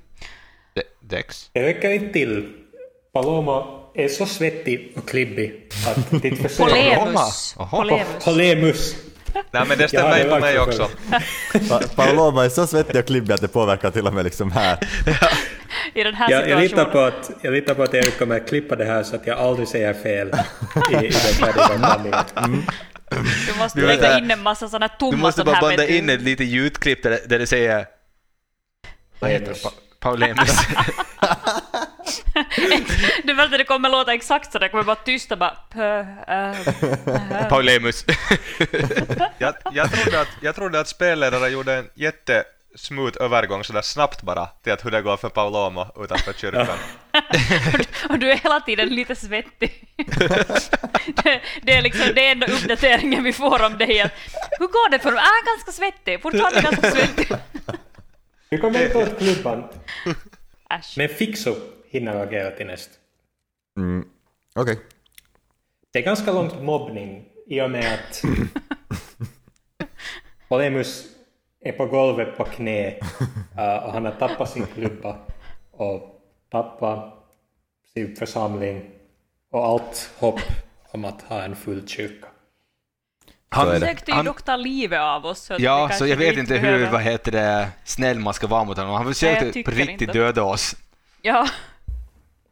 Dex. 1.10 1.50
Det 1.52 1.62
räcker 1.62 1.90
inte 1.90 2.12
till. 2.12 2.52
Palomo 3.12 3.80
är 3.94 4.08
så 4.08 4.26
svettig 4.26 4.92
och 4.96 5.08
klibbig 5.08 5.68
att 5.86 6.22
ditt 6.22 6.42
försök... 6.42 6.58
Polemus. 6.58 7.54
Polemus. 7.70 8.24
Polemus. 8.24 8.94
Nej 9.50 9.62
men 9.68 9.78
det 9.78 9.88
stämmer 9.88 10.18
ju 10.18 10.24
på 10.30 10.38
mig 10.40 10.58
också 10.58 10.82
också. 10.82 10.90
Pa- 11.68 11.80
Paloma 11.96 12.44
är 12.44 12.48
så 12.48 12.66
svettig 12.66 12.96
och 13.00 13.06
klibbig 13.06 13.32
att 13.34 13.40
det 13.40 13.48
påverkar 13.48 13.90
till 13.90 14.06
och 14.06 14.14
med 14.14 14.24
liksom 14.24 14.52
här. 14.52 14.78
I 15.94 16.02
den 16.04 16.14
här 16.14 16.30
Jag, 16.30 16.48
jag, 16.48 16.60
litar 16.60 16.68
situationen. 16.84 16.92
på 16.92 16.98
att, 17.16 17.30
jag 17.42 17.52
litar 17.52 17.74
på 17.74 17.82
att 17.82 17.94
Erik 17.94 18.18
kommer 18.18 18.46
klippa 18.48 18.76
det 18.76 18.84
här 18.84 19.02
så 19.02 19.16
att 19.16 19.26
jag 19.26 19.38
aldrig 19.38 19.68
säger 19.68 19.94
fel 19.94 20.28
i, 20.90 20.94
i 20.94 21.00
den 21.00 21.12
färdiga 21.12 21.78
blandningen. 21.78 22.18
Du 23.52 23.58
måste 23.58 23.80
Du 23.80 23.86
lägga 23.86 24.18
in 24.18 24.30
en 24.30 24.42
massa 24.42 24.68
sådana 24.68 24.86
Du 24.88 24.94
tomma 24.98 25.16
måste 25.16 25.38
sån 25.38 25.46
bara 25.46 25.60
banda 25.60 25.86
du. 25.86 25.96
in 25.96 26.10
ett 26.10 26.22
litet 26.22 26.46
ljudklipp 26.46 27.02
där, 27.02 27.18
där 27.26 27.38
det 27.38 27.46
säger 27.46 27.86
vad 29.18 29.30
heter 29.30 29.46
det? 29.46 29.70
Pa- 30.00 30.08
Paulinus. 30.08 30.58
Det 33.24 33.32
värsta 33.32 33.58
det 33.58 33.64
kommer 33.64 33.88
låta 33.88 34.14
exakt 34.14 34.52
så 34.52 34.58
det 34.58 34.68
kommer 34.68 34.84
bara 34.84 34.96
tysta 34.96 35.36
bara 35.36 35.56
pö, 35.70 36.00
äh. 36.28 37.48
Paulinus. 37.48 38.04
Jag, 39.38 39.54
jag, 39.72 39.92
trodde 39.92 40.20
att, 40.20 40.28
jag 40.42 40.54
trodde 40.54 40.80
att 40.80 40.88
spelledaren 40.88 41.52
gjorde 41.52 41.74
en 41.74 41.88
jättesmooth 41.94 43.22
övergång 43.22 43.64
sådär 43.64 43.82
snabbt 43.82 44.22
bara 44.22 44.46
till 44.46 44.72
att 44.72 44.84
hur 44.84 44.90
det 44.90 45.02
går 45.02 45.16
för 45.16 45.28
Paulomo 45.28 45.86
utanför 46.04 46.32
kyrkan. 46.32 46.78
Och 48.08 48.18
du 48.18 48.30
är 48.30 48.36
hela 48.36 48.60
tiden 48.60 48.88
lite 48.88 49.16
svettig. 49.16 49.88
det, 51.06 51.40
det 51.62 51.72
är 51.72 51.82
liksom 51.82 52.06
det 52.14 52.26
enda 52.26 52.46
uppdateringen 52.46 53.24
vi 53.24 53.32
får 53.32 53.62
om 53.62 53.78
dig. 53.78 54.10
Hur 54.58 54.66
går 54.66 54.90
det 54.90 54.98
för 54.98 55.12
mig? 55.12 55.20
Ah, 55.20 55.46
ganska 55.52 55.72
svettig. 55.72 56.22
Fortfarande 56.22 56.60
ganska 56.60 56.90
svettig. 56.90 57.28
Du 58.50 58.58
kommer 58.58 58.86
inte 58.86 58.98
åt 58.98 59.18
klubban. 59.18 59.64
Äsch. 60.70 60.94
Men 60.96 61.08
Fixo 61.08 61.54
hinner 61.84 62.14
agera 62.14 62.50
till 62.50 62.66
näst. 62.66 62.90
Mm. 63.76 64.08
Okej. 64.54 64.78
Det 65.90 65.98
är 65.98 66.02
ganska 66.02 66.32
långt 66.32 66.62
mobbning 66.62 67.28
i 67.46 67.60
och 67.60 67.70
med 67.70 67.94
att 67.94 68.22
Polemus 70.48 71.06
är 71.60 71.72
på 71.72 71.86
golvet 71.86 72.36
på 72.36 72.44
knä 72.44 72.90
uh, 72.90 73.84
och 73.84 73.92
han 73.92 74.04
har 74.04 74.12
tappat 74.12 74.50
sin 74.50 74.66
klubba 74.66 75.18
och 75.70 76.22
tappat 76.50 77.14
sin 77.94 78.16
församling 78.16 78.90
och 79.50 79.66
allt 79.66 80.10
hopp 80.18 80.40
om 80.90 81.04
att 81.04 81.22
ha 81.22 81.42
en 81.42 81.56
full 81.56 81.88
kyrka. 81.88 82.29
Han, 83.52 83.66
Så 83.66 83.72
försökte 83.72 84.10
ju 84.10 84.14
han- 84.14 84.24
dock 84.24 84.42
ta 84.42 84.56
livet 84.56 85.00
av 85.00 85.26
oss. 85.26 85.40
Så 85.40 85.56
ja, 85.58 85.90
så 85.92 86.06
jag 86.06 86.16
vet 86.16 86.36
inte 86.38 86.54
hur, 86.54 86.60
behöver- 86.62 86.90
vad 86.92 87.00
heter 87.02 87.32
det, 87.32 87.68
snäll 87.84 88.18
man 88.18 88.34
ska 88.34 88.46
vara 88.46 88.64
mot 88.64 88.76
honom. 88.76 88.92
Han 88.94 89.04
Nej, 89.04 89.14
försökte 89.14 89.52
tycker 89.52 89.70
på 89.72 89.76
riktigt 89.78 90.00
inte. 90.00 90.12
döda 90.12 90.42
oss. 90.42 90.76
Ja, 91.22 91.48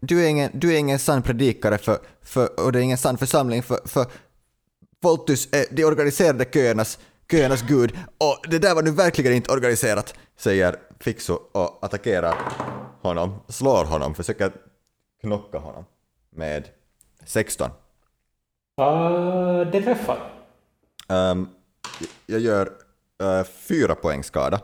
Du, 0.01 0.24
är 0.24 0.28
ingen, 0.28 0.51
du 0.55 0.74
är 0.74 0.78
ingen 0.78 0.99
sann 0.99 1.22
predikare 1.22 1.78
för, 1.78 1.99
för, 2.22 2.61
och 2.61 2.72
det 2.72 2.78
är 2.78 2.82
ingen 2.82 2.99
sann 2.99 3.18
församling 3.18 3.62
för, 3.62 3.78
för 3.88 4.07
Voltus 5.03 5.49
är 5.53 5.64
de 5.70 5.84
organiserade 5.84 6.44
köernas, 6.53 6.99
köernas 7.30 7.62
gud 7.62 7.99
och 8.18 8.44
det 8.51 8.59
där 8.59 8.74
var 8.74 8.82
nu 8.82 8.90
verkligen 8.90 9.32
inte 9.32 9.53
organiserat, 9.53 10.14
säger 10.38 10.76
Fixo 11.01 11.32
och 11.53 11.78
attackerar 11.84 12.34
honom, 13.03 13.40
slår 13.49 13.84
honom, 13.84 14.14
försöker 14.14 14.53
knocka 15.20 15.59
honom 15.59 15.84
med 16.30 16.68
16. 17.24 17.70
Uh, 18.80 19.61
det 19.72 19.82
träffar. 19.82 20.18
Ehm, 21.09 21.48
jag 22.26 22.40
gör 22.40 22.66
uh, 23.22 23.44
fyra 23.44 23.94
poäng 23.94 24.24
skada. 24.24 24.61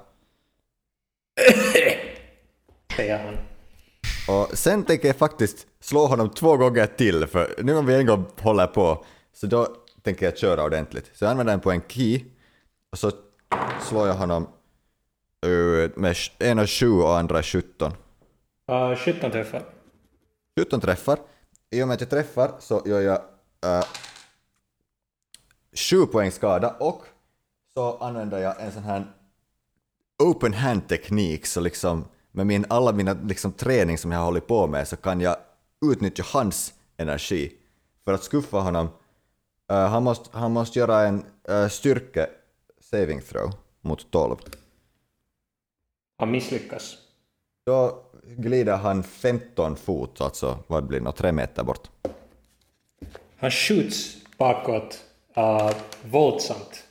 säger 2.96 3.24
han. 3.24 3.36
Och 4.28 4.58
sen 4.58 4.84
tänker 4.84 5.08
jag 5.08 5.16
faktiskt 5.16 5.66
slå 5.80 6.06
honom 6.06 6.30
två 6.30 6.56
gånger 6.56 6.86
till, 6.86 7.26
för 7.26 7.54
nu 7.62 7.76
om 7.76 7.86
vi 7.86 7.94
en 7.94 8.06
gång 8.06 8.24
håller 8.40 8.66
på, 8.66 9.04
så 9.32 9.46
då 9.46 9.68
tänker 10.02 10.26
jag 10.26 10.38
köra 10.38 10.64
ordentligt. 10.64 11.10
Så 11.14 11.24
jag 11.24 11.30
använder 11.30 11.52
en 11.54 11.60
poäng 11.60 11.82
key, 11.88 12.24
och 12.92 12.98
så 12.98 13.10
slår 13.80 14.08
jag 14.08 14.14
honom 14.14 14.48
uh, 15.46 15.90
med 15.96 16.16
ena 16.38 16.66
7 16.66 16.90
och 16.90 17.18
andra 17.18 17.42
17. 17.42 17.92
Uh, 18.70 18.96
17 18.96 19.30
träffar. 19.30 19.62
17 20.60 20.80
träffar. 20.80 21.18
I 21.70 21.82
och 21.82 21.88
med 21.88 21.94
att 21.94 22.00
jag 22.00 22.10
träffar 22.10 22.50
så 22.58 22.82
gör 22.86 23.00
jag 23.00 23.16
uh, 23.66 23.84
7 25.74 26.06
poäng 26.06 26.30
skada 26.30 26.70
och 26.70 27.04
så 27.74 27.96
använder 27.96 28.38
jag 28.38 28.60
en 28.60 28.72
sån 28.72 28.82
här 28.82 29.04
open 30.22 30.52
hand-teknik 30.52 31.46
så 31.46 31.60
liksom 31.60 32.04
med 32.32 32.46
min, 32.46 32.66
alla 32.68 32.92
mina 32.92 33.12
liksom, 33.12 33.52
träning 33.52 33.98
som 33.98 34.12
jag 34.12 34.18
har 34.18 34.24
hållit 34.24 34.46
på 34.46 34.66
med 34.66 34.88
så 34.88 34.96
kan 34.96 35.20
jag 35.20 35.36
utnyttja 35.92 36.24
hans 36.26 36.74
energi 36.96 37.52
för 38.04 38.12
att 38.12 38.22
skuffa 38.22 38.58
honom. 38.58 38.88
Uh, 39.72 39.78
han, 39.78 40.02
måste, 40.02 40.38
han 40.38 40.52
måste 40.52 40.78
göra 40.78 41.06
en 41.06 41.24
uh, 41.50 41.68
styrke 41.68 42.30
saving 42.80 43.20
throw 43.20 43.52
mot 43.80 44.10
12. 44.10 44.36
Han 46.18 46.30
misslyckas. 46.30 46.96
Då 47.66 48.02
glider 48.26 48.76
han 48.76 49.02
15 49.02 49.76
fot, 49.76 50.20
alltså 50.20 50.58
vad 50.66 50.86
blir 50.86 50.98
det, 50.98 51.04
nå, 51.04 51.12
tre 51.12 51.32
meter 51.32 51.64
bort. 51.64 51.90
Han 53.36 53.50
skjuts 53.50 54.16
bakåt 54.38 55.04
uh, 55.38 55.70
våldsamt. 56.02 56.84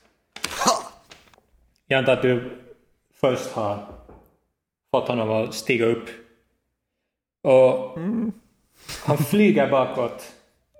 Jag 1.88 1.98
antar 1.98 2.14
att 2.14 2.22
du 2.22 2.52
först 3.14 3.52
har 3.52 3.88
fått 4.92 5.08
honom 5.08 5.30
att 5.30 5.54
stiga 5.54 5.86
upp. 5.86 6.10
Och 7.44 7.98
han 9.06 9.18
flyger 9.18 9.70
bakåt 9.70 10.34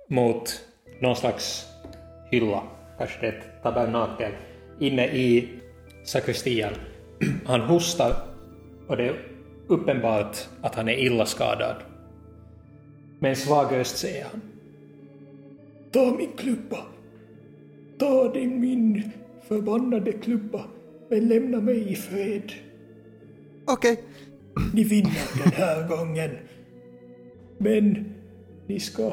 mot 0.08 0.60
någon 1.00 1.16
slags 1.16 1.66
hylla, 2.30 2.62
kanske 2.98 3.28
ett 3.28 3.62
tabernakel, 3.62 4.32
inne 4.80 5.06
i 5.06 5.48
sakristian. 6.04 6.72
Han 7.46 7.60
hostar 7.60 8.14
och 8.88 8.96
det 8.96 9.04
är 9.04 9.28
uppenbart 9.66 10.38
att 10.62 10.74
han 10.74 10.88
är 10.88 10.98
illa 10.98 11.26
skadad. 11.26 11.76
Med 13.18 13.30
en 13.30 13.36
svag 13.36 13.72
röst 13.72 13.96
säger 13.96 14.24
han 14.24 14.40
Ta 15.92 16.14
min 16.18 16.32
klubba. 16.36 16.93
Ta 17.98 18.32
din 18.32 18.60
min 18.60 19.12
förbannade 19.48 20.12
klubba, 20.12 20.64
men 21.10 21.28
lämna 21.28 21.60
mig 21.60 21.92
i 21.92 21.94
fred. 21.94 22.52
Okej. 23.66 24.04
Ni 24.74 24.84
vinner 24.84 25.44
den 25.44 25.52
här 25.52 25.88
gången. 25.88 26.30
Men 27.58 28.14
ni 28.66 28.80
ska 28.80 29.12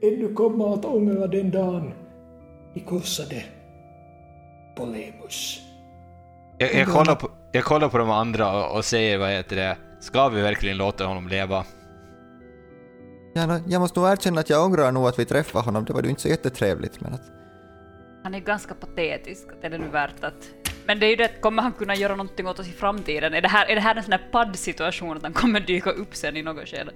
ännu 0.00 0.34
komma 0.34 0.74
att 0.74 0.84
ångra 0.84 1.26
den 1.26 1.50
dagen 1.50 1.92
ni 2.74 2.80
korsade 2.80 3.44
Polemus. 4.76 5.60
Jag, 6.58 6.74
jag, 6.74 6.88
kollar 6.88 7.14
på, 7.14 7.30
jag 7.52 7.64
kollar 7.64 7.88
på 7.88 7.98
de 7.98 8.10
andra 8.10 8.66
och, 8.66 8.76
och 8.76 8.84
säger 8.84 9.18
vad 9.18 9.30
heter 9.30 9.56
det, 9.56 9.76
ska 10.00 10.28
vi 10.28 10.42
verkligen 10.42 10.76
låta 10.76 11.04
honom 11.04 11.28
leva? 11.28 11.64
Jag 13.66 13.80
måste 13.80 14.00
nog 14.00 14.08
erkänna 14.08 14.40
att 14.40 14.50
jag 14.50 14.64
ångrar 14.64 14.92
nog 14.92 15.06
att 15.06 15.18
vi 15.18 15.24
träffade 15.24 15.64
honom. 15.64 15.84
Det 15.84 15.92
var 15.92 16.02
ju 16.02 16.08
inte 16.08 16.22
så 16.22 16.28
jättetrevligt, 16.28 17.00
men 17.00 17.14
att... 17.14 17.39
Han 18.22 18.34
är 18.34 18.38
ganska 18.40 18.74
patetisk, 18.74 19.46
att 19.52 19.64
är 19.64 19.70
det 19.70 19.78
nu 19.78 19.88
värt 19.88 20.24
att... 20.24 20.50
Men 20.86 21.00
det 21.00 21.06
är 21.06 21.10
ju 21.10 21.16
det, 21.16 21.40
kommer 21.40 21.62
han 21.62 21.72
kunna 21.72 21.94
göra 21.94 22.16
någonting 22.16 22.46
åt 22.48 22.58
oss 22.58 22.68
i 22.68 22.72
framtiden? 22.72 23.34
Är 23.34 23.40
det 23.40 23.48
här, 23.48 23.66
är 23.66 23.74
det 23.74 23.80
här 23.80 23.94
en 23.94 24.02
sån 24.02 24.12
här 24.12 24.28
padd-situation, 24.32 25.16
att 25.16 25.22
han 25.22 25.32
kommer 25.32 25.60
dyka 25.60 25.90
upp 25.90 26.14
sen 26.16 26.36
i 26.36 26.42
något 26.42 26.68
skede? 26.68 26.92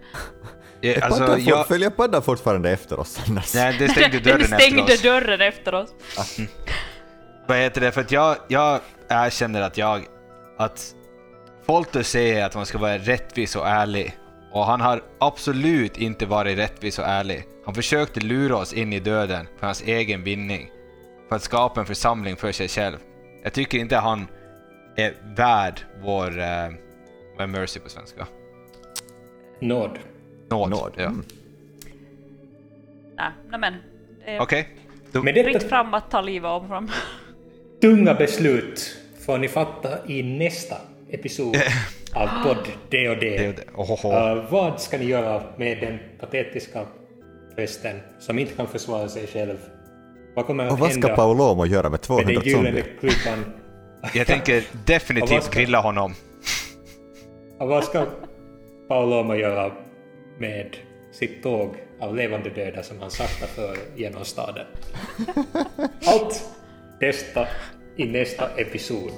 Ja, 0.81 0.95
Alltså, 1.03 1.25
Alltså, 1.25 1.39
jag, 1.51 1.66
Följer 1.68 1.91
paddan 1.91 2.22
fortfarande 2.22 2.70
efter 2.70 3.01
oss 3.01 3.20
annars? 3.29 3.55
nej, 3.55 3.77
det 3.79 3.89
stängde 3.89 4.20
dörren 4.20 4.39
Den 4.51 4.61
stängde 4.61 4.81
efter 4.83 4.95
oss. 4.95 5.03
dörren 5.03 5.41
efter 5.41 5.75
oss. 5.75 5.91
Vad 7.47 7.59
heter 7.59 7.81
det? 7.81 7.93
För 7.93 8.01
att 8.01 8.11
jag, 8.12 8.37
jag 8.49 8.81
erkänner 9.09 9.62
att 9.62 9.79
jag... 9.79 10.05
Att 10.59 10.95
Folter 11.66 12.03
säger 12.03 12.45
att 12.47 12.55
man 12.55 12.66
ska 12.66 12.79
vara 12.79 12.99
rättvis 12.99 13.57
och 13.57 13.68
ärlig. 13.68 14.16
Och 14.53 14.64
han 14.66 14.81
har 14.81 15.03
absolut 15.20 15.99
inte 15.99 16.27
varit 16.27 16.59
rättvis 16.59 16.99
och 16.99 17.05
ärlig. 17.05 17.45
Han 17.64 17.75
försökte 17.75 18.20
lura 18.20 18.57
oss 18.57 18.72
in 18.72 18.93
i 18.93 19.01
döden 19.01 19.47
för 19.59 19.66
hans 19.66 19.83
egen 19.83 20.25
vinning. 20.25 20.70
För 21.29 21.37
att 21.37 21.43
skapa 21.43 21.81
en 21.81 21.87
församling 21.87 22.37
för 22.37 22.53
sig 22.53 22.68
själv. 22.68 22.97
Jag 23.43 23.53
tycker 23.53 23.79
inte 23.79 23.97
han 23.97 24.27
är 24.97 25.14
värd 25.37 25.81
vår... 26.03 26.39
Eh, 26.41 26.70
vad 27.37 27.43
är 27.43 27.47
mercy 27.47 27.81
på 27.81 27.89
svenska? 27.89 28.27
Nåd. 29.61 29.99
Nåd. 30.51 30.70
Nåd. 30.70 30.93
Ja. 30.97 31.03
Mm. 31.03 31.25
Nej, 33.16 33.31
nej 33.49 33.61
men. 33.61 33.75
Det 34.25 34.31
är 34.31 34.41
Okej. 34.41 34.68
Då- 35.12 35.22
Med 35.22 35.35
fritt 35.35 35.62
fram 35.62 35.95
att 35.95 36.11
ta 36.11 36.20
livet 36.20 36.51
om 36.51 36.68
fram. 36.68 36.91
tunga 37.81 38.14
beslut 38.14 38.97
får 39.27 39.39
ni 39.39 39.49
fatta 39.49 40.07
i 40.09 40.22
nästa 40.22 40.77
episod 41.11 41.57
av 42.14 42.29
podd 42.45 42.68
det 42.89 43.09
och. 43.09 43.81
Ohoho. 43.81 44.37
Uh, 44.37 44.51
vad 44.51 44.81
ska 44.81 44.99
ni 44.99 45.05
göra 45.05 45.43
med 45.57 45.81
den 45.81 45.99
patetiska 46.20 46.87
prästen 47.55 48.01
som 48.18 48.39
inte 48.39 48.55
kan 48.55 48.66
försvara 48.66 49.09
sig 49.09 49.27
själv? 49.27 49.59
Vad 50.35 50.47
kommer 50.47 50.66
att 50.66 50.72
Och 50.72 50.78
vad 50.78 50.91
ska 50.93 51.01
hända 51.01 51.16
Paolomo 51.16 51.66
göra 51.66 51.82
med 51.82 51.91
med 51.91 52.01
200 52.03 52.32
den 52.32 52.43
gyllene 52.43 52.64
zombier? 52.64 52.87
klubban? 53.01 53.45
Jag 54.14 54.26
tänker 54.26 54.62
definitivt 54.87 55.45
ska- 55.45 55.59
grilla 55.61 55.80
honom. 55.80 56.14
Och 57.59 57.68
vad 57.68 57.85
ska 57.85 58.07
Paolomo 58.89 59.35
göra 59.35 59.72
med 60.39 60.76
sitt 61.12 61.43
tåg 61.43 61.74
av 62.01 62.16
levande 62.16 62.51
döda 62.51 62.82
som 62.82 63.01
han 63.01 63.11
sakta 63.11 63.47
för 63.47 63.76
genom 63.97 64.24
staden? 64.24 64.66
Allt 66.07 66.45
detta 67.01 67.47
i 67.97 68.05
nästa 68.07 68.49
episod. 68.57 69.12